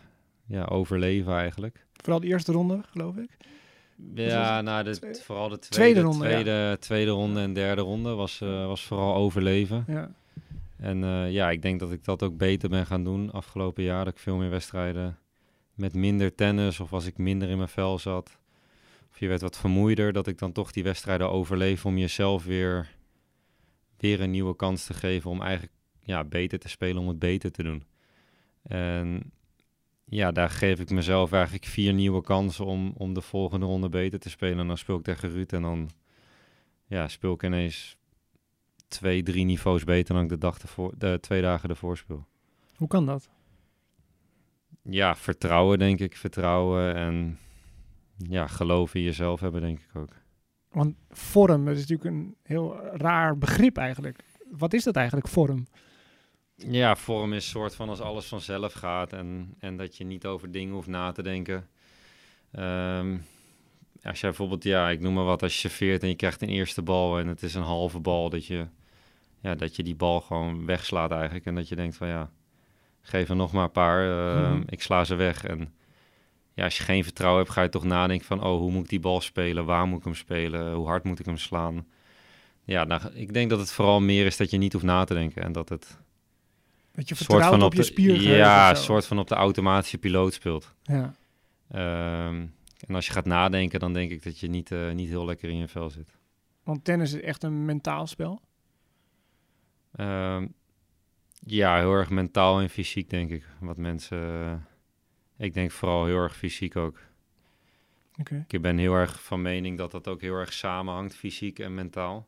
ja, 0.45 0.65
overleven 0.65 1.33
eigenlijk. 1.33 1.85
Vooral 1.93 2.19
de 2.19 2.27
eerste 2.27 2.51
ronde, 2.51 2.81
geloof 2.91 3.15
ik. 3.15 3.37
Ja, 4.15 4.61
nou, 4.61 4.83
de, 4.83 4.97
Tweede- 4.99 5.21
vooral 5.21 5.49
de 5.49 5.59
tweede, 5.59 5.75
tweede 5.75 6.01
ronde, 6.01 6.25
ja. 6.27 6.31
tweede, 6.31 6.77
tweede 6.79 7.11
ronde 7.11 7.39
en 7.41 7.53
derde 7.53 7.81
ronde 7.81 8.13
was, 8.13 8.41
eh, 8.41 8.65
was 8.65 8.83
vooral 8.83 9.15
overleven. 9.15 9.83
Ja. 9.87 10.11
En 10.77 11.03
eh, 11.03 11.31
ja, 11.31 11.49
ik 11.49 11.61
denk 11.61 11.79
dat 11.79 11.91
ik 11.91 12.03
dat 12.03 12.23
ook 12.23 12.37
beter 12.37 12.69
ben 12.69 12.85
gaan 12.85 13.03
doen 13.03 13.31
afgelopen 13.31 13.83
jaar. 13.83 14.05
Dat 14.05 14.13
ik 14.13 14.19
veel 14.19 14.35
meer 14.37 14.49
wedstrijden 14.49 15.17
met 15.73 15.93
minder 15.93 16.35
tennis 16.35 16.79
of 16.79 16.93
als 16.93 17.05
ik 17.05 17.17
minder 17.17 17.49
in 17.49 17.57
mijn 17.57 17.69
vel 17.69 17.99
zat. 17.99 18.39
Of 19.09 19.19
je 19.19 19.27
werd 19.27 19.41
wat 19.41 19.57
vermoeider, 19.57 20.13
dat 20.13 20.27
ik 20.27 20.37
dan 20.37 20.51
toch 20.51 20.71
die 20.71 20.83
wedstrijden 20.83 21.29
overleef 21.29 21.85
om 21.85 21.97
jezelf 21.97 22.43
weer, 22.43 22.95
weer 23.97 24.21
een 24.21 24.31
nieuwe 24.31 24.55
kans 24.55 24.85
te 24.85 24.93
geven 24.93 25.29
om 25.29 25.41
eigenlijk 25.41 25.73
ja, 25.99 26.23
beter 26.23 26.59
te 26.59 26.69
spelen, 26.69 27.01
om 27.01 27.07
het 27.07 27.19
beter 27.19 27.51
te 27.51 27.63
doen. 27.63 27.83
En 28.61 29.31
ja, 30.05 30.31
daar 30.31 30.49
geef 30.49 30.79
ik 30.79 30.89
mezelf 30.89 31.31
eigenlijk 31.31 31.65
vier 31.65 31.93
nieuwe 31.93 32.21
kansen 32.21 32.65
om, 32.65 32.93
om 32.97 33.13
de 33.13 33.21
volgende 33.21 33.65
ronde 33.65 33.89
beter 33.89 34.19
te 34.19 34.29
spelen. 34.29 34.59
En 34.59 34.67
dan 34.67 34.77
speel 34.77 34.97
ik 34.97 35.03
tegen 35.03 35.29
Ruud 35.29 35.53
en 35.53 35.61
dan 35.61 35.89
ja, 36.85 37.07
speel 37.07 37.33
ik 37.33 37.43
ineens 37.43 37.97
twee, 38.87 39.23
drie 39.23 39.45
niveaus 39.45 39.83
beter 39.83 40.13
dan 40.13 40.23
ik 40.23 40.29
de, 40.29 40.37
dag 40.37 40.61
ervoor, 40.61 40.93
de 40.97 41.17
twee 41.21 41.41
dagen 41.41 41.69
ervoor 41.69 41.97
speel. 41.97 42.25
Hoe 42.75 42.87
kan 42.87 43.05
dat? 43.05 43.29
Ja, 44.81 45.15
vertrouwen 45.15 45.79
denk 45.79 45.99
ik. 45.99 46.17
Vertrouwen 46.17 46.95
en 46.95 47.37
ja, 48.17 48.47
geloof 48.47 48.95
in 48.95 49.01
jezelf 49.01 49.39
hebben 49.39 49.61
denk 49.61 49.79
ik 49.79 49.95
ook. 49.95 50.13
Want 50.71 50.95
vorm, 51.09 51.65
dat 51.65 51.77
is 51.77 51.87
natuurlijk 51.87 52.09
een 52.09 52.35
heel 52.43 52.75
raar 52.93 53.37
begrip 53.37 53.77
eigenlijk. 53.77 54.23
Wat 54.51 54.73
is 54.73 54.83
dat 54.83 54.95
eigenlijk, 54.95 55.27
vorm? 55.27 55.67
Ja, 56.55 56.95
vorm 56.95 57.33
is 57.33 57.49
soort 57.49 57.75
van 57.75 57.89
als 57.89 57.99
alles 57.99 58.25
vanzelf 58.25 58.73
gaat 58.73 59.13
en, 59.13 59.55
en 59.59 59.77
dat 59.77 59.97
je 59.97 60.03
niet 60.03 60.25
over 60.25 60.51
dingen 60.51 60.73
hoeft 60.73 60.87
na 60.87 61.11
te 61.11 61.23
denken. 61.23 61.67
Ehm, 62.51 63.17
als 64.03 64.19
jij 64.19 64.29
bijvoorbeeld, 64.29 64.63
ja, 64.63 64.89
ik 64.89 64.99
noem 64.99 65.13
maar 65.13 65.23
wat, 65.23 65.43
als 65.43 65.53
je 65.53 65.59
serveert 65.59 66.01
en 66.01 66.09
je 66.09 66.15
krijgt 66.15 66.41
een 66.41 66.49
eerste 66.49 66.81
bal 66.81 67.19
en 67.19 67.27
het 67.27 67.43
is 67.43 67.55
een 67.55 67.61
halve 67.61 67.99
bal, 67.99 68.29
dat 68.29 68.45
je, 68.45 68.67
ja, 69.41 69.55
dat 69.55 69.75
je 69.75 69.83
die 69.83 69.95
bal 69.95 70.21
gewoon 70.21 70.65
wegslaat 70.65 71.11
eigenlijk. 71.11 71.45
En 71.45 71.55
dat 71.55 71.69
je 71.69 71.75
denkt 71.75 71.95
van 71.95 72.07
ja, 72.07 72.31
geef 73.01 73.29
er 73.29 73.35
nog 73.35 73.51
maar 73.51 73.63
een 73.63 73.71
paar, 73.71 74.01
ehm, 74.43 74.53
Mhm. 74.53 74.63
ik 74.65 74.81
sla 74.81 75.03
ze 75.03 75.15
weg. 75.15 75.43
En 75.45 75.73
ja, 76.53 76.63
als 76.63 76.77
je 76.77 76.83
geen 76.83 77.03
vertrouwen 77.03 77.41
hebt, 77.41 77.53
ga 77.53 77.61
je 77.61 77.69
toch 77.69 77.83
nadenken 77.83 78.27
van, 78.27 78.43
oh, 78.43 78.57
hoe 78.57 78.71
moet 78.71 78.83
ik 78.83 78.89
die 78.89 78.99
bal 78.99 79.21
spelen? 79.21 79.65
Waar 79.65 79.87
moet 79.87 79.97
ik 79.99 80.03
hem 80.03 80.15
spelen? 80.15 80.73
Hoe 80.73 80.87
hard 80.87 81.03
moet 81.03 81.19
ik 81.19 81.25
hem 81.25 81.37
slaan? 81.37 81.85
Ja, 82.63 82.83
nou, 82.83 83.01
ik 83.13 83.33
denk 83.33 83.49
dat 83.49 83.59
het 83.59 83.71
vooral 83.71 83.99
meer 84.01 84.25
is 84.25 84.37
dat 84.37 84.49
je 84.49 84.57
niet 84.57 84.73
hoeft 84.73 84.85
na 84.85 85.03
te 85.03 85.13
denken 85.13 85.43
en 85.43 85.51
dat 85.51 85.69
het 85.69 85.99
Dat 86.91 87.09
je 87.09 87.15
soort 87.15 87.45
van 87.45 87.63
op 87.63 87.73
je 87.73 87.83
spiergeheugen 87.83 88.37
Ja, 88.37 88.69
een 88.69 88.75
soort 88.75 89.05
van 89.05 89.19
op 89.19 89.27
de 89.27 89.35
automatische 89.35 89.97
piloot 89.97 90.33
speelt. 90.33 90.73
Ja. 90.83 91.13
Ehm, 91.71 92.45
en 92.87 92.95
als 92.95 93.05
je 93.07 93.11
gaat 93.11 93.25
nadenken, 93.25 93.79
dan 93.79 93.93
denk 93.93 94.11
ik 94.11 94.23
dat 94.23 94.39
je 94.39 94.47
niet, 94.47 94.71
eh, 94.71 94.91
niet 94.91 95.09
heel 95.09 95.25
lekker 95.25 95.49
in 95.49 95.57
je 95.57 95.67
vel 95.67 95.89
zit. 95.89 96.17
Want 96.63 96.83
tennis 96.83 97.13
is 97.13 97.21
echt 97.21 97.43
een 97.43 97.65
mentaal 97.65 98.07
spel. 98.07 98.41
Ehm, 99.95 100.47
ja, 101.45 101.77
heel 101.77 101.93
erg 101.93 102.09
mentaal 102.09 102.59
en 102.61 102.69
fysiek, 102.69 103.09
denk 103.09 103.29
ik. 103.29 103.45
Wat 103.59 103.77
mensen. 103.77 104.17
eh, 104.17 104.53
ik 105.45 105.53
denk 105.53 105.71
vooral 105.71 106.05
heel 106.05 106.17
erg 106.17 106.35
fysiek 106.37 106.75
ook. 106.75 106.99
Ik 108.47 108.61
ben 108.61 108.77
heel 108.77 108.93
erg 108.93 109.23
van 109.23 109.41
mening 109.41 109.77
dat 109.77 109.91
dat 109.91 110.07
ook 110.07 110.21
heel 110.21 110.35
erg 110.35 110.53
samenhangt, 110.53 111.15
fysiek 111.15 111.59
en 111.59 111.73
mentaal. 111.73 112.27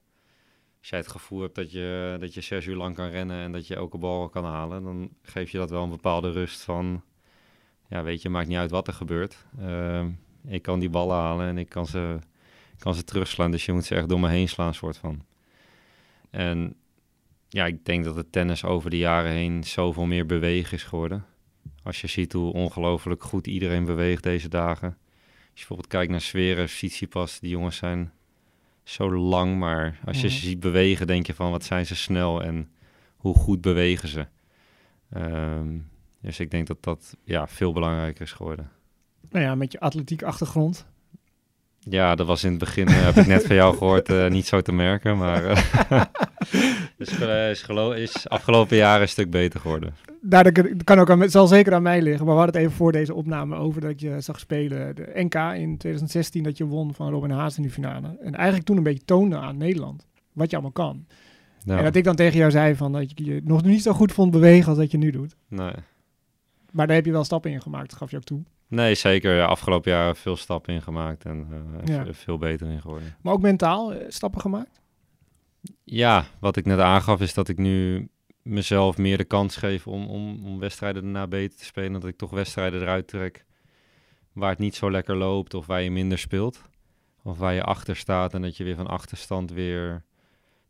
Als 0.80 0.90
jij 0.90 1.00
het 1.00 1.08
gevoel 1.08 1.42
hebt 1.42 1.56
dat 1.56 1.72
je, 1.72 2.18
dat 2.20 2.34
je 2.34 2.42
zes 2.42 2.66
uur 2.66 2.76
lang 2.76 2.96
kan 2.96 3.10
rennen 3.10 3.38
en 3.38 3.52
dat 3.52 3.68
je 3.68 3.76
elke 3.76 3.98
bal 3.98 4.30
kan 4.30 4.46
halen, 4.46 4.84
dan 4.84 5.10
geef 5.22 5.50
je 5.50 5.58
dat 5.58 5.70
wel 5.70 5.84
een 5.84 5.90
bepaalde 5.90 6.32
rust 6.32 6.62
van, 6.62 7.04
ja, 7.88 8.04
weet 8.04 8.22
je, 8.22 8.30
maakt 8.30 8.48
niet 8.48 8.58
uit 8.58 8.72
wat 8.72 8.88
er 8.88 8.94
gebeurt. 8.94 9.46
Ehm, 9.60 10.10
ik 10.48 10.62
kan 10.62 10.80
die 10.80 10.90
ballen 10.90 11.16
halen 11.16 11.48
en 11.48 11.58
ik 11.58 11.70
kan 11.70 11.86
ze, 11.86 12.20
ik 12.74 12.80
kan 12.80 12.96
ze 12.96 13.04
terugslaan, 13.04 13.52
dus 13.52 13.66
je 13.66 13.74
moet 13.74 13.86
ze 13.86 13.96
echt 13.96 14.10
door 14.10 14.20
me 14.20 14.30
heen 14.30 14.50
slaan, 14.50 14.74
soort 14.74 14.98
van. 14.98 15.26
En 16.30 16.76
ja, 17.54 17.66
ik 17.66 17.86
denk 17.86 18.04
dat 18.04 18.16
het 18.16 18.32
tennis 18.32 18.64
over 18.64 18.90
de 18.90 18.98
jaren 18.98 19.32
heen 19.32 19.64
zoveel 19.64 20.06
meer 20.06 20.26
bewegen 20.26 20.74
is 20.74 20.84
geworden. 20.84 21.26
Als 21.84 22.02
je 22.02 22.08
ziet 22.08 22.34
hoe 22.34 22.54
ongelooflijk 22.54 23.24
goed 23.24 23.48
iedereen 23.48 23.86
beweegt 23.86 24.24
deze 24.24 24.50
dagen. 24.50 24.88
Als 24.88 25.62
je 25.62 25.68
bijvoorbeeld 25.68 25.88
kijkt 25.88 26.12
naar 26.12 26.22
Sferen, 26.22 26.66
Tsitsipas, 26.66 27.40
die 27.40 27.50
jongens 27.50 27.78
zijn 27.78 28.12
zo 28.84 29.16
lang, 29.16 29.58
maar 29.58 30.00
als 30.06 30.22
je 30.22 30.30
ze 30.30 30.40
ziet 30.40 30.60
bewegen, 30.60 31.08
denk 31.08 31.28
je 31.28 31.34
van 31.34 31.52
wat 31.52 31.64
zijn 31.64 31.86
ze 31.86 31.96
snel 31.96 32.44
en 32.44 32.72
hoe 33.16 33.36
goed 33.36 33.62
bewegen 33.62 34.08
ze. 34.08 34.28
Ehm, 35.10 35.78
dus 36.22 36.40
ik 36.40 36.52
denk 36.52 36.68
dat 36.68 36.84
dat 36.84 37.18
ja, 37.24 37.48
veel 37.48 37.74
belangrijker 37.74 38.22
is 38.22 38.32
geworden. 38.32 38.72
Nou 39.30 39.46
ja, 39.46 39.56
met 39.56 39.72
je 39.72 39.80
atletiek 39.80 40.24
achtergrond. 40.24 40.86
Ja, 41.80 42.16
dat 42.16 42.28
was 42.28 42.44
in 42.44 42.50
het 42.50 42.60
begin, 42.60 42.88
eh, 42.88 43.04
heb 43.04 43.16
ik 43.16 43.28
net 43.28 43.46
van 43.46 43.56
jou 43.56 43.78
gehoord, 43.78 44.10
eh, 44.10 44.28
niet 44.28 44.46
zo 44.46 44.62
te 44.62 44.72
merken, 44.72 45.18
maar 45.18 45.46
eh, 45.46 46.02
is, 47.08 47.20
is, 47.50 47.62
gelo- 47.62 47.92
is 47.92 48.30
afgelopen 48.30 48.78
jaren 48.78 49.02
een 49.02 49.08
stuk 49.08 49.30
beter 49.30 49.60
geworden. 49.60 49.94
daar 50.22 50.54
dat 50.54 50.84
kan 50.84 51.00
ook 51.00 51.10
aan, 51.10 51.30
zal 51.30 51.48
zeker 51.48 51.74
aan 51.74 51.82
mij 51.82 52.02
liggen. 52.02 52.26
Maar 52.26 52.34
we 52.36 52.42
hadden 52.42 52.56
het 52.62 52.66
even 52.70 52.78
voor 52.78 52.92
deze 52.92 53.14
opname 53.14 53.56
over 53.56 53.82
dat 53.82 54.00
je 54.00 54.22
zag 54.22 54.40
spelen 54.40 54.96
de 54.96 55.12
NK 55.14 55.36
in 55.36 55.78
2016 55.78 56.44
dat 56.44 56.58
je 56.58 56.66
won 56.66 56.94
van 56.94 57.10
Robin 57.12 57.30
Haas 57.32 57.56
in 57.58 57.64
die 57.64 57.72
finale. 57.72 58.18
En 58.22 58.36
eigenlijk 58.36 58.66
toen 58.66 58.78
een 58.78 58.84
beetje 58.84 59.06
toonde 59.06 59.38
aan 59.38 59.58
Nederland 59.58 60.06
wat 60.34 60.50
je 60.50 60.56
allemaal 60.56 60.72
kan. 60.72 61.06
Ja. 61.66 61.78
En 61.78 61.84
dat 61.84 61.96
ik 61.96 62.04
dan 62.04 62.16
tegen 62.16 62.38
jou 62.38 62.52
zei 62.52 62.76
van 62.76 62.92
dat 62.92 63.12
je 63.16 63.26
je 63.26 63.42
nog 63.44 63.64
niet 63.64 63.82
zo 63.82 63.94
goed 63.94 64.12
vond 64.12 64.32
bewegen 64.32 64.68
als 64.70 64.78
dat 64.78 64.92
je 64.92 64.98
nu 64.98 65.12
doet. 65.12 65.36
Nee. 65.48 65.72
Maar 66.72 66.88
daar 66.88 66.96
heb 66.96 67.06
je 67.06 67.12
wel 67.12 67.24
stappen 67.24 67.52
in 67.52 67.62
gemaakt, 67.62 67.90
dat 67.90 68.00
gaf 68.00 68.12
je 68.12 68.18
ook 68.18 68.24
toe. 68.24 68.42
nee, 68.68 68.96
zeker. 68.96 69.36
Ja, 69.36 69.46
afgelopen 69.46 69.92
jaar 69.92 70.16
veel 70.16 70.36
stappen 70.36 70.74
in 70.74 70.82
gemaakt 70.82 71.26
en 71.26 71.48
eh, 71.86 71.96
Ja. 71.96 72.06
veel 72.12 72.38
beter 72.38 72.68
in 72.68 72.82
geworden. 72.82 73.16
Maar 73.22 73.34
ook 73.34 73.42
mentaal 73.42 73.94
eh, 73.94 74.06
stappen 74.08 74.42
gemaakt. 74.42 74.82
Ja, 75.84 76.26
wat 76.40 76.58
ik 76.58 76.66
net 76.66 76.80
aangaf 76.80 77.22
is 77.22 77.34
dat 77.34 77.48
ik 77.48 77.58
nu 77.58 78.08
mezelf 78.42 78.98
meer 78.98 79.18
de 79.18 79.24
kans 79.24 79.56
geef 79.56 79.88
om, 79.88 80.08
om, 80.08 80.46
om 80.46 80.60
wedstrijden 80.60 81.04
daarna 81.04 81.28
beter 81.28 81.58
te 81.58 81.66
spelen. 81.66 81.92
Dat 81.92 82.06
ik 82.06 82.18
toch 82.18 82.30
wedstrijden 82.30 82.82
eruit 82.82 83.08
trek 83.08 83.46
waar 84.34 84.50
het 84.50 84.60
niet 84.60 84.76
zo 84.76 84.92
lekker 84.92 85.16
loopt 85.16 85.54
of 85.54 85.66
waar 85.66 85.82
je 85.82 85.92
minder 85.92 86.18
speelt. 86.18 86.62
Of 87.24 87.38
waar 87.38 87.54
je 87.54 87.64
achter 87.64 87.96
staat 87.96 88.34
en 88.34 88.42
dat 88.42 88.58
je 88.58 88.64
weer 88.64 88.76
van 88.76 88.88
achterstand 88.88 89.52
weer 89.52 90.04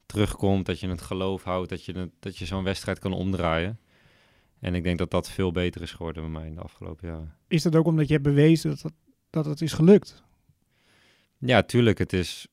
terugkomt. 0.05 0.65
Dat 0.65 0.79
je 0.79 0.87
het 0.89 1.01
geloof 1.01 1.43
houdt 1.43 1.69
dat 1.69 1.85
je, 1.85 1.93
het, 1.93 2.09
dat 2.19 2.37
je 2.37 2.45
zo'n 2.45 2.63
wedstrijd 2.63 2.99
kan 2.99 3.13
omdraaien. 3.13 3.79
En 4.59 4.75
ik 4.75 4.83
denk 4.83 4.97
dat 4.97 5.11
dat 5.11 5.29
veel 5.29 5.51
beter 5.51 5.81
is 5.81 5.91
geworden 5.91 6.23
bij 6.23 6.31
mij 6.31 6.47
in 6.47 6.55
de 6.55 6.61
afgelopen 6.61 7.07
jaren. 7.07 7.35
Is 7.47 7.63
dat 7.63 7.75
ook 7.75 7.85
omdat 7.85 8.07
je 8.07 8.13
hebt 8.13 8.25
bewezen 8.25 8.69
dat 8.69 8.81
het, 8.81 8.93
dat 9.29 9.45
het 9.45 9.61
is 9.61 9.73
gelukt? 9.73 10.23
Ja, 11.37 11.63
tuurlijk. 11.63 11.97
Het 11.97 12.13
is. 12.13 12.47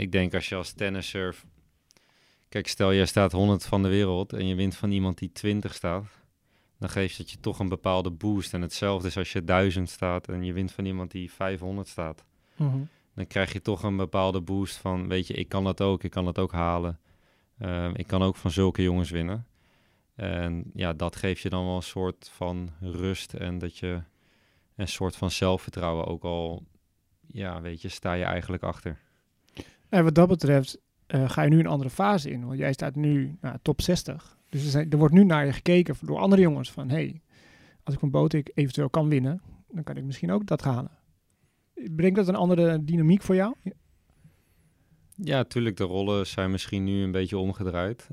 Ik 0.00 0.12
denk 0.12 0.34
als 0.34 0.48
je 0.48 0.56
als 0.56 0.72
tennisser. 0.72 1.36
Kijk, 2.48 2.68
stel 2.68 2.94
jij 2.94 3.06
staat 3.06 3.32
100 3.32 3.66
van 3.66 3.82
de 3.82 3.88
wereld 3.88 4.32
en 4.32 4.46
je 4.46 4.54
wint 4.54 4.76
van 4.76 4.90
iemand 4.90 5.18
die 5.18 5.32
20 5.32 5.74
staat. 5.74 6.04
Dan 6.78 6.90
geeft 6.90 7.18
het 7.18 7.30
je 7.30 7.40
toch 7.40 7.58
een 7.58 7.68
bepaalde 7.68 8.10
boost. 8.10 8.54
En 8.54 8.62
hetzelfde 8.62 9.08
is 9.08 9.16
als 9.16 9.32
je 9.32 9.44
1000 9.44 9.88
staat 9.88 10.28
en 10.28 10.44
je 10.44 10.52
wint 10.52 10.72
van 10.72 10.84
iemand 10.84 11.10
die 11.10 11.32
500 11.32 11.88
staat. 11.88 12.24
Dan 13.14 13.26
krijg 13.26 13.52
je 13.52 13.62
toch 13.62 13.82
een 13.82 13.96
bepaalde 13.96 14.40
boost 14.40 14.76
van, 14.76 15.08
weet 15.08 15.26
je, 15.26 15.34
ik 15.34 15.48
kan 15.48 15.64
dat 15.64 15.80
ook, 15.80 16.04
ik 16.04 16.10
kan 16.10 16.24
dat 16.24 16.38
ook 16.38 16.52
halen. 16.52 17.00
Ehm, 17.58 17.92
ik 17.94 18.06
kan 18.06 18.22
ook 18.22 18.36
van 18.36 18.50
zulke 18.50 18.82
jongens 18.82 19.10
winnen. 19.10 19.46
En 20.14 20.70
ja, 20.74 20.92
dat 20.92 21.16
geeft 21.16 21.42
je 21.42 21.48
dan 21.48 21.64
wel 21.64 21.76
een 21.76 21.82
soort 21.82 22.30
van 22.32 22.70
rust 22.80 23.34
en 23.34 23.58
dat 23.58 23.76
je 23.76 24.02
een 24.76 24.88
soort 24.88 25.16
van 25.16 25.30
zelfvertrouwen 25.30 26.06
ook 26.06 26.24
al, 26.24 26.66
ja, 27.26 27.60
weet 27.60 27.82
je, 27.82 27.88
sta 27.88 28.12
je 28.12 28.24
eigenlijk 28.24 28.62
achter. 28.62 28.98
En 29.90 30.04
wat 30.04 30.14
dat 30.14 30.28
betreft 30.28 30.78
eh, 31.06 31.30
ga 31.30 31.42
je 31.42 31.50
nu 31.50 31.58
een 31.58 31.66
andere 31.66 31.90
fase 31.90 32.30
in. 32.30 32.46
Want 32.46 32.58
jij 32.58 32.72
staat 32.72 32.94
nu 32.94 33.36
nou, 33.40 33.56
top 33.62 33.82
60. 33.82 34.38
Dus 34.48 34.74
er, 34.74 34.96
wordt 34.96 35.14
nu 35.14 35.24
naar 35.24 35.46
je 35.46 35.52
gekeken 35.52 35.94
door 36.00 36.18
andere 36.18 36.42
jongens 36.42 36.70
van... 36.70 36.88
hey, 36.88 37.20
als 37.82 37.94
ik 37.94 38.00
van 38.00 38.10
Botik 38.10 38.50
eventueel 38.54 38.90
kan 38.90 39.08
winnen, 39.08 39.42
dan 39.68 39.82
kan 39.82 39.96
ik 39.96 40.04
misschien 40.04 40.30
ook 40.30 40.46
dat 40.46 40.62
halen. 40.62 40.90
Brengt 41.74 42.16
dat 42.16 42.28
een 42.28 42.34
andere 42.34 42.84
dynamiek 42.84 43.22
voor 43.22 43.34
jou? 43.34 43.54
Ja, 45.14 45.44
tuurlijk, 45.44 45.76
de 45.76 45.84
rollen 45.84 46.26
zijn 46.26 46.50
misschien 46.50 46.84
nu 46.84 47.02
een 47.02 47.10
beetje 47.10 47.38
omgedraaid. 47.38 48.08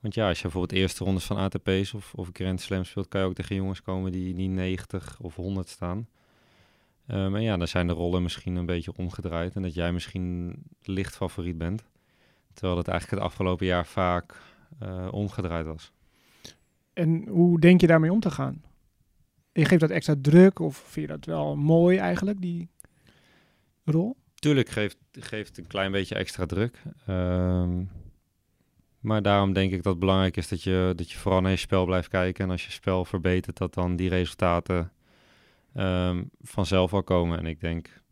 Want 0.00 0.14
ja, 0.14 0.28
als 0.28 0.36
je 0.36 0.42
bijvoorbeeld 0.42 0.80
eerste 0.80 1.04
rondes 1.04 1.24
van 1.24 1.36
ATP's 1.36 1.94
of, 1.94 2.14
of 2.14 2.30
Grand 2.32 2.60
Slam 2.60 2.84
speelt, 2.84 3.08
kan 3.08 3.20
je 3.20 3.26
ook 3.26 3.34
tegen 3.34 3.56
jongens 3.56 3.82
komen 3.82 4.12
die, 4.12 4.34
die 4.34 4.48
90 4.48 5.18
of 5.20 5.34
100 5.34 5.68
staan. 5.68 6.08
Eh, 7.06 7.28
maar 7.28 7.40
ja, 7.40 7.56
dan 7.56 7.68
zijn 7.68 7.86
de 7.86 7.92
rollen 7.92 8.22
misschien 8.22 8.56
een 8.56 8.66
beetje 8.66 8.92
omgedraaid 8.96 9.54
en 9.54 9.62
dat 9.62 9.74
jij 9.74 9.92
misschien 9.92 10.54
licht 10.82 11.16
favoriet 11.16 11.58
bent. 11.58 11.84
Terwijl 12.52 12.76
dat 12.76 12.88
eigenlijk 12.88 13.22
het 13.22 13.30
afgelopen 13.30 13.66
jaar 13.66 13.86
vaak 13.86 14.34
eh, 14.78 15.08
omgedraaid 15.10 15.66
was. 15.66 15.92
En 16.92 17.28
hoe 17.28 17.60
denk 17.60 17.80
je 17.80 17.86
daarmee 17.86 18.12
om 18.12 18.20
te 18.20 18.30
gaan? 18.30 18.62
Je 19.52 19.64
geeft 19.64 19.80
dat 19.80 19.90
extra 19.90 20.14
druk 20.20 20.58
of 20.58 20.76
vind 20.76 21.06
je 21.06 21.12
dat 21.12 21.24
wel 21.24 21.56
mooi 21.56 21.98
eigenlijk, 21.98 22.40
die 22.40 22.68
rol? 23.84 24.16
Tuurlijk 24.34 24.68
geeft, 24.68 24.96
geeft 25.12 25.58
een 25.58 25.66
klein 25.66 25.92
beetje 25.92 26.14
extra 26.14 26.46
druk. 26.46 26.82
Ehm, 27.06 27.84
maar 29.00 29.22
daarom 29.22 29.52
denk 29.52 29.72
ik 29.72 29.82
dat 29.82 29.92
het 29.92 30.00
belangrijk 30.00 30.36
is 30.36 30.48
dat 30.48 30.62
je, 30.62 30.92
dat 30.96 31.10
je 31.10 31.18
vooral 31.18 31.40
naar 31.40 31.50
je 31.50 31.56
spel 31.56 31.84
blijft 31.84 32.08
kijken. 32.08 32.44
En 32.44 32.50
als 32.50 32.64
je 32.64 32.70
spel 32.70 33.04
verbetert, 33.04 33.56
dat 33.56 33.74
dan 33.74 33.96
die 33.96 34.08
resultaten 34.08 34.92
ehm, 35.76 36.24
vanzelf 36.40 36.90
wel 36.90 37.02
komen. 37.02 37.38
En 37.38 37.46
ik 37.46 37.60
denk, 37.60 38.02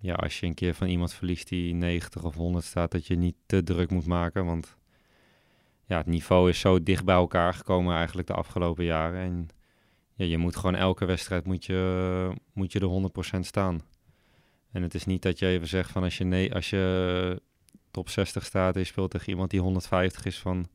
ja, 0.00 0.14
als 0.14 0.40
je 0.40 0.46
een 0.46 0.54
keer 0.54 0.74
van 0.74 0.86
iemand 0.86 1.12
verliest 1.12 1.48
die 1.48 1.74
90 1.74 2.24
of 2.24 2.34
100 2.34 2.64
staat, 2.64 2.90
dat 2.90 3.06
je 3.06 3.16
niet 3.16 3.36
te 3.46 3.62
druk 3.62 3.90
moet 3.90 4.06
maken. 4.06 4.44
Want 4.44 4.76
ja, 5.84 5.96
het 5.96 6.06
niveau 6.06 6.48
is 6.48 6.60
zo 6.60 6.82
dicht 6.82 7.04
bij 7.04 7.14
elkaar 7.14 7.54
gekomen 7.54 7.94
eigenlijk 7.94 8.26
de 8.26 8.34
afgelopen 8.34 8.84
jaren. 8.84 9.20
En 9.20 9.48
ja, 10.14 10.24
je 10.24 10.38
moet 10.38 10.56
gewoon 10.56 10.74
elke 10.74 11.04
wedstrijd 11.04 11.46
moet 11.46 11.64
je, 11.64 12.30
moet 12.52 12.72
je 12.72 12.80
er 12.80 13.36
100% 13.36 13.40
staan. 13.40 13.80
En 14.72 14.82
het 14.82 14.94
is 14.94 15.04
niet 15.04 15.22
dat 15.22 15.38
je 15.38 15.46
even 15.46 15.68
zegt 15.68 15.90
van 15.90 16.02
als 16.02 16.18
je, 16.18 16.24
nee, 16.24 16.54
als 16.54 16.70
je 16.70 17.42
top 17.90 18.08
60 18.08 18.44
staat 18.44 18.74
en 18.74 18.80
je 18.80 18.86
speelt 18.86 19.10
tegen 19.10 19.28
iemand 19.28 19.50
die 19.50 19.60
150 19.60 20.24
is 20.24 20.38
van... 20.38 20.68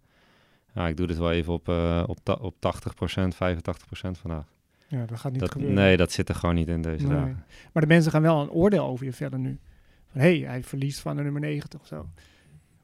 Ik 0.75 0.97
doe 0.97 1.07
dit 1.07 1.17
wel 1.17 1.31
even 1.31 1.53
op, 1.53 1.69
eh, 1.69 2.03
op, 2.07 2.38
op 2.41 2.55
80%, 2.55 3.36
85% 3.36 4.12
vandaag. 4.12 4.45
Ja, 4.91 5.06
dat 5.06 5.19
gaat 5.19 5.32
niet 5.32 5.41
Dat, 5.41 5.51
gebeuren. 5.51 5.75
nee, 5.75 5.97
dat 5.97 6.12
zit 6.12 6.30
er 6.30 6.36
gewoon 6.36 6.56
niet 6.56 6.67
in 6.67 6.82
deze 6.82 7.08
Nee. 7.08 7.15
dagen. 7.15 7.45
Maar 7.73 7.82
de 7.82 7.88
mensen 7.88 8.12
gaan 8.12 8.21
wel 8.21 8.41
een 8.41 8.49
oordeel 8.49 8.86
over 8.86 9.06
je 9.06 9.13
vellen 9.13 9.41
nu. 9.41 9.60
Van, 10.08 10.21
hé, 10.21 10.38
hey, 10.39 10.47
hij 10.49 10.63
verliest 10.63 10.99
van 10.99 11.15
de 11.15 11.23
nummer 11.23 11.41
90 11.41 11.80
of 11.80 11.88
zo. 11.88 12.10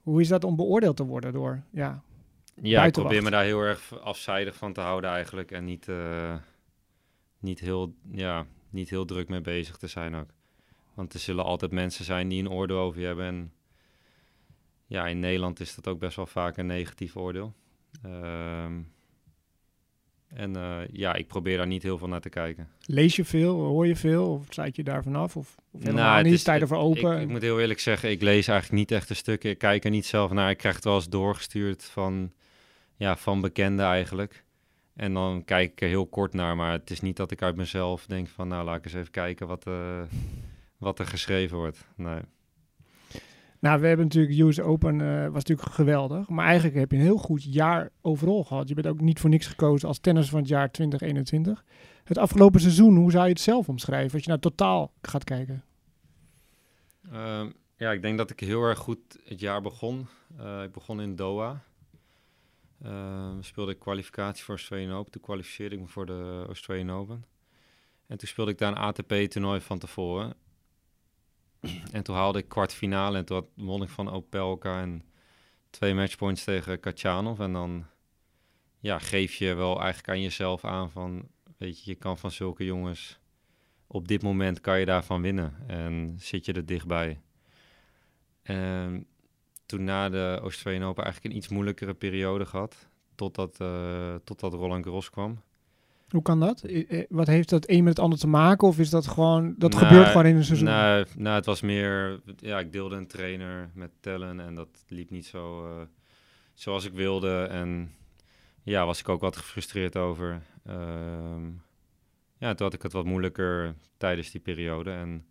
Hoe 0.04 0.22
is 0.22 0.28
dat 0.28 0.44
om 0.44 0.56
beoordeeld 0.56 0.96
te 0.98 1.06
worden 1.06 1.34
door, 1.34 1.62
ja, 1.70 2.02
Ja, 2.62 2.86
ik 2.86 2.92
probeer 2.92 3.24
me 3.24 3.30
daar 3.30 3.44
heel 3.44 3.62
erg 3.62 4.00
afzijdig 4.02 4.56
van 4.56 4.74
te 4.74 4.82
houden 4.82 5.10
eigenlijk. 5.10 5.52
En 5.52 5.66
niet, 5.66 5.88
eh, 5.88 6.36
niet, 7.40 7.60
heel, 7.60 7.94
ja, 8.12 8.46
niet 8.70 8.90
heel 8.90 9.06
druk 9.06 9.30
mee 9.30 9.42
bezig 9.42 9.78
te 9.78 9.88
zijn 9.88 10.16
ook. 10.16 10.30
Want 10.94 11.14
er 11.14 11.20
zullen 11.20 11.44
altijd 11.44 11.72
mensen 11.72 12.06
zijn 12.06 12.28
die 12.28 12.40
een 12.40 12.50
oordeel 12.50 12.80
over 12.80 13.00
je 13.02 13.06
hebben. 13.06 13.26
En 13.26 13.52
ja, 14.86 15.08
in 15.08 15.20
Nederland 15.20 15.60
is 15.60 15.76
dat 15.76 15.88
ook 15.88 16.00
best 16.00 16.16
wel 16.16 16.26
vaak 16.26 16.58
een 16.58 16.66
negatief 16.66 17.16
oordeel. 17.18 17.54
Ehm, 18.04 18.74
en 20.34 20.56
eh, 20.56 20.78
ja, 20.92 21.14
ik 21.14 21.28
probeer 21.28 21.58
daar 21.58 21.68
niet 21.68 21.84
heel 21.84 21.98
veel 21.98 22.08
naar 22.08 22.22
te 22.22 22.30
kijken. 22.30 22.68
lees 22.86 23.16
je 23.16 23.26
veel, 23.26 23.60
hoor 23.60 23.88
je 23.88 23.96
veel 23.96 24.32
of 24.32 24.46
sluit 24.50 24.76
je 24.76 24.84
daar 24.84 25.04
vanaf? 25.04 25.36
Of, 25.36 25.56
of 25.72 25.82
helemaal 25.82 26.04
Nou, 26.12 26.24
niet, 26.24 26.34
is- 26.34 26.40
sta 26.40 26.54
je 26.54 26.62
ervoor 26.62 26.78
open? 26.78 27.16
Ik, 27.16 27.22
ik 27.22 27.28
moet 27.28 27.42
heel 27.42 27.60
eerlijk 27.60 27.80
zeggen, 27.80 28.10
ik 28.10 28.22
lees 28.22 28.48
eigenlijk 28.48 28.80
niet 28.80 28.92
echt 28.92 29.08
de 29.08 29.14
stukken. 29.14 29.50
Ik 29.50 29.58
kijk 29.58 29.84
er 29.84 29.90
niet 29.92 30.06
zelf 30.06 30.32
naar. 30.32 30.50
Ik 30.50 30.58
krijg 30.58 30.76
het 30.76 30.84
wel 30.84 30.96
eens 30.96 31.10
doorgestuurd 31.10 31.84
van, 31.84 32.32
ja, 32.96 33.16
van 33.18 33.42
bekenden 33.42 33.86
eigenlijk. 33.86 34.44
En 34.96 35.14
dan 35.14 35.44
kijk 35.46 35.72
ik 35.72 35.82
er 35.82 35.88
heel 35.88 36.08
kort 36.08 36.34
naar. 36.34 36.56
Maar 36.56 36.72
het 36.72 36.90
is 36.90 37.02
niet 37.02 37.18
dat 37.18 37.32
ik 37.32 37.42
uit 37.42 37.56
mezelf 37.56 38.06
denk 38.06 38.28
van... 38.28 38.48
nou, 38.48 38.66
laat 38.66 38.78
ik 38.78 38.86
eens 38.86 38.94
even 38.94 39.12
kijken 39.12 39.48
wat, 39.48 39.66
eh, 39.68 40.02
wat 40.78 41.00
er 41.00 41.08
geschreven 41.08 41.58
wordt. 41.58 41.86
Nee. 41.96 42.20
Nou, 43.60 43.80
we 43.82 43.88
hebben 43.88 44.06
natuurlijk 44.06 44.40
US 44.40 44.60
Open, 44.60 45.02
eh, 45.02 45.24
was 45.24 45.44
natuurlijk 45.44 45.70
geweldig. 45.70 46.30
Maar 46.30 46.46
eigenlijk 46.46 46.76
heb 46.76 46.92
je 46.92 46.98
een 46.98 47.04
heel 47.04 47.18
goed 47.18 47.44
jaar 47.44 47.90
overal 48.02 48.44
gehad. 48.44 48.68
Je 48.68 48.76
bent 48.76 48.88
ook 48.88 49.02
niet 49.02 49.20
voor 49.20 49.30
niks 49.30 49.48
gekozen 49.48 49.88
als 49.88 50.00
tennis 50.00 50.30
van 50.30 50.40
het 50.40 50.48
jaar 50.48 50.72
2021. 50.72 51.64
Het 52.04 52.18
afgelopen 52.18 52.60
seizoen, 52.60 52.96
hoe 52.96 53.12
zou 53.12 53.24
je 53.24 53.30
het 53.30 53.40
zelf 53.40 53.70
omschrijven? 53.70 54.14
Als 54.14 54.24
je 54.24 54.30
naar 54.30 54.40
totaal 54.40 54.92
gaat 55.02 55.24
kijken. 55.24 55.64
Ehm, 57.12 57.50
ja, 57.78 57.92
ik 57.92 58.02
denk 58.02 58.18
dat 58.18 58.30
ik 58.30 58.40
heel 58.40 58.64
erg 58.64 58.80
goed 58.80 59.00
het 59.24 59.40
jaar 59.40 59.62
begon. 59.62 60.08
Eh, 60.38 60.64
ik 60.64 60.72
begon 60.72 61.02
in 61.02 61.16
Doha. 61.16 61.64
Ehm, 62.84 63.42
speelde 63.42 63.72
ik 63.72 63.80
kwalificatie 63.80 64.44
voor 64.44 64.56
Australian 64.56 64.92
Open. 64.92 65.12
Toen 65.12 65.22
kwalificeerde 65.22 65.76
ik 65.76 65.82
me 65.82 65.88
voor 65.88 66.06
de 66.06 66.44
Australian 66.48 66.92
Open. 66.92 67.26
En 68.08 68.18
toen 68.18 68.28
speelde 68.28 68.52
ik 68.52 68.58
daar 68.58 68.72
een 68.72 68.78
ATP-toernooi 68.78 69.62
van 69.62 69.80
tevoren. 69.80 70.34
en 71.92 72.04
toen 72.04 72.16
haalde 72.16 72.40
ik 72.40 72.48
kwartfinale 72.50 73.18
en 73.18 73.26
toen 73.26 73.38
had- 73.38 73.50
won 73.56 73.82
ik 73.82 73.90
van 73.90 74.10
Opelka 74.10 74.82
en 74.82 75.04
twee 75.70 75.94
matchpoints 75.94 76.44
tegen 76.44 76.80
Kachanov. 76.80 77.40
En 77.40 77.54
dan 77.54 77.86
ja, 78.80 79.00
geef 79.00 79.34
je 79.36 79.54
wel 79.54 79.80
eigenlijk 79.82 80.10
aan 80.10 80.22
jezelf 80.22 80.66
aan 80.66 80.92
van, 80.92 81.28
weet 81.58 81.84
je, 81.84 81.90
je 81.92 81.98
kan 81.98 82.18
van 82.18 82.32
zulke 82.32 82.66
jongens 82.66 83.20
op 83.88 84.08
dit 84.08 84.22
moment 84.22 84.62
kan 84.62 84.80
je 84.80 84.86
daarvan 84.86 85.22
winnen 85.22 85.54
en 85.68 86.16
zit 86.20 86.46
je 86.46 86.54
er 86.54 86.66
dichtbij. 86.66 87.22
En 88.42 89.08
toen 89.66 89.84
na 89.84 90.10
de 90.10 90.38
Australian 90.42 90.84
Open 90.84 91.04
eigenlijk 91.04 91.34
een 91.34 91.40
iets 91.40 91.50
moeilijkere 91.50 91.94
periode 91.94 92.46
gehad, 92.46 92.88
totdat, 93.16 93.60
eh 93.60 94.16
totdat 94.24 94.54
Roland 94.54 94.84
Garros 94.84 95.10
kwam. 95.10 95.42
Hoe 96.08 96.22
kan 96.22 96.40
dat? 96.40 96.62
Eh, 96.62 97.04
Wat 97.10 97.28
heeft 97.28 97.50
dat 97.50 97.70
een 97.70 97.84
met 97.84 97.94
het 97.96 98.04
ander 98.04 98.20
te 98.20 98.28
maken? 98.28 98.68
Of 98.68 98.80
is 98.80 98.90
dat 98.90 99.08
gewoon, 99.08 99.56
dat 99.58 99.72
Nou, 99.72 99.86
gebeurt 99.86 100.08
gewoon 100.08 100.26
in 100.26 100.36
een 100.36 100.44
seizoen? 100.44 100.68
Nou, 100.68 101.06
nou, 101.16 101.36
het 101.36 101.46
was 101.46 101.62
meer, 101.62 102.22
ja, 102.38 102.60
ik 102.60 102.72
deelde 102.72 102.96
een 102.96 103.08
trainer 103.08 103.70
met 103.74 103.92
Tellen 104.00 104.40
en 104.40 104.56
dat 104.56 104.68
liep 104.88 105.10
niet 105.10 105.26
zo 105.26 105.66
eh, 105.66 105.82
zoals 106.54 106.86
ik 106.86 106.94
wilde. 106.94 107.44
En 107.44 107.92
ja, 108.64 108.86
was 108.86 109.00
ik 109.00 109.10
ook 109.10 109.22
wat 109.22 109.38
gefrustreerd 109.38 109.96
over. 109.98 110.42
Ehm, 110.66 111.46
ja, 112.38 112.54
toen 112.54 112.66
had 112.66 112.74
ik 112.74 112.82
het 112.82 112.94
wat 112.94 113.06
moeilijker 113.06 113.76
tijdens 113.98 114.32
die 114.32 114.42
periode. 114.42 114.92
En 114.92 115.26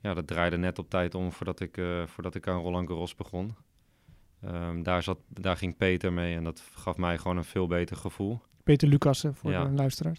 ja, 0.00 0.14
dat 0.14 0.26
draaide 0.26 0.56
net 0.56 0.78
op 0.78 0.90
tijd 0.90 1.14
om 1.14 1.32
voordat 1.32 1.60
ik, 1.60 1.76
eh, 1.76 2.06
voordat 2.06 2.34
ik 2.34 2.48
aan 2.48 2.60
Roland 2.60 2.88
Garros 2.88 3.14
begon. 3.14 3.54
Ehm, 4.42 4.82
daar, 4.82 5.02
zat, 5.02 5.18
daar 5.28 5.56
ging 5.56 5.76
Peter 5.76 6.12
mee 6.12 6.36
en 6.36 6.44
dat 6.44 6.62
gaf 6.74 6.96
mij 6.96 7.18
gewoon 7.18 7.36
een 7.36 7.44
veel 7.44 7.66
beter 7.66 7.96
gevoel. 7.96 8.40
Peter 8.68 8.88
Lucassen 8.88 9.34
voor 9.34 9.50
Ja. 9.50 9.64
de 9.64 9.70
luisteraars. 9.70 10.18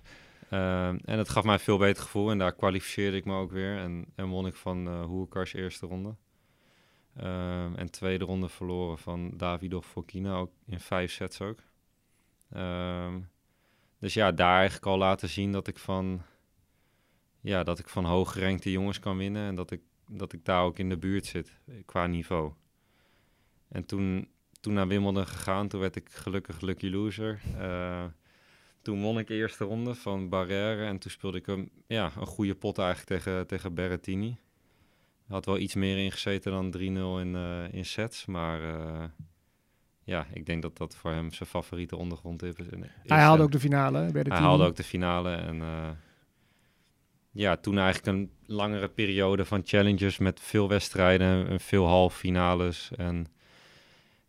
Ehm, 0.50 0.98
en 1.06 1.18
het 1.18 1.30
gaf 1.30 1.44
mij 1.44 1.54
een 1.54 1.60
veel 1.60 1.78
beter 1.78 2.04
gevoel 2.04 2.32
en 2.32 2.38
daar 2.38 2.56
kwalificeerde 2.56 3.18
ik 3.18 3.26
me 3.26 3.34
ook 3.36 3.52
weer. 3.52 3.78
En, 3.78 4.06
en 4.16 4.28
won 4.28 4.48
ik 4.48 4.56
van 4.56 4.88
eh 4.88 5.04
Hoerkars 5.04 5.54
eerste 5.54 5.86
ronde. 5.86 6.16
Ehm, 7.16 7.76
en 7.76 7.92
tweede 7.92 8.26
ronde 8.26 8.50
verloren 8.50 8.98
van 8.98 9.32
Davidov 9.38 9.86
Fokina, 9.86 10.36
ook 10.36 10.52
in 10.66 10.80
vijf 10.80 11.12
sets 11.12 11.42
ook. 11.42 11.60
Ehm, 12.52 13.20
dus 14.00 14.14
ja, 14.14 14.32
daar 14.32 14.56
eigenlijk 14.58 14.86
al 14.86 14.98
laten 14.98 15.30
zien 15.30 15.52
dat 15.52 15.68
ik 15.68 15.78
van, 15.78 16.22
ja, 17.42 17.64
dat 17.64 17.80
ik 17.80 17.90
van 17.90 18.06
hooggerenkte 18.06 18.72
jongens 18.72 19.00
kan 19.00 19.18
winnen. 19.18 19.48
En 19.48 19.56
dat 19.56 19.72
ik, 19.72 19.82
dat 20.08 20.34
ik 20.34 20.46
daar 20.46 20.64
ook 20.64 20.80
in 20.80 20.90
de 20.90 20.98
buurt 20.98 21.26
zit 21.26 21.60
eh, 21.66 21.76
qua 21.86 22.08
niveau. 22.08 22.54
En 23.68 23.86
toen, 23.86 24.30
toen 24.60 24.74
naar 24.74 24.88
Wimbledon 24.88 25.28
gegaan, 25.28 25.68
toen 25.68 25.80
werd 25.80 25.96
ik 25.96 26.10
gelukkig 26.12 26.62
lucky 26.62 26.90
loser. 26.90 27.42
Toen 28.90 29.02
won 29.02 29.20
ik 29.20 29.28
de 29.28 29.34
eerste 29.34 29.64
ronde 29.64 29.96
van 29.96 30.30
Barrère 30.30 30.86
en 30.86 30.98
toen 30.98 31.12
speelde 31.12 31.38
ik 31.38 31.48
een, 31.48 31.72
ja, 31.88 32.12
een 32.20 32.26
goede 32.26 32.56
pot 32.56 32.78
eigenlijk 32.78 33.08
tegen, 33.08 33.48
tegen 33.48 33.74
Berrettini. 33.74 34.38
Had 35.28 35.46
wel 35.46 35.58
iets 35.58 35.76
meer 35.76 35.98
ingezeten 35.98 36.52
dan 36.52 36.72
3-0 36.78 36.80
in, 36.80 37.36
eh, 37.36 37.74
in 37.74 37.86
sets, 37.86 38.26
maar 38.26 38.62
eh, 38.62 39.04
ja, 40.04 40.28
ik 40.34 40.46
denk 40.46 40.62
dat 40.62 40.78
dat 40.78 40.96
voor 40.96 41.12
hem 41.12 41.32
zijn 41.32 41.50
favoriete 41.50 41.96
ondergrond 41.96 42.44
is. 42.44 42.54
Hij 43.04 43.20
haalde 43.20 43.38
en 43.38 43.44
ook 43.44 43.52
de 43.52 43.60
finale 43.60 44.12
bij 44.12 44.24
de 44.24 44.30
hij 44.30 44.40
haalde 44.40 44.66
ook 44.66 44.76
de 44.76 44.84
finale 44.84 45.32
en 45.32 45.62
eh, 45.62 45.90
ja, 47.32 47.58
toen 47.58 47.78
eigenlijk 47.78 48.18
een 48.18 48.32
langere 48.46 48.88
periode 48.90 49.46
van 49.46 49.62
challenges 49.66 50.18
met 50.18 50.40
veel 50.40 50.68
wedstrijden 50.68 51.48
en 51.48 51.60
veel 51.60 51.86
halve 51.86 52.18
finales 52.18 52.92
en, 52.96 53.28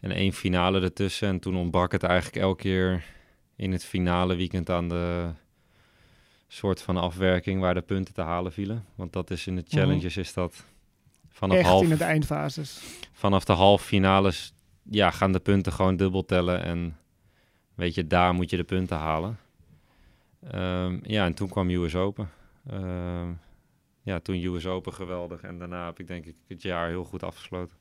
en 0.00 0.10
één 0.10 0.32
finale 0.32 0.80
ertussen. 0.80 1.28
En 1.28 1.38
toen 1.38 1.56
ontbrak 1.56 1.92
het 1.92 2.02
eigenlijk 2.02 2.36
elke 2.42 2.62
keer 2.62 3.18
in 3.60 3.72
het 3.72 3.84
finale 3.84 4.34
weekend 4.34 4.70
aan 4.70 4.88
de 4.88 5.30
soort 6.48 6.82
van 6.82 6.96
afwerking 6.96 7.60
waar 7.60 7.74
de 7.74 7.80
punten 7.80 8.14
te 8.14 8.20
halen 8.20 8.52
vielen. 8.52 8.84
Want 8.94 9.12
dat 9.12 9.30
is 9.30 9.46
in 9.46 9.56
de 9.56 9.64
challenges 9.68 10.16
is 10.16 10.32
dat 10.32 10.64
vanaf, 11.28 11.56
Echt 11.56 11.66
half, 11.66 11.82
in 11.82 11.96
de 11.96 12.04
eindfases. 12.04 12.82
vanaf 13.12 13.44
de 13.44 13.52
halve 13.52 13.84
finales 13.84 14.52
ja, 14.82 15.10
gaan 15.10 15.32
de 15.32 15.40
punten 15.40 15.72
gewoon 15.72 15.96
dubbel 15.96 16.24
tellen. 16.24 16.62
En 16.62 16.98
weet 17.74 17.94
je, 17.94 18.06
daar 18.06 18.34
moet 18.34 18.50
je 18.50 18.56
de 18.56 18.64
punten 18.64 18.96
halen. 18.96 19.38
Ehm, 20.50 20.98
ja, 21.02 21.24
en 21.24 21.34
toen 21.34 21.48
kwam 21.48 21.70
US 21.70 21.94
Open. 21.94 22.30
Ehm, 22.66 23.32
ja, 24.02 24.20
toen 24.20 24.44
US 24.44 24.66
Open 24.66 24.92
geweldig. 24.92 25.42
En 25.42 25.58
daarna 25.58 25.86
heb 25.86 25.98
ik 25.98 26.06
denk 26.06 26.24
ik 26.24 26.36
het 26.48 26.62
jaar 26.62 26.88
heel 26.88 27.04
goed 27.04 27.22
afgesloten. 27.22 27.76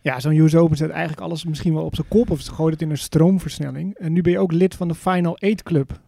Ja, 0.00 0.20
zo'n 0.20 0.36
US 0.36 0.54
Open 0.54 0.76
zet 0.76 0.90
eigenlijk 0.90 1.20
alles 1.20 1.44
misschien 1.44 1.74
wel 1.74 1.84
op 1.84 1.94
zijn 1.94 2.08
kop 2.08 2.30
of 2.30 2.40
ze 2.40 2.52
gooit 2.52 2.72
het 2.72 2.82
in 2.82 2.90
een 2.90 2.98
stroomversnelling. 2.98 3.94
En 3.98 4.12
nu 4.12 4.22
ben 4.22 4.32
je 4.32 4.38
ook 4.38 4.52
lid 4.52 4.74
van 4.74 4.88
de 4.88 4.94
Final 4.94 5.36
Eight 5.36 5.62
Club. 5.62 6.00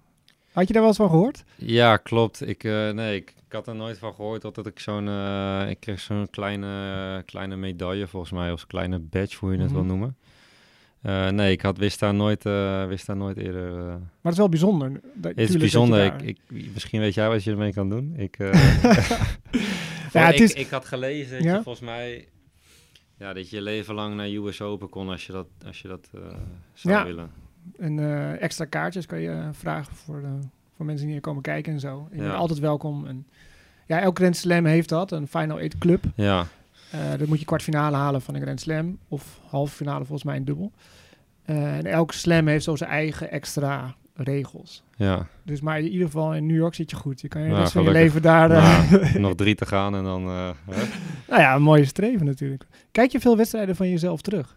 Had 0.52 0.66
je 0.66 0.72
daar 0.72 0.82
wel 0.82 0.90
eens 0.90 1.00
van 1.00 1.08
gehoord? 1.10 1.44
Ja, 1.56 1.96
klopt. 1.96 2.48
Ik, 2.48 2.64
eh, 2.64 2.90
nee, 2.90 3.16
ik, 3.16 3.34
ik 3.46 3.52
had 3.52 3.66
er 3.68 3.74
nooit 3.74 3.98
van 3.98 4.14
gehoord 4.14 4.42
dat 4.42 4.66
ik 4.66 4.78
zo'n... 4.78 5.08
eh, 5.08 5.64
ik 5.68 5.80
kreeg 5.80 6.00
zo'n 6.00 6.30
kleine, 6.30 7.22
kleine 7.26 7.56
medaille 7.56 8.06
volgens 8.06 8.32
mij. 8.32 8.52
Of 8.52 8.58
zo'n 8.58 8.68
kleine 8.68 8.98
badge, 8.98 9.36
hoe 9.40 9.52
je 9.52 9.58
het 9.58 9.66
Mhm. 9.66 9.74
wil 9.76 9.84
noemen. 9.84 10.16
Eh, 11.02 11.28
nee, 11.28 11.52
ik 11.52 11.60
had, 11.62 11.78
wist, 11.78 12.00
daar 12.00 12.14
nooit, 12.14 12.42
wist 12.88 13.06
daar 13.06 13.16
nooit 13.16 13.36
eerder... 13.36 13.72
Maar 13.74 13.98
het 14.22 14.32
is 14.32 14.38
wel 14.38 14.48
bijzonder. 14.48 14.90
Dat, 15.14 15.32
Het 15.36 15.48
is 15.48 15.56
bijzonder. 15.56 15.98
daar- 15.98 16.24
Ik, 16.24 16.38
ik, 16.52 16.66
misschien 16.74 17.00
weet 17.00 17.14
jij 17.14 17.28
wat 17.28 17.44
je 17.44 17.50
ermee 17.50 17.72
kan 17.72 17.88
doen. 17.88 18.14
Ik, 18.16 18.36
Ja, 20.12 20.26
het 20.26 20.34
ik, 20.34 20.40
is- 20.40 20.52
ik 20.52 20.68
had 20.70 20.84
gelezen 20.84 21.36
dat 21.36 21.44
Ja? 21.44 21.56
je 21.56 21.62
volgens 21.62 21.84
mij 21.84 22.28
ja, 23.24 23.32
dat 23.32 23.50
je 23.50 23.62
leven 23.62 23.94
lang 23.94 24.14
naar 24.14 24.26
US 24.28 24.60
Open 24.60 24.88
kon 24.88 25.08
als 25.08 25.26
je 25.26 25.32
dat, 25.32 25.46
als 25.66 25.82
je 25.82 25.88
dat 25.88 26.08
eh, 26.14 26.20
zou 26.74 26.94
Ja. 26.94 27.04
willen. 27.04 27.30
En 27.78 27.98
eh, 27.98 28.42
extra 28.42 28.64
kaartjes 28.64 29.06
kan 29.06 29.20
je 29.20 29.30
eh, 29.30 29.48
vragen 29.52 29.94
voor, 29.94 30.20
de, 30.20 30.38
voor 30.76 30.86
mensen 30.86 31.04
die 31.04 31.14
hier 31.14 31.22
komen 31.24 31.42
kijken 31.42 31.72
en 31.72 31.80
zo. 31.80 32.08
En 32.10 32.16
je 32.16 32.22
Ja. 32.22 32.28
bent 32.28 32.40
altijd 32.40 32.58
welkom. 32.58 33.06
En, 33.06 33.26
ja, 33.86 34.00
elk 34.00 34.16
Grand 34.18 34.36
Slam 34.36 34.64
heeft 34.64 34.88
dat, 34.88 35.12
een 35.12 35.28
Final 35.28 35.58
Eight 35.58 35.78
Club. 35.78 36.04
Ja, 36.14 36.46
dan 37.18 37.28
moet 37.28 37.38
je 37.38 37.44
kwartfinale 37.44 37.96
halen 37.96 38.22
van 38.22 38.34
een 38.34 38.42
Grand 38.42 38.60
Slam. 38.60 38.98
Of 39.08 39.38
halve 39.48 39.74
finale 39.74 40.04
volgens 40.04 40.24
mij 40.24 40.36
een 40.36 40.44
dubbel. 40.44 40.72
En 41.44 41.86
elke 41.86 42.14
slam 42.14 42.46
heeft 42.46 42.64
zo 42.64 42.76
zijn 42.76 42.90
eigen 42.90 43.30
extra 43.30 43.94
regels. 44.14 44.82
ja. 44.96 45.26
Dus 45.42 45.60
maar 45.60 45.78
in 45.78 45.88
ieder 45.88 46.06
geval 46.06 46.34
in 46.34 46.46
New 46.46 46.56
York 46.56 46.74
zit 46.74 46.90
je 46.90 46.96
goed. 46.96 47.20
Je 47.20 47.28
kan 47.28 47.42
je 47.42 47.66
van 47.66 47.82
je 47.82 47.90
leven 47.90 48.22
daar... 48.22 48.50
eh, 48.50 48.90
Nou, 48.92 49.18
nog 49.28 49.34
drie 49.34 49.54
te 49.54 49.66
gaan 49.66 49.94
en 49.94 50.04
dan... 50.04 50.24
eh, 50.26 50.50
hè? 50.70 50.82
nou 51.28 51.40
ja, 51.40 51.54
een 51.54 51.62
mooie 51.62 51.84
streven 51.84 52.26
natuurlijk. 52.26 52.64
Kijk 52.92 53.10
je 53.12 53.20
veel 53.20 53.36
wedstrijden 53.36 53.76
van 53.76 53.88
jezelf 53.90 54.20
terug? 54.20 54.56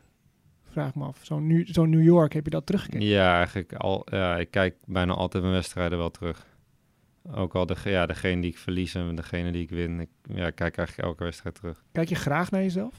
Vraag 0.72 0.96
me 0.96 1.04
af. 1.06 1.20
Zo'n 1.22 1.48
New, 1.48 1.68
zo'n 1.68 1.90
New 1.90 2.04
York, 2.04 2.34
heb 2.34 2.44
je 2.44 2.50
dat 2.50 2.66
teruggekeken? 2.66 3.08
Ja, 3.08 3.38
eigenlijk 3.38 3.74
al. 3.74 4.06
Ja, 4.12 4.38
ik 4.38 4.52
kijk 4.52 4.76
bijna 4.86 5.14
altijd 5.14 5.44
mijn 5.44 5.56
wedstrijden 5.56 5.98
wel 5.98 6.12
terug. 6.12 6.46
Ook 7.32 7.56
al 7.56 7.66
de, 7.66 7.76
ja, 7.84 8.06
degene 8.06 8.42
die 8.42 8.50
ik 8.52 8.58
verlies 8.58 8.96
en 8.96 9.16
degene 9.16 9.52
die 9.52 9.62
ik 9.62 9.70
win. 9.70 10.00
Ik 10.00 10.10
ja, 10.24 10.48
ik 10.48 10.56
kijk 10.56 10.78
eigenlijk 10.78 11.08
elke 11.08 11.24
wedstrijd 11.24 11.56
terug. 11.56 11.84
Kijk 11.92 12.10
je 12.10 12.16
graag 12.16 12.52
naar 12.52 12.62
jezelf? 12.62 12.94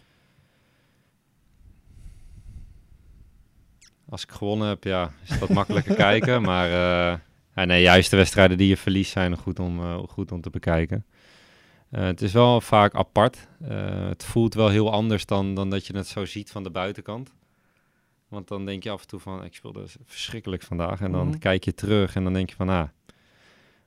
Als 4.09 4.22
ik 4.22 4.30
gewonnen 4.30 4.68
heb, 4.68 4.84
ja, 4.84 5.12
is 5.24 5.38
dat 5.38 5.48
makkelijker 5.48 5.94
kijken. 6.09 6.42
Maar 6.42 6.66
eh, 6.66 7.18
ja, 7.54 7.64
nee, 7.64 7.82
juist 7.82 8.11
de 8.11 8.16
wedstrijden 8.16 8.56
die 8.59 8.68
je 8.68 8.76
verliest 8.76 9.11
zijn 9.12 9.36
goed 9.36 9.59
om, 9.59 9.78
eh, 9.80 9.98
goed 10.09 10.32
om 10.32 10.40
te 10.40 10.50
bekijken. 10.50 11.04
Eh, 11.90 12.04
het 12.04 12.22
is 12.22 12.32
wel 12.32 12.61
vaak 12.61 12.94
apart. 12.94 13.48
Het 14.09 14.24
voelt 14.24 14.54
wel 14.54 14.68
heel 14.68 14.92
anders 14.92 15.26
dan, 15.26 15.54
dan 15.54 15.70
dat 15.70 15.86
je 15.86 15.96
het 15.96 16.06
zo 16.06 16.24
ziet 16.24 16.50
van 16.50 16.62
de 16.62 16.70
buitenkant. 16.70 17.34
Want 18.28 18.48
dan 18.48 18.64
denk 18.64 18.82
je 18.82 18.90
af 18.90 19.00
en 19.00 19.06
toe 19.06 19.20
van, 19.20 19.44
ik 19.44 19.54
speelde 19.54 19.84
verschrikkelijk 20.04 20.62
vandaag. 20.62 21.00
En 21.00 21.12
dan 21.12 21.26
Mhm. 21.28 21.38
kijk 21.38 21.64
je 21.64 21.74
terug 21.74 22.14
en 22.14 22.24
dan 22.24 22.32
denk 22.32 22.50
je 22.50 22.56
van, 22.56 22.68
ah, 22.68 22.88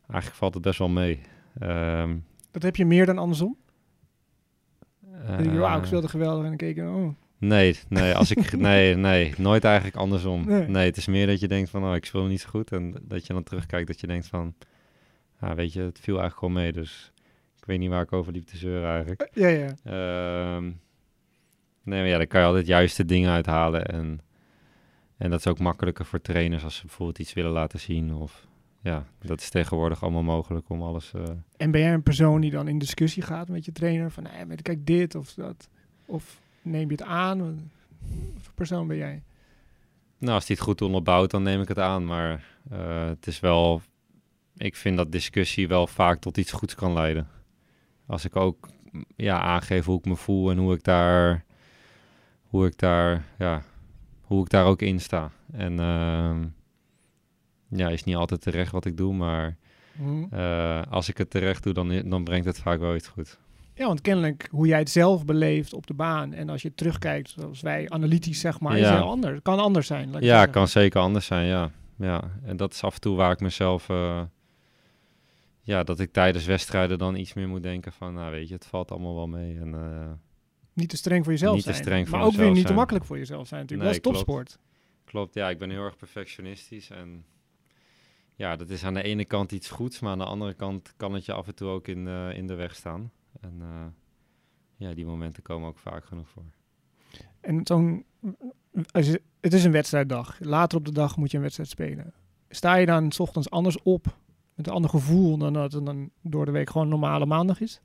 eigenlijk 0.08 0.36
valt 0.40 0.54
het 0.54 0.64
best 0.64 0.80
wel 0.80 0.90
mee. 0.90 1.22
Ehm, 1.60 2.16
Dat 2.52 2.64
heb 2.64 2.76
je 2.76 2.86
meer 2.86 3.06
dan 3.06 3.18
andersom? 3.18 3.58
Dan 5.00 5.38
denk 5.38 5.52
je, 5.52 5.58
wauw, 5.58 5.80
ik 5.80 5.86
speelde 5.86 6.08
geweldig 6.08 6.42
en 6.44 6.48
dan 6.48 6.58
keek 6.58 6.76
je, 6.76 6.84
oh, 6.84 7.14
Nee, 7.42 7.76
nee, 7.90 8.14
als 8.16 8.32
ik, 8.32 8.58
nee, 8.58 8.96
nee, 8.96 9.34
nooit 9.38 9.64
eigenlijk 9.64 9.96
andersom. 9.96 10.46
Nee. 10.46 10.68
Nee. 10.68 10.86
het 10.86 10.98
is 10.98 11.08
meer 11.08 11.28
dat 11.28 11.40
je 11.40 11.48
denkt 11.48 11.70
van, 11.70 11.84
oh, 11.84 11.96
ik 11.96 12.06
speel 12.06 12.26
niet 12.26 12.42
zo 12.42 12.50
goed. 12.50 12.72
En 12.72 12.96
dat 13.02 13.28
je 13.28 13.34
dan 13.34 13.44
terugkijkt 13.44 13.88
dat 13.88 14.00
je 14.00 14.08
denkt 14.08 14.28
van, 14.28 14.54
ja, 15.42 15.56
weet 15.56 15.74
je, 15.74 15.80
het 15.82 16.00
viel 16.00 16.20
eigenlijk 16.20 16.38
gewoon 16.38 16.54
mee. 16.64 16.72
Dus 16.72 17.12
ik 17.58 17.66
weet 17.66 17.80
niet 17.80 17.90
waar 17.90 18.02
ik 18.04 18.14
over 18.14 18.32
liep 18.34 18.46
te 18.46 18.58
zeuren 18.58 18.90
eigenlijk. 18.90 19.30
ja, 19.34 19.48
ja. 19.48 19.74
Ehm, 19.84 20.64
nee, 21.84 22.00
maar 22.00 22.08
ja, 22.08 22.18
dan 22.18 22.28
kan 22.28 22.40
je 22.42 22.46
altijd 22.48 22.66
juiste 22.68 23.06
dingen 23.06 23.32
uithalen. 23.32 23.86
En, 23.86 24.20
en 25.18 25.30
dat 25.30 25.40
is 25.40 25.48
ook 25.48 25.60
makkelijker 25.60 26.06
voor 26.06 26.22
trainers 26.22 26.64
als 26.64 26.76
ze 26.76 26.82
bijvoorbeeld 26.86 27.20
iets 27.20 27.34
willen 27.34 27.52
laten 27.52 27.80
zien. 27.80 28.14
Of 28.14 28.48
ja, 28.82 29.06
dat 29.22 29.42
is 29.42 29.50
tegenwoordig 29.50 30.04
allemaal 30.04 30.24
mogelijk 30.24 30.70
om 30.70 30.82
alles... 30.82 31.14
eh, 31.14 31.24
En 31.58 31.72
ben 31.72 31.82
jij 31.82 31.94
een 31.94 32.04
persoon 32.04 32.42
die 32.42 32.52
dan 32.52 32.68
in 32.68 32.78
discussie 32.80 33.24
gaat 33.24 33.50
met 33.50 33.66
je 33.66 33.72
trainer? 33.72 34.12
Van, 34.12 34.24
nee, 34.24 34.46
maar 34.46 34.56
kijk 34.62 34.86
dit 34.86 35.16
of 35.16 35.34
dat. 35.34 35.70
Of 36.06 36.40
neem 36.62 36.86
je 36.90 36.92
het 36.92 37.04
aan? 37.04 37.40
Wat 38.34 38.42
voor 38.42 38.54
persoon 38.54 38.88
ben 38.88 38.98
jij? 38.98 39.24
Nou, 40.18 40.34
als 40.34 40.48
hij 40.48 40.56
het 40.56 40.66
goed 40.66 40.82
onderbouwt, 40.82 41.32
dan 41.32 41.44
neem 41.44 41.62
ik 41.62 41.68
het 41.68 41.80
aan. 41.80 42.06
Maar 42.06 42.46
eh, 42.70 43.06
het 43.06 43.28
is 43.28 43.40
wel... 43.40 43.82
Ik 44.58 44.76
vind 44.76 44.98
dat 44.98 45.12
discussie 45.12 45.68
wel 45.68 45.88
vaak 45.88 46.20
tot 46.20 46.38
iets 46.38 46.52
goeds 46.52 46.76
kan 46.76 46.94
leiden. 46.94 47.28
Als 48.06 48.26
ik 48.26 48.36
ook 48.36 48.70
ja, 49.16 49.40
aangeef 49.42 49.86
hoe 49.86 49.98
ik 49.98 50.06
me 50.06 50.16
voel 50.16 50.52
en 50.52 50.58
hoe 50.58 50.74
ik 50.74 50.84
daar... 50.84 51.46
Hoe 52.44 52.66
ik 52.66 52.78
daar... 52.78 53.26
Ja, 53.38 53.64
hoe 54.22 54.42
ik 54.44 54.50
daar 54.50 54.66
ook 54.66 54.82
in 54.82 55.00
sta. 55.00 55.32
En 55.52 55.80
ehm, 55.80 56.48
ja, 57.68 57.90
is 57.90 58.04
niet 58.04 58.16
altijd 58.16 58.42
terecht 58.42 58.72
wat 58.72 58.86
ik 58.86 58.98
doe, 58.98 59.14
maar 59.14 59.58
Hm. 59.98 60.24
eh, 60.32 60.82
als 60.90 61.10
ik 61.10 61.18
het 61.18 61.30
terecht 61.30 61.64
doe, 61.64 61.74
dan, 61.74 62.10
dan 62.10 62.24
brengt 62.24 62.46
het 62.46 62.60
vaak 62.60 62.80
wel 62.80 62.96
iets 62.96 63.08
goed. 63.08 63.40
Ja, 63.82 63.88
want 63.88 64.02
kennelijk 64.02 64.48
hoe 64.52 64.68
jij 64.68 64.80
het 64.80 64.90
zelf 64.90 65.26
beleeft 65.26 65.74
op 65.74 65.88
de 65.88 65.94
baan. 65.94 66.34
En 66.34 66.50
als 66.50 66.62
je 66.62 66.74
terugkijkt, 66.74 67.30
zoals 67.30 67.62
wij 67.62 67.90
analytisch 67.90 68.40
zeg 68.40 68.60
maar, 68.60 68.78
is 68.78 68.90
heel 68.90 69.10
anders. 69.10 69.40
kan 69.42 69.60
anders 69.60 69.88
zijn. 69.88 70.12
laat 70.12 70.24
Ja, 70.24 70.46
kan 70.46 70.68
zeker 70.68 71.02
anders 71.02 71.26
zijn, 71.26 71.46
ja. 71.48 71.72
ja. 71.96 72.32
En 72.44 72.58
dat 72.58 72.74
is 72.74 72.84
af 72.84 72.94
en 72.94 73.02
toe 73.02 73.16
waar 73.16 73.32
ik 73.32 73.40
mezelf... 73.40 73.90
eh, 73.90 74.22
ja, 75.62 75.84
dat 75.84 76.00
ik 76.00 76.12
tijdens 76.12 76.46
wedstrijden 76.46 76.98
dan 76.98 77.16
iets 77.16 77.34
meer 77.34 77.48
moet 77.48 77.64
denken 77.64 77.92
van... 77.92 78.14
Nou, 78.14 78.32
weet 78.32 78.48
je, 78.48 78.54
het 78.54 78.66
valt 78.66 78.92
allemaal 78.92 79.16
wel 79.16 79.28
mee. 79.28 79.58
En, 79.60 79.74
eh, 79.74 80.12
Niet 80.74 80.90
te 80.90 80.98
streng 80.98 81.24
voor 81.24 81.34
jezelf 81.34 81.56
Niet 81.56 81.64
te 81.64 81.72
zijn. 81.72 81.84
streng 81.84 82.10
voor 82.10 82.18
maar 82.18 82.28
ook 82.28 82.34
weer 82.34 82.52
niet 82.52 82.68
te 82.68 82.74
makkelijk 82.74 83.06
voor 83.06 83.18
jezelf 83.18 83.48
zijn 83.48 83.62
natuurlijk. 83.62 83.90
Nee, 83.90 84.00
dat 84.02 84.12
is 84.14 84.14
topsport. 84.14 84.60
klopt, 85.06 85.34
ja, 85.34 85.50
ik 85.50 85.58
ben 85.60 85.70
heel 85.70 85.84
erg 85.84 85.98
perfectionistisch. 85.98 86.90
En 86.90 87.26
ja, 88.36 88.56
dat 88.56 88.70
is 88.70 88.84
aan 88.84 88.94
de 88.94 89.04
ene 89.04 89.26
kant 89.26 89.52
iets 89.52 89.70
goeds... 89.70 90.00
maar 90.00 90.12
aan 90.12 90.18
de 90.18 90.26
andere 90.26 90.54
kant 90.54 90.94
kan 90.98 91.14
het 91.14 91.26
je 91.26 91.34
af 91.34 91.48
en 91.48 91.56
toe 91.56 91.70
ook 91.70 91.88
in, 91.88 92.08
eh, 92.08 92.38
in 92.38 92.48
de 92.48 92.56
weg 92.56 92.76
staan. 92.76 93.12
En 93.40 93.58
eh, 93.62 93.86
ja, 94.76 94.94
die 94.94 95.06
momenten 95.06 95.44
komen 95.44 95.68
ook 95.68 95.78
vaak 95.78 96.06
genoeg 96.06 96.30
voor. 96.30 96.46
En 97.42 97.62
zo'n... 97.64 98.06
Het 99.42 99.54
is 99.54 99.64
een 99.64 99.72
wedstrijddag. 99.72 100.40
Later 100.40 100.78
op 100.78 100.86
de 100.86 100.92
dag 100.92 101.18
moet 101.18 101.32
je 101.32 101.38
een 101.38 101.44
wedstrijd 101.44 101.70
spelen. 101.70 102.14
Sta 102.50 102.76
je 102.76 102.86
dan 102.86 103.12
's 103.12 103.20
ochtends 103.20 103.50
anders 103.50 103.82
op 103.82 104.18
met 104.56 104.68
een 104.68 104.74
ander 104.74 104.90
gevoel 104.90 105.38
dan 105.38 105.54
dat 105.54 105.74
het 105.74 105.86
dan 105.86 106.10
door 106.22 106.46
de 106.46 106.52
week 106.52 106.68
gewoon 106.68 106.84
een 106.84 106.90
normale 106.90 107.26
maandag 107.26 107.60
is? 107.60 107.82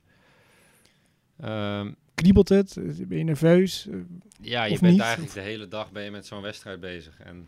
Ehm, 1.39 1.91
kriebelt 2.13 2.49
het? 2.49 2.77
Ben 3.07 3.17
je 3.17 3.23
nerveus? 3.23 3.87
Ja, 4.41 4.63
je 4.63 4.79
bent 4.79 4.91
niet, 4.91 5.01
eigenlijk 5.01 5.33
de 5.33 5.39
hele 5.39 5.67
dag 5.67 5.91
ben 5.91 6.03
je 6.03 6.11
met 6.11 6.25
zo'n 6.25 6.41
wedstrijd 6.41 6.79
bezig. 6.79 7.19
En 7.19 7.47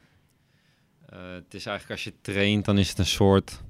eh, 1.05 1.31
het 1.31 1.53
is 1.53 1.65
eigenlijk 1.65 1.91
als 1.91 2.03
je 2.03 2.13
traint, 2.21 2.65
dan 2.65 2.77
is 2.77 2.89
het 2.89 2.97
een 2.97 3.05
soort... 3.05 3.61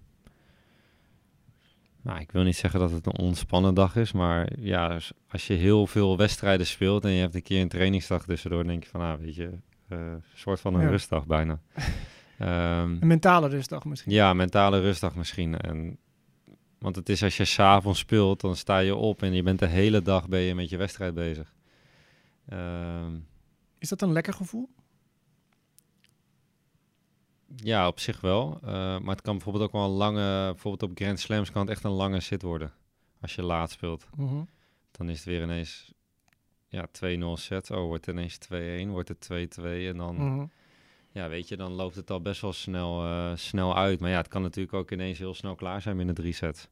Nou, 2.01 2.19
ik 2.19 2.31
wil 2.31 2.43
niet 2.43 2.55
zeggen 2.55 2.79
dat 2.79 2.91
het 2.91 3.05
een 3.05 3.17
ontspannen 3.17 3.73
dag 3.73 3.95
is, 3.95 4.11
maar 4.11 4.49
ja, 4.59 4.99
als- 5.31 5.47
je 5.47 5.53
heel 5.53 5.87
veel 5.87 6.17
wedstrijden 6.17 6.67
speelt 6.67 7.03
en 7.05 7.11
je 7.11 7.21
hebt 7.21 7.35
een 7.35 7.43
keer 7.43 7.61
een 7.61 7.67
trainingsdag 7.67 8.25
tussendoor, 8.25 8.63
denk 8.63 8.83
je 8.83 8.89
van, 8.89 8.99
nou, 8.99 9.19
weet 9.21 9.35
je, 9.35 9.51
een 9.89 10.23
soort 10.33 10.59
van 10.59 10.73
een 10.73 10.81
Ja. 10.81 10.89
rustdag 10.89 11.25
bijna. 11.25 11.59
Ehm, 12.37 12.97
Een 12.99 13.07
mentale 13.07 13.47
rustdag 13.47 13.85
misschien. 13.85 14.11
ja, 14.11 14.33
mentale 14.33 14.79
rustdag 14.79 15.15
misschien. 15.15 15.57
En, 15.57 15.97
want 16.77 16.95
het 16.95 17.09
is 17.09 17.23
als 17.23 17.37
je 17.37 17.45
s'avonds 17.45 17.99
speelt, 17.99 18.41
dan 18.41 18.55
sta 18.55 18.77
je 18.79 18.95
op 18.95 19.21
en 19.23 19.33
je 19.33 19.43
bent 19.43 19.59
de 19.59 19.65
hele 19.67 20.01
dag 20.01 20.27
ben 20.27 20.39
je 20.39 20.55
met 20.55 20.69
je 20.69 20.77
wedstrijd 20.77 21.13
bezig. 21.13 21.53
Ehm, 22.49 23.11
Is 23.79 23.89
dat 23.89 24.01
een 24.01 24.11
lekker 24.11 24.33
gevoel? 24.33 24.69
Ja, 27.55 27.87
op 27.87 27.99
zich 27.99 28.21
wel. 28.21 28.59
Eh, 28.61 28.69
maar 28.71 29.15
het 29.15 29.21
kan 29.21 29.33
bijvoorbeeld 29.33 29.65
ook 29.65 29.71
wel 29.71 29.83
een 29.83 29.89
lange... 29.89 30.51
Bijvoorbeeld 30.51 30.91
op 30.91 30.97
Grand 30.97 31.19
Slams 31.19 31.51
kan 31.51 31.61
het 31.61 31.69
echt 31.69 31.83
een 31.83 31.91
lange 31.91 32.19
sit 32.19 32.41
worden. 32.41 32.73
Als 33.21 33.35
je 33.35 33.41
laat 33.41 33.71
speelt. 33.71 34.07
Mhm. 34.15 34.43
Dan 34.91 35.09
is 35.09 35.17
het 35.17 35.25
weer 35.25 35.41
ineens... 35.41 35.93
Ja, 36.67 36.87
2-0 36.87 37.33
set. 37.33 37.71
Oh, 37.71 37.85
wordt 37.85 38.05
het 38.05 38.15
ineens 38.15 38.37
2-1. 38.87 38.89
Wordt 38.89 39.09
het 39.09 39.57
2-2. 39.59 39.63
En 39.63 39.97
dan... 39.97 40.15
Mhm. 40.15 40.45
Ja, 41.11 41.29
weet 41.29 41.47
je, 41.47 41.57
dan 41.57 41.71
loopt 41.71 41.95
het 41.95 42.11
al 42.11 42.21
best 42.21 42.41
wel 42.41 42.53
snel, 42.53 43.03
eh, 43.03 43.31
snel 43.35 43.77
uit. 43.77 43.99
Maar 43.99 44.09
ja, 44.09 44.17
het 44.17 44.27
kan 44.27 44.41
natuurlijk 44.41 44.73
ook 44.73 44.91
ineens 44.91 45.19
heel 45.19 45.33
snel 45.33 45.55
klaar 45.55 45.81
zijn 45.81 45.97
binnen 45.97 46.15
drie 46.15 46.33
sets. 46.33 46.67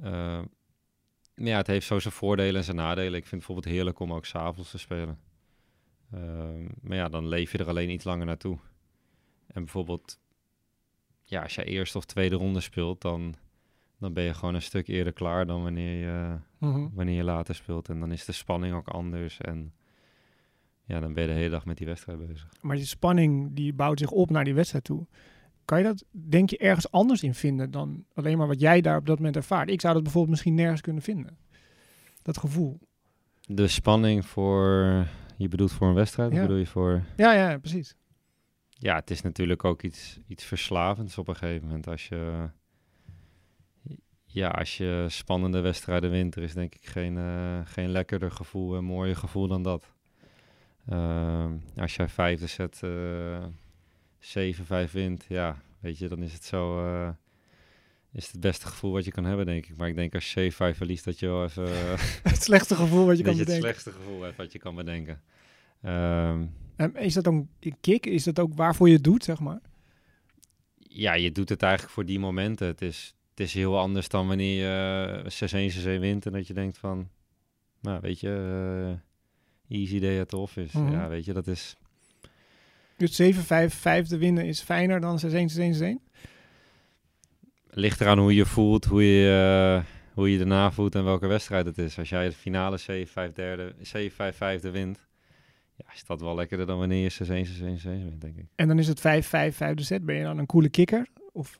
Eh, 0.00 0.40
maar 1.34 1.48
ja, 1.48 1.56
het 1.56 1.66
heeft 1.66 1.86
zo 1.86 1.98
zijn 1.98 2.14
voordelen 2.14 2.56
en 2.56 2.64
zijn 2.64 2.76
nadelen. 2.76 3.06
Ik 3.06 3.26
vind 3.26 3.30
het 3.30 3.30
bijvoorbeeld 3.30 3.74
heerlijk 3.74 3.98
om 3.98 4.12
ook 4.12 4.24
s'avonds 4.24 4.70
te 4.70 4.78
spelen. 4.78 5.18
Eh, 6.10 6.20
maar 6.80 6.96
ja, 6.96 7.08
dan 7.08 7.28
leef 7.28 7.52
je 7.52 7.58
er 7.58 7.68
alleen 7.68 7.90
iets 7.90 8.04
langer 8.04 8.26
naartoe. 8.26 8.58
En 9.46 9.62
bijvoorbeeld, 9.62 10.18
ja, 11.22 11.42
als 11.42 11.54
je 11.54 11.64
eerste 11.64 11.98
of 11.98 12.04
tweede 12.04 12.36
ronde 12.36 12.60
speelt, 12.60 13.00
dan, 13.00 13.34
dan 13.98 14.12
ben 14.12 14.24
je 14.24 14.34
gewoon 14.34 14.54
een 14.54 14.62
stuk 14.62 14.88
eerder 14.88 15.12
klaar 15.12 15.46
dan 15.46 15.62
wanneer 15.62 15.98
je, 16.00 16.36
Mhm. 16.58 16.88
wanneer 16.92 17.16
je 17.16 17.24
later 17.24 17.54
speelt. 17.54 17.88
En 17.88 18.00
dan 18.00 18.12
is 18.12 18.24
de 18.24 18.32
spanning 18.32 18.74
ook 18.74 18.88
anders. 18.88 19.38
En 19.40 19.72
ja, 20.84 21.00
dan 21.00 21.12
ben 21.12 21.22
je 21.22 21.28
de 21.28 21.34
hele 21.34 21.50
dag 21.50 21.64
met 21.64 21.76
die 21.76 21.86
wedstrijd 21.86 22.26
bezig. 22.26 22.48
Maar 22.60 22.76
die 22.76 22.84
spanning 22.84 23.54
die 23.54 23.72
bouwt 23.72 23.98
zich 23.98 24.10
op 24.10 24.30
naar 24.30 24.44
die 24.44 24.54
wedstrijd 24.54 24.84
toe. 24.84 25.06
Kan 25.64 25.78
je 25.78 25.84
dat, 25.84 26.04
denk 26.10 26.50
je, 26.50 26.58
ergens 26.58 26.90
anders 26.90 27.22
in 27.22 27.34
vinden 27.34 27.70
dan 27.70 28.04
alleen 28.14 28.38
maar 28.38 28.46
wat 28.46 28.60
jij 28.60 28.80
daar 28.80 28.96
op 28.98 29.06
dat 29.06 29.16
moment 29.18 29.36
ervaart? 29.36 29.70
Ik 29.70 29.80
zou 29.80 29.94
dat 29.94 30.02
bijvoorbeeld 30.02 30.32
misschien 30.32 30.54
nergens 30.54 30.80
kunnen 30.80 31.02
vinden. 31.02 31.36
Dat 32.22 32.38
gevoel. 32.38 32.78
De 33.46 33.66
spanning 33.66 34.26
voor, 34.26 34.84
je 35.36 35.48
bedoelt 35.48 35.72
voor 35.72 35.88
een 35.88 35.94
wedstrijd? 35.94 36.32
Of 36.32 36.40
bedoel 36.40 36.56
je 36.56 36.66
voor... 36.66 37.02
Ja, 37.16 37.32
ja, 37.32 37.58
precies. 37.58 37.96
Ja, 38.84 38.94
het 38.94 39.10
is 39.10 39.20
natuurlijk 39.20 39.64
ook 39.64 39.82
iets, 39.82 40.18
iets 40.26 40.44
verslavends 40.44 41.18
op 41.18 41.28
een 41.28 41.36
gegeven 41.36 41.66
moment. 41.66 41.86
Als 41.86 42.08
je, 42.08 42.48
ja, 44.24 44.48
als 44.48 44.76
je 44.76 45.06
spannende 45.08 45.60
wedstrijden 45.60 46.10
wint, 46.10 46.36
er 46.36 46.42
is 46.42 46.54
denk 46.54 46.74
ik 46.74 46.86
geen, 46.86 47.18
eh, 47.18 47.60
geen 47.64 47.88
lekkerder 47.88 48.30
gevoel 48.30 48.76
en 48.76 48.84
mooier 48.84 49.16
gevoel 49.16 49.48
dan 49.48 49.62
dat. 49.62 49.92
Ehm, 50.88 51.52
als 51.76 51.96
jij 51.96 52.08
vijfde 52.08 52.46
set 52.46 52.80
eh 52.82 53.44
7-5 54.18 54.92
wint, 54.92 55.24
ja, 55.28 55.62
weet 55.80 55.98
je, 55.98 56.08
dan 56.08 56.22
is 56.22 56.32
het 56.32 56.44
zo... 56.44 56.86
eh, 56.86 57.08
is 58.12 58.32
het 58.32 58.40
beste 58.40 58.66
gevoel 58.66 58.92
wat 58.92 59.04
je 59.04 59.10
kan 59.10 59.24
hebben, 59.24 59.46
denk 59.46 59.66
ik. 59.66 59.76
Maar 59.76 59.88
ik 59.88 59.96
denk 59.96 60.14
als 60.14 60.32
je 60.32 60.40
7-5 60.40 60.76
verliest, 60.76 61.04
dat 61.04 61.18
je 61.18 61.26
wel 61.26 61.44
even... 61.44 61.68
Het 62.32 62.42
slechtste 62.42 62.74
gevoel 62.74 63.06
wat 63.06 63.16
je 63.16 63.22
kan 63.22 63.32
je 63.32 63.38
het 63.38 63.48
bedenken. 63.48 63.70
slechtste 63.70 63.92
gevoel 63.92 64.32
wat 64.36 64.52
je 64.52 64.58
kan 64.58 64.74
bedenken. 64.74 65.22
En 66.76 66.96
is 66.96 67.14
dat 67.14 67.28
ook 67.28 67.34
een 67.60 67.76
kick? 67.80 68.06
Is 68.06 68.24
dat 68.24 68.38
ook 68.38 68.54
waarvoor 68.54 68.88
je 68.88 68.94
het 68.94 69.04
doet, 69.04 69.24
zeg 69.24 69.40
maar? 69.40 69.60
ja, 70.94 71.14
je 71.14 71.32
doet 71.32 71.48
het 71.48 71.62
eigenlijk 71.62 71.92
voor 71.92 72.04
die 72.04 72.18
momenten. 72.18 72.66
Het 72.66 72.82
is, 72.82 73.14
het 73.30 73.40
is 73.40 73.54
heel 73.54 73.78
anders 73.78 74.08
dan 74.08 74.28
wanneer 74.28 74.60
je 74.60 75.22
eh, 75.40 75.70
6-1, 75.70 75.96
6-1 75.98 76.00
wint 76.00 76.26
en 76.26 76.32
dat 76.32 76.46
je 76.46 76.54
denkt 76.54 76.78
van, 76.78 77.08
nou 77.80 78.00
weet 78.00 78.20
je, 78.20 78.98
eh, 79.68 79.78
easy 79.78 79.98
day 79.98 80.20
at 80.20 80.28
the 80.28 80.36
office. 80.36 80.78
Mhm. 80.78 80.92
Ja, 80.92 81.08
weet 81.08 81.24
je, 81.24 81.32
dat 81.32 81.46
is, 81.46 81.76
Dus 82.96 83.16
7-5 83.16 83.74
vijfde 83.74 84.18
winnen 84.18 84.44
is 84.46 84.60
fijner 84.60 85.00
dan 85.00 85.18
6-1, 85.18 85.50
6-1, 85.50 85.74
6-1? 85.74 86.02
ligt 87.76 88.00
eraan 88.00 88.18
hoe 88.18 88.34
je 88.34 88.46
voelt, 88.46 88.84
hoe 88.84 89.04
je, 89.04 89.28
eh, 89.78 89.84
hoe 90.14 90.30
je 90.30 90.38
daarna 90.38 90.72
voelt 90.72 90.94
en 90.94 91.04
welke 91.04 91.26
wedstrijd 91.26 91.66
het 91.66 91.78
is. 91.78 91.98
Als 91.98 92.08
jij 92.08 92.28
de 92.28 92.34
finale 92.34 92.76
7-5 92.78 93.32
derde, 93.32 93.74
7-5 93.82 94.36
vijfde 94.36 94.70
wint, 94.70 95.06
ja, 95.76 95.84
is 95.94 96.04
dat 96.04 96.20
wel 96.20 96.34
lekkerder 96.34 96.66
dan 96.66 96.78
wanneer 96.78 97.02
je 97.02 97.46
6-1, 97.46 97.80
6-1, 97.80 97.86
6-1 97.86 97.88
wint, 97.88 98.20
denk 98.20 98.36
ik. 98.36 98.46
En 98.54 98.68
dan 98.68 98.78
is 98.78 98.88
het 98.88 98.98
5-5 98.98 99.02
vijfde 99.02 99.82
set. 99.82 100.04
Ben 100.04 100.16
je 100.16 100.22
dan 100.22 100.38
een 100.38 100.46
coole 100.46 100.68
kikker? 100.68 101.06
Of 101.32 101.58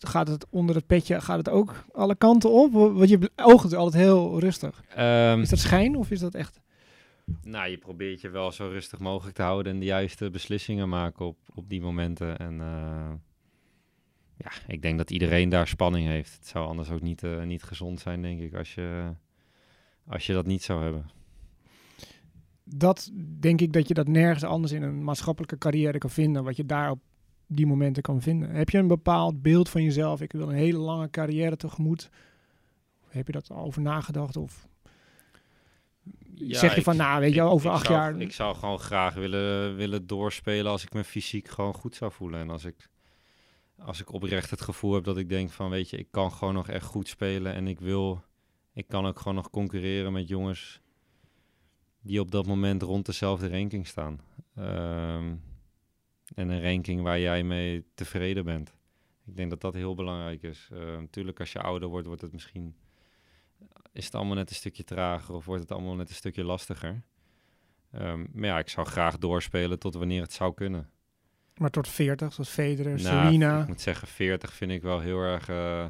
gaat 0.00 0.28
het 0.28 0.46
onder 0.50 0.74
het 0.74 0.86
petje, 0.86 1.20
gaat 1.20 1.38
het 1.38 1.48
ook 1.48 1.84
alle 1.92 2.14
kanten 2.14 2.50
op? 2.50 2.72
Want 2.72 3.08
je 3.08 3.18
het 3.36 3.74
altijd 3.74 4.02
heel 4.02 4.40
rustig. 4.40 4.82
Ehm, 4.94 5.40
Is 5.40 5.48
dat 5.48 5.58
schijn 5.58 5.96
of 5.96 6.10
is 6.10 6.20
dat 6.20 6.34
echt? 6.34 6.60
Nou, 7.42 7.70
je 7.70 7.78
probeert 7.78 8.20
je 8.20 8.28
wel 8.28 8.52
zo 8.52 8.68
rustig 8.68 8.98
mogelijk 8.98 9.36
te 9.36 9.42
houden 9.42 9.72
en 9.72 9.78
de 9.78 9.84
juiste 9.84 10.30
beslissingen 10.30 10.88
maken 10.88 11.26
op, 11.26 11.38
op 11.54 11.68
die 11.68 11.80
momenten. 11.80 12.38
En 12.38 12.60
eh, 12.60 13.12
ja, 14.36 14.50
ik 14.66 14.82
denk 14.82 14.98
dat 14.98 15.10
iedereen 15.10 15.48
daar 15.48 15.68
spanning 15.68 16.06
heeft. 16.06 16.34
Het 16.34 16.46
zou 16.46 16.66
anders 16.66 16.90
ook 16.90 17.00
niet, 17.00 17.22
eh, 17.22 17.42
niet 17.42 17.62
gezond 17.62 18.00
zijn, 18.00 18.22
denk 18.22 18.40
ik, 18.40 18.54
als 18.54 18.74
je, 18.74 19.12
als 20.06 20.26
je 20.26 20.32
dat 20.32 20.46
niet 20.46 20.62
zou 20.62 20.82
hebben. 20.82 21.10
Dat 22.64 23.10
denk 23.40 23.60
ik 23.60 23.72
dat 23.72 23.88
je 23.88 23.94
dat 23.94 24.08
nergens 24.08 24.44
anders 24.44 24.72
in 24.72 24.82
een 24.82 25.04
maatschappelijke 25.04 25.58
carrière 25.58 25.98
kan 25.98 26.10
vinden. 26.10 26.44
Wat 26.44 26.56
je 26.56 26.66
daar 26.66 26.90
op 26.90 27.00
die 27.46 27.66
momenten 27.66 28.02
kan 28.02 28.20
vinden. 28.22 28.50
Heb 28.50 28.70
je 28.70 28.78
een 28.78 28.86
bepaald 28.86 29.42
beeld 29.42 29.68
van 29.68 29.82
jezelf? 29.82 30.20
Ik 30.20 30.32
wil 30.32 30.48
een 30.48 30.54
hele 30.54 30.78
lange 30.78 31.10
carrière 31.10 31.56
tegemoet. 31.56 32.10
Heb 33.08 33.26
je 33.26 33.32
dat 33.32 33.50
over 33.50 33.82
nagedacht? 33.82 34.36
Of 34.36 34.66
Ja, 36.34 36.58
zeg 36.58 36.70
je 36.72 36.76
ik- 36.78 36.82
van, 36.84 36.96
nou 36.96 37.20
weet 37.20 37.34
je, 37.34 37.42
over 37.42 37.70
acht 37.70 37.86
zou- 37.86 37.98
jaar... 37.98 38.20
Ik 38.20 38.32
zou 38.32 38.54
gewoon 38.56 38.78
graag 38.78 39.14
willen, 39.14 39.76
willen 39.76 40.06
doorspelen 40.06 40.70
als 40.72 40.82
ik 40.84 40.92
me 40.92 41.04
fysiek 41.04 41.48
gewoon 41.48 41.74
goed 41.74 41.94
zou 41.94 42.12
voelen. 42.12 42.40
En 42.40 42.50
als 42.50 42.64
ik, 42.64 42.88
als 43.78 44.00
ik 44.00 44.12
oprecht 44.12 44.50
het 44.50 44.60
gevoel 44.60 44.94
heb 44.94 45.04
dat 45.04 45.16
ik 45.18 45.28
denk 45.28 45.50
van, 45.50 45.70
weet 45.70 45.90
je, 45.90 45.96
ik 45.96 46.08
kan 46.10 46.32
gewoon 46.32 46.54
nog 46.54 46.68
echt 46.68 46.84
goed 46.86 47.08
spelen. 47.08 47.54
En 47.54 47.66
ik 47.66 47.80
wil, 47.80 48.22
ik 48.72 48.88
kan 48.88 49.06
ook 49.06 49.18
gewoon 49.18 49.34
nog 49.34 49.50
concurreren 49.50 50.12
met 50.12 50.28
jongens 50.28 50.80
die 52.02 52.20
op 52.20 52.30
dat 52.30 52.46
moment 52.46 52.82
rond 52.82 53.06
dezelfde 53.06 53.48
ranking 53.48 53.86
staan. 53.86 54.20
Ehm, 54.54 55.34
en 56.34 56.48
een 56.48 56.62
ranking 56.62 57.02
waar 57.02 57.20
jij 57.20 57.42
mee 57.42 57.84
tevreden 57.94 58.44
bent. 58.44 58.74
Ik 59.26 59.36
denk 59.36 59.50
dat 59.50 59.60
dat 59.60 59.74
heel 59.74 59.94
belangrijk 59.94 60.42
is. 60.42 60.68
Eh, 60.72 60.78
natuurlijk, 60.78 61.40
als 61.40 61.52
je 61.52 61.60
ouder 61.60 61.88
wordt, 61.88 62.06
wordt 62.06 62.22
het 62.22 62.32
misschien 62.32 62.74
is 63.92 64.04
het 64.04 64.14
allemaal 64.14 64.34
net 64.34 64.50
een 64.50 64.56
stukje 64.56 64.84
trager 64.84 65.34
of 65.34 65.44
wordt 65.44 65.62
het 65.62 65.72
allemaal 65.72 65.94
net 65.94 66.08
een 66.08 66.14
stukje 66.14 66.44
lastiger. 66.44 67.02
Ehm, 67.90 68.24
maar 68.32 68.48
ja, 68.48 68.58
ik 68.58 68.68
zou 68.68 68.86
graag 68.86 69.18
doorspelen 69.18 69.78
tot 69.78 69.94
wanneer 69.94 70.22
het 70.22 70.32
zou 70.32 70.54
kunnen. 70.54 70.90
Maar 71.56 71.70
tot 71.70 71.88
40, 71.88 72.32
zoals 72.32 72.50
Federer, 72.50 73.02
Nou, 73.02 73.24
Serena. 73.24 73.60
Ik 73.60 73.68
moet 73.68 73.80
zeggen, 73.80 74.08
40 74.08 74.52
vind 74.52 74.70
ik 74.70 74.82
wel 74.82 75.00
heel 75.00 75.20
erg, 75.20 75.48
eh, 75.48 75.86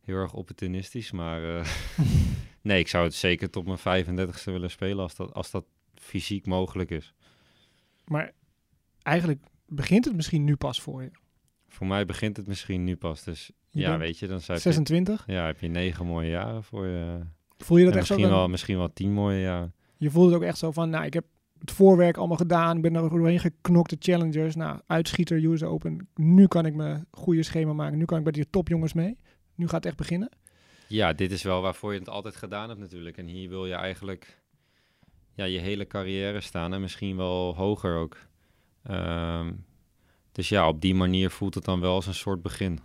heel 0.00 0.16
erg 0.16 0.32
opportunistisch. 0.32 1.10
Maar 1.10 1.58
eh, 1.58 1.66
nee, 2.64 2.78
ik 2.78 2.88
zou 2.88 3.04
het 3.04 3.14
zeker 3.14 3.50
tot 3.50 3.66
mijn 3.66 4.04
35ste 4.04 4.44
willen 4.44 4.70
spelen 4.70 5.02
als 5.02 5.14
dat, 5.16 5.34
als 5.34 5.50
dat 5.50 5.64
fysiek 5.94 6.46
mogelijk 6.46 6.90
is. 6.90 7.14
Maar 8.06 8.32
eigenlijk 9.02 9.42
begint 9.66 10.04
het 10.04 10.16
misschien 10.16 10.44
nu 10.44 10.56
pas 10.56 10.80
voor 10.80 11.02
je. 11.02 11.10
Voor 11.68 11.86
mij 11.86 12.04
begint 12.04 12.36
het 12.36 12.46
misschien 12.46 12.84
nu 12.84 12.96
pas. 12.96 13.24
Dus 13.24 13.50
Je 13.70 13.80
ja, 13.80 13.98
weet 13.98 14.18
je, 14.18 14.26
dan 14.26 14.40
je, 14.46 14.58
26. 14.58 15.24
ja, 15.26 15.46
heb 15.46 15.60
je 15.60 15.68
negen 15.68 16.06
mooie 16.06 16.30
jaren 16.30 16.62
voor 16.64 16.86
je. 16.86 17.20
Voel 17.58 17.76
je 17.78 17.84
dat 17.84 17.92
En 17.92 17.98
echt 17.98 18.08
zo? 18.08 18.16
dan- 18.16 18.30
wel, 18.30 18.48
misschien 18.48 18.76
wel 18.76 18.92
tien 18.92 19.12
mooie 19.12 19.40
jaren. 19.40 19.74
Je 19.96 20.10
voelt 20.10 20.26
het 20.26 20.34
ook 20.36 20.42
echt 20.42 20.58
zo 20.58 20.70
van, 20.72 20.90
nou, 20.90 21.04
ik 21.04 21.14
heb 21.14 21.24
het 21.58 21.70
voorwerk 21.72 22.16
allemaal 22.16 22.36
gedaan. 22.36 22.76
Ik 22.76 22.82
ben 22.82 22.94
er 22.94 23.08
doorheen 23.10 23.40
geknokt, 23.40 23.90
de 23.90 23.96
challengers. 23.98 24.54
Nou, 24.54 24.80
uitschieter, 24.86 25.44
US 25.44 25.62
Open. 25.62 26.08
Nu 26.14 26.46
kan 26.46 26.66
ik 26.66 26.74
mijn 26.74 27.06
goede 27.10 27.42
schema 27.42 27.72
maken. 27.72 27.98
Nu 27.98 28.04
kan 28.04 28.18
ik 28.18 28.24
bij 28.24 28.32
die 28.32 28.50
topjongens 28.50 28.92
mee. 28.92 29.16
Nu 29.54 29.64
gaat 29.66 29.74
het 29.74 29.86
echt 29.86 29.96
beginnen. 29.96 30.28
Ja, 30.86 31.12
dit 31.12 31.32
is 31.32 31.42
wel 31.42 31.62
waarvoor 31.62 31.92
je 31.92 31.98
het 31.98 32.08
altijd 32.08 32.36
gedaan 32.36 32.68
hebt 32.68 32.80
natuurlijk. 32.80 33.16
En 33.16 33.26
hier 33.26 33.48
wil 33.48 33.66
je 33.66 33.74
eigenlijk 33.74 34.42
ja, 35.34 35.44
je 35.44 35.58
hele 35.58 35.86
carrière 35.86 36.40
staan 36.40 36.74
en 36.74 36.80
misschien 36.80 37.16
wel 37.16 37.54
hoger 37.56 37.96
ook. 37.96 38.16
Ehm, 38.82 39.52
dus 40.32 40.48
ja, 40.48 40.68
op 40.68 40.80
die 40.80 40.94
manier 40.94 41.30
voelt 41.30 41.54
het 41.54 41.64
dan 41.64 41.80
wel 41.80 41.94
als 41.94 42.06
een 42.06 42.14
soort 42.14 42.42
begin. 42.42 42.78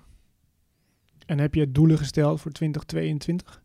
En 1.25 1.39
heb 1.39 1.55
je 1.55 1.71
doelen 1.71 1.97
gesteld 1.97 2.41
voor 2.41 2.51
2022? 2.51 3.61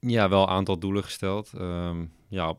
Ja, 0.00 0.28
wel 0.28 0.42
een 0.42 0.48
aantal 0.48 0.78
doelen 0.78 1.04
gesteld. 1.04 1.52
Ehm, 1.54 2.04
ja, 2.28 2.54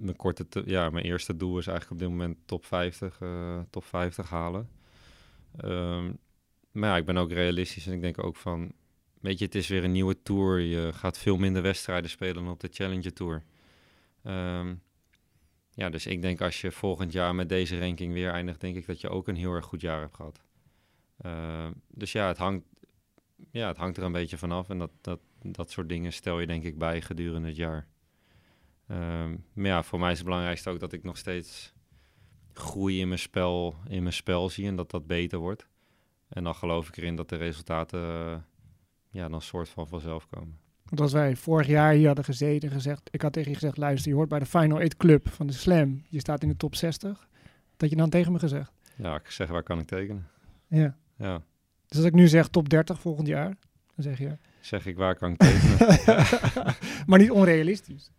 mijn, 0.00 0.16
korte 0.16 0.48
te- 0.48 0.62
ja, 0.66 0.90
mijn 0.90 1.04
eerste 1.04 1.36
doel 1.36 1.58
is 1.58 1.66
eigenlijk 1.66 1.90
op 2.00 2.08
dit 2.08 2.16
moment 2.16 2.38
top 2.44 2.64
50, 2.64 3.20
eh, 3.20 3.60
top 3.70 3.84
50 3.84 4.30
halen. 4.30 4.68
Ehm, 5.56 6.12
maar 6.70 6.90
ja, 6.90 6.96
ik 6.96 7.04
ben 7.04 7.16
ook 7.16 7.32
realistisch 7.32 7.86
en 7.86 7.92
ik 7.92 8.00
denk 8.00 8.24
ook 8.24 8.36
van... 8.36 8.72
weet 9.20 9.38
je, 9.38 9.44
het 9.44 9.54
is 9.54 9.68
weer 9.68 9.84
een 9.84 9.92
nieuwe 9.92 10.22
tour. 10.22 10.60
Je 10.60 10.92
gaat 10.92 11.18
veel 11.18 11.36
minder 11.36 11.62
wedstrijden 11.62 12.10
spelen 12.10 12.34
dan 12.34 12.52
op 12.52 12.60
de 12.60 12.68
Challenger 12.72 13.12
Tour. 13.12 13.42
Ehm, 14.22 14.74
ja, 15.70 15.90
dus 15.90 16.06
ik 16.06 16.22
denk 16.22 16.40
als 16.40 16.60
je 16.60 16.72
volgend 16.72 17.12
jaar 17.12 17.34
met 17.34 17.48
deze 17.48 17.78
ranking 17.78 18.12
weer 18.12 18.30
eindigt, 18.30 18.60
denk 18.60 18.76
ik 18.76 18.86
dat 18.86 19.00
je 19.00 19.08
ook 19.08 19.28
een 19.28 19.36
heel 19.36 19.52
erg 19.52 19.64
goed 19.64 19.80
jaar 19.80 20.00
hebt 20.00 20.14
gehad. 20.14 20.42
Ehm, 21.20 21.72
dus 21.88 22.12
ja 22.12 22.26
het, 22.26 22.38
hangt, 22.38 22.64
ja, 23.50 23.68
het 23.68 23.76
hangt 23.76 23.96
er 23.96 24.02
een 24.02 24.12
beetje 24.12 24.38
vanaf. 24.38 24.68
En 24.68 24.78
dat, 24.78 24.90
dat, 25.00 25.20
dat 25.42 25.70
soort 25.70 25.88
dingen 25.88 26.12
stel 26.12 26.40
je 26.40 26.46
denk 26.46 26.64
ik 26.64 26.78
bij 26.78 27.02
gedurende 27.02 27.48
het 27.48 27.56
jaar. 27.56 27.86
Ehm, 28.86 29.36
maar 29.52 29.66
ja, 29.66 29.82
voor 29.82 29.98
mij 29.98 30.10
is 30.10 30.16
het 30.16 30.26
belangrijkste 30.26 30.70
ook 30.70 30.80
dat 30.80 30.92
ik 30.92 31.02
nog 31.02 31.16
steeds 31.16 31.74
groei 32.52 33.00
in 33.00 33.08
mijn 33.08 33.20
spel, 33.20 33.76
in 33.88 34.02
mijn 34.02 34.14
spel 34.14 34.48
zie 34.48 34.66
en 34.66 34.76
dat 34.76 34.90
dat 34.90 35.06
beter 35.06 35.38
wordt. 35.38 35.66
En 36.28 36.44
dan 36.44 36.54
geloof 36.54 36.88
ik 36.88 36.96
erin 36.96 37.16
dat 37.16 37.28
de 37.28 37.36
resultaten 37.36 38.46
ja, 39.16 39.28
dan 39.28 39.42
soort 39.42 39.68
van 39.68 39.88
vanzelf 39.88 40.26
komen. 40.26 40.58
Want 40.84 41.00
als 41.00 41.12
wij 41.12 41.36
vorig 41.36 41.66
jaar 41.66 41.92
hier 41.92 42.06
hadden 42.06 42.24
gezeten 42.24 42.70
gezegd, 42.70 43.08
ik 43.10 43.22
had 43.22 43.32
tegen 43.32 43.50
je 43.50 43.56
gezegd, 43.56 43.76
luister, 43.76 44.10
je 44.10 44.16
hoort 44.16 44.28
bij 44.28 44.38
de 44.38 44.46
Final 44.46 44.78
8 44.80 44.96
Club 44.96 45.28
van 45.28 45.46
de 45.46 45.52
Slam. 45.52 46.04
Je 46.08 46.18
staat 46.18 46.42
in 46.42 46.48
de 46.48 46.56
top 46.56 46.74
60. 46.74 47.28
Dat 47.76 47.90
je 47.90 47.96
dan 47.96 48.10
tegen 48.10 48.32
me 48.32 48.38
gezegd? 48.38 48.72
Ja, 48.96 49.14
ik 49.14 49.30
zeg, 49.30 49.48
waar 49.48 49.62
kan 49.62 49.78
ik 49.78 49.86
tekenen? 49.86 50.26
Ja. 50.66 50.96
ja. 51.16 51.42
Dus 51.86 51.96
als 51.96 52.06
ik 52.06 52.12
nu 52.12 52.28
zeg 52.28 52.48
top 52.48 52.68
30 52.68 53.00
volgend 53.00 53.26
jaar, 53.26 53.56
dan 53.94 54.04
zeg 54.04 54.18
je... 54.18 54.38
Zeg 54.60 54.86
ik, 54.86 54.96
waar 54.96 55.16
kan 55.16 55.32
ik 55.32 55.38
tekenen? 55.38 55.76
maar 57.06 57.18
niet 57.18 57.30
onrealistisch. 57.30 58.10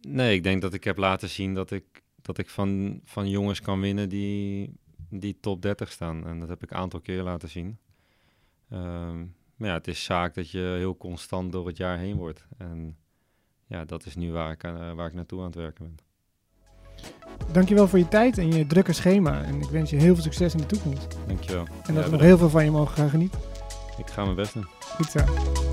Nee, 0.00 0.34
ik 0.34 0.42
denk 0.42 0.62
dat 0.62 0.74
ik 0.74 0.84
heb 0.84 0.96
laten 0.96 1.28
zien 1.28 1.54
dat 1.54 1.70
ik, 1.70 2.02
dat 2.22 2.38
ik 2.38 2.48
van, 2.48 3.00
van 3.04 3.28
jongens 3.28 3.60
kan 3.60 3.80
winnen 3.80 4.08
die, 4.08 4.72
die 5.08 5.36
top 5.40 5.62
30 5.62 5.92
staan. 5.92 6.26
En 6.26 6.40
dat 6.40 6.48
heb 6.48 6.62
ik 6.62 6.70
een 6.70 6.76
aantal 6.76 7.00
keer 7.00 7.22
laten 7.22 7.48
zien. 7.48 7.78
Um, 8.72 9.34
maar 9.56 9.68
ja, 9.68 9.74
het 9.74 9.86
is 9.86 10.04
zaak 10.04 10.34
dat 10.34 10.50
je 10.50 10.58
heel 10.58 10.96
constant 10.96 11.52
door 11.52 11.66
het 11.66 11.76
jaar 11.76 11.98
heen 11.98 12.16
wordt. 12.16 12.46
En 12.58 12.96
ja, 13.66 13.84
dat 13.84 14.06
is 14.06 14.16
nu 14.16 14.32
waar 14.32 14.50
ik, 14.50 14.64
uh, 14.64 14.92
waar 14.92 15.06
ik 15.06 15.14
naartoe 15.14 15.38
aan 15.38 15.46
het 15.46 15.54
werken 15.54 15.84
ben. 15.84 15.96
Dankjewel 17.52 17.88
voor 17.88 17.98
je 17.98 18.08
tijd 18.08 18.38
en 18.38 18.52
je 18.52 18.66
drukke 18.66 18.92
schema. 18.92 19.42
En 19.42 19.60
ik 19.60 19.68
wens 19.68 19.90
je 19.90 19.96
heel 19.96 20.14
veel 20.14 20.22
succes 20.22 20.52
in 20.52 20.60
de 20.60 20.66
toekomst. 20.66 21.16
Dankjewel. 21.26 21.66
En 21.82 21.94
dat 21.94 22.04
ja, 22.04 22.10
we 22.10 22.10
nog 22.10 22.20
heel 22.20 22.38
veel 22.38 22.50
van 22.50 22.64
je 22.64 22.70
mogen 22.70 22.96
gaan 22.96 23.10
genieten. 23.10 23.40
Ik 23.98 24.10
ga 24.10 24.24
mijn 24.24 24.36
best 24.36 24.54
doen. 24.54 24.66
Goed 24.80 25.10
zo. 25.10 25.71